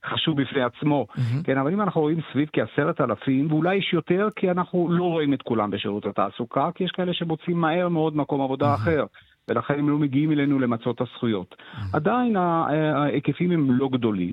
חשוב 0.06 0.42
בפני 0.42 0.62
עצמו. 0.62 1.06
כן, 1.44 1.58
אבל 1.58 1.72
אם 1.72 1.80
אנחנו 1.80 2.00
רואים 2.00 2.18
סביב 2.32 2.48
כעשרת 2.52 3.00
אלפים, 3.00 3.52
ואולי 3.52 3.76
יש 3.76 3.92
יותר 3.92 4.28
כי 4.36 4.50
אנחנו 4.50 4.88
לא 4.90 5.04
רואים 5.04 5.34
את 5.34 5.42
כולם 5.42 5.70
בשירות 5.70 6.06
התעסוקה, 6.06 6.68
כי 6.74 6.84
יש 6.84 6.90
כאלה 6.90 7.12
שמוצאים 7.14 7.60
מהר 7.60 7.88
מאוד 7.88 8.16
מקום 8.16 8.40
עבודה 8.40 8.74
אחר. 8.74 9.04
ולכן 9.48 9.78
הם 9.78 9.88
לא 9.88 9.98
מגיעים 9.98 10.32
אלינו 10.32 10.58
למצות 10.58 10.96
את 10.96 11.00
הזכויות. 11.00 11.54
עדיין 11.92 12.36
ה- 12.36 12.66
ההיקפים 13.02 13.50
הם 13.50 13.70
לא 13.70 13.88
גדולים, 13.88 14.32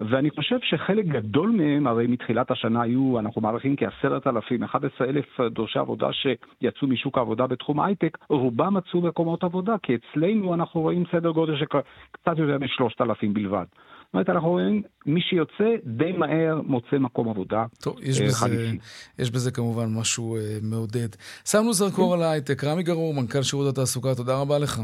ואני 0.00 0.30
חושב 0.30 0.56
שחלק 0.62 1.04
גדול 1.04 1.50
מהם, 1.50 1.86
הרי 1.86 2.06
מתחילת 2.06 2.50
השנה 2.50 2.82
היו, 2.82 3.18
אנחנו 3.18 3.40
מעריכים 3.40 3.76
כעשרת 3.76 4.26
אלפים, 4.26 4.62
11 4.62 5.06
אלף 5.08 5.40
דורשי 5.40 5.78
עבודה 5.78 6.08
שיצאו 6.12 6.88
משוק 6.88 7.18
העבודה 7.18 7.46
בתחום 7.46 7.80
ההייטק, 7.80 8.18
רובם 8.28 8.74
מצאו 8.74 9.00
מקומות 9.00 9.44
עבודה, 9.44 9.74
כי 9.82 9.94
אצלנו 9.94 10.54
אנחנו 10.54 10.80
רואים 10.80 11.04
סדר 11.12 11.30
גודל 11.30 11.56
של 11.56 11.64
קצת 12.12 12.38
יותר 12.38 12.58
משלושת 12.58 13.00
אלפים 13.00 13.34
בלבד. 13.34 13.64
זאת 14.12 14.14
אומרת, 14.14 14.28
אנחנו 14.28 14.48
רואים, 14.48 14.82
מי 15.06 15.20
שיוצא 15.20 15.64
די 15.84 16.12
מהר 16.12 16.60
מוצא 16.64 16.98
מקום 17.00 17.28
עבודה 17.28 17.64
טוב, 17.80 17.96
יש 18.02 18.20
אה, 18.20 18.26
בזה. 18.26 18.70
יש 19.18 19.30
בזה 19.30 19.50
כמובן 19.50 19.94
משהו 19.94 20.36
אה, 20.36 20.58
מעודד. 20.62 21.08
שמנו 21.44 21.72
זרקור 21.72 22.14
על 22.14 22.22
ההייטק. 22.22 22.64
רמי 22.64 22.82
גרור, 22.82 23.14
מנכ"ל 23.14 23.42
שירות 23.42 23.72
התעסוקה, 23.72 24.14
תודה 24.14 24.36
רבה 24.40 24.58
לך. 24.58 24.80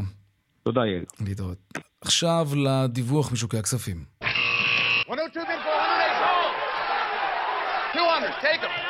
תודה, 0.63 0.81
יאיר. 0.85 1.03
להתראות. 1.27 1.57
עכשיו 2.01 2.47
לדיווח 2.55 3.31
משוקי 3.31 3.57
הכספים. 3.57 3.97
102 5.09 5.45
bid 5.45 5.49
for 5.49 5.69
108. 7.95 7.95
200, 7.95 8.31
take 8.41 8.63
him. 8.63 8.89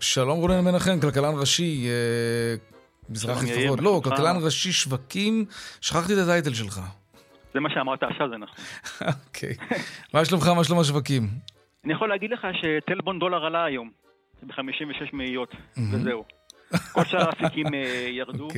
שלום 0.00 0.38
רונן 0.38 0.64
מנחם, 0.64 1.00
כלכלן 1.00 1.34
ראשי, 1.40 1.86
אה, 1.88 2.54
מזרחי. 3.10 3.68
מה 3.68 3.76
לא? 3.82 4.00
כלכלן 4.04 4.36
ראשי 4.42 4.72
שווקים, 4.72 5.44
שכחתי 5.80 6.12
את 6.12 6.18
הטייטל 6.18 6.54
שלך. 6.54 6.80
זה 7.54 7.60
מה 7.60 7.70
שאמרת 7.74 8.02
עכשיו, 8.02 8.28
זה 8.30 8.36
נכון. 8.36 8.64
אוקיי. 9.26 9.54
מה 10.14 10.24
שלומך, 10.24 10.46
מה 10.46 10.64
שלום 10.64 10.80
השווקים? 10.80 11.28
אני 11.84 11.92
יכול 11.92 12.08
להגיד 12.08 12.30
לך 12.30 12.46
שטלבון 12.52 13.18
דולר 13.18 13.44
עלה 13.44 13.64
היום, 13.64 13.90
ב-56 14.42 15.04
מאיות. 15.12 15.54
וזהו. 15.92 16.24
כל 16.92 17.04
שאר 17.04 17.28
האפיקים 17.28 17.66
אה, 17.74 18.08
ירדו. 18.10 18.48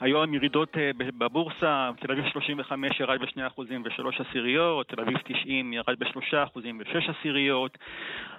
אוקיי. 0.00 0.12
היום 0.12 0.34
ירידות 0.34 0.76
אה, 0.78 0.90
בבורסה, 1.18 1.90
תל 2.00 2.12
אביב 2.12 2.24
35 2.32 3.00
ירד 3.00 3.20
ב-2% 3.20 3.58
ו-3 3.58 4.28
עשיריות, 4.28 4.88
תל 4.88 5.00
אביב 5.00 5.18
90 5.24 5.72
ירד 5.72 5.98
ב-3% 5.98 6.56
ו-6 6.56 7.10
עשיריות. 7.18 7.78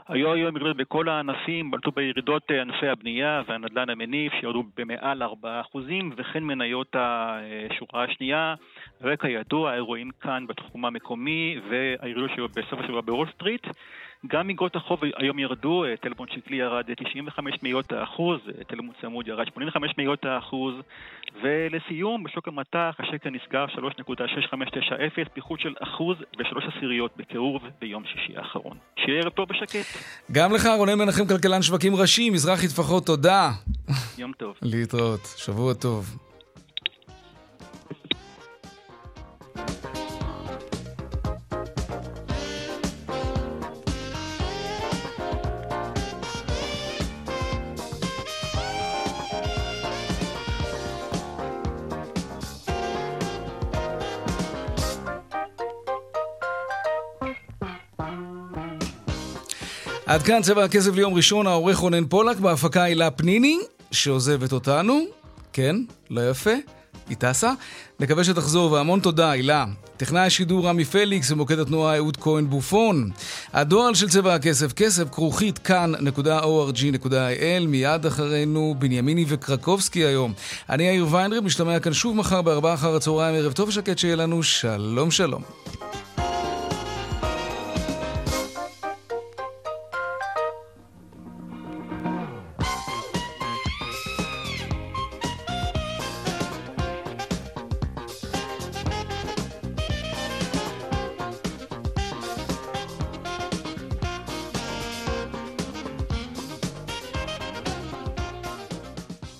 היו 0.08 0.34
היום 0.34 0.56
ירידות 0.56 0.78
בכל 0.78 1.10
הענפים, 1.10 1.72
בלטו 1.72 1.92
בירידות 1.92 2.52
אה, 2.52 2.62
ענפי 2.62 2.88
הבנייה 2.88 3.42
והנדל"ן 3.48 3.90
המניף 3.90 4.34
שירדו 4.40 4.64
במעל 4.78 5.24
4% 5.24 5.26
וכן 6.18 6.44
מניות 6.44 6.96
השורה 7.00 8.04
השנייה 8.04 8.56
וכידוע 9.02 9.72
האירועים 9.72 10.10
כאן 10.22 10.48
בתחום 10.48 10.86
המקומי 10.86 11.60
והירידות 11.70 12.32
שהיו 12.36 12.48
בסוף 12.48 12.80
השבוע 12.80 13.02
בוול 13.02 13.28
סטריט 13.36 13.68
גם 14.28 14.50
אגרות 14.50 14.76
החוב 14.76 15.00
היום 15.18 15.40
ירדו, 15.40 15.86
אה, 15.86 15.98
טלפון 16.02 16.28
שקלי 16.36 16.58
ירד 16.58 16.84
95 16.98 17.56
מאיות 17.64 17.92
האחוז, 17.92 18.40
אה, 18.48 18.64
טלפון 18.64 18.90
צמוד 19.02 19.28
ירד 19.28 19.46
85 19.54 19.92
מאיות 19.98 20.26
האחוז, 20.26 20.74
ולסיום, 21.44 22.24
בשוק 22.24 22.48
המטח 22.48 22.96
השקל 23.00 23.30
נסגר 23.30 23.66
3.6590, 23.68 25.30
פיחות 25.34 25.60
של 25.60 25.74
אחוז 25.80 26.18
ושלוש 26.40 26.64
עשיריות 26.76 27.12
בקירוב 27.18 27.62
ביום 27.82 28.04
שישי 28.06 28.38
האחרון. 28.38 28.78
שיהיה 29.06 29.22
ערב 29.22 29.32
טוב 29.32 29.52
ושקט. 29.52 29.86
גם 30.32 30.54
לך, 30.54 30.68
רונן 30.78 31.00
מנחם, 31.00 31.26
כלכלן 31.28 31.62
שווקים 31.62 31.96
ראשי, 31.96 32.30
מזרחי 32.30 32.68
טפחות, 32.68 33.06
תודה. 33.06 33.50
יום 34.18 34.32
טוב. 34.38 34.56
להתראות, 34.74 35.22
שבוע 35.38 35.74
טוב. 35.74 36.29
עד 60.10 60.24
כאן 60.24 60.42
צבע 60.42 60.64
הכסף 60.64 60.96
ליום 60.96 61.14
ראשון, 61.14 61.48
העורך 61.48 61.78
רונן 61.78 62.06
פולק, 62.06 62.38
בהפקה 62.38 62.84
הילה 62.84 63.12
פניני, 63.12 63.58
שעוזבת 63.92 64.52
אותנו. 64.52 65.06
כן, 65.54 65.76
לא 66.10 66.30
יפה, 66.30 66.54
היא 67.10 67.18
טסה. 67.18 67.52
נקווה 68.00 68.24
שתחזור, 68.24 68.72
והמון 68.72 69.00
תודה, 69.00 69.32
הילה. 69.32 69.66
טכנאי 69.98 70.22
השידור 70.22 70.68
רמי 70.68 70.86
פליקס 70.86 71.32
ומוקד 71.32 71.60
התנועה 71.60 71.96
אהוד 71.96 72.18
כהן 72.18 72.50
בופון. 72.50 73.10
הדואל 73.54 73.94
של 73.94 74.10
צבע 74.10 74.36
הכסף, 74.36 74.74
כסף 74.74 75.10
כרוכית 75.12 75.58
כאן.org.il, 75.58 77.68
מיד 77.68 78.06
אחרינו 78.06 78.76
בנימיני 78.80 79.26
וקרקובסקי 79.28 80.06
היום. 80.06 80.34
אני 80.70 80.84
יאיר 80.84 81.08
ויינרב, 81.10 81.44
משתמע 81.44 81.80
כאן 81.80 81.94
שוב 81.94 82.16
מחר 82.16 82.42
בארבעה 82.42 82.74
אחר 82.74 82.96
הצהריים, 82.96 83.36
ערב 83.36 83.54
טוב 83.54 83.70
ושקט 83.70 83.98
שיהיה 83.98 84.16
לנו, 84.16 84.44
שלום 84.44 85.12
שלום. 85.12 85.42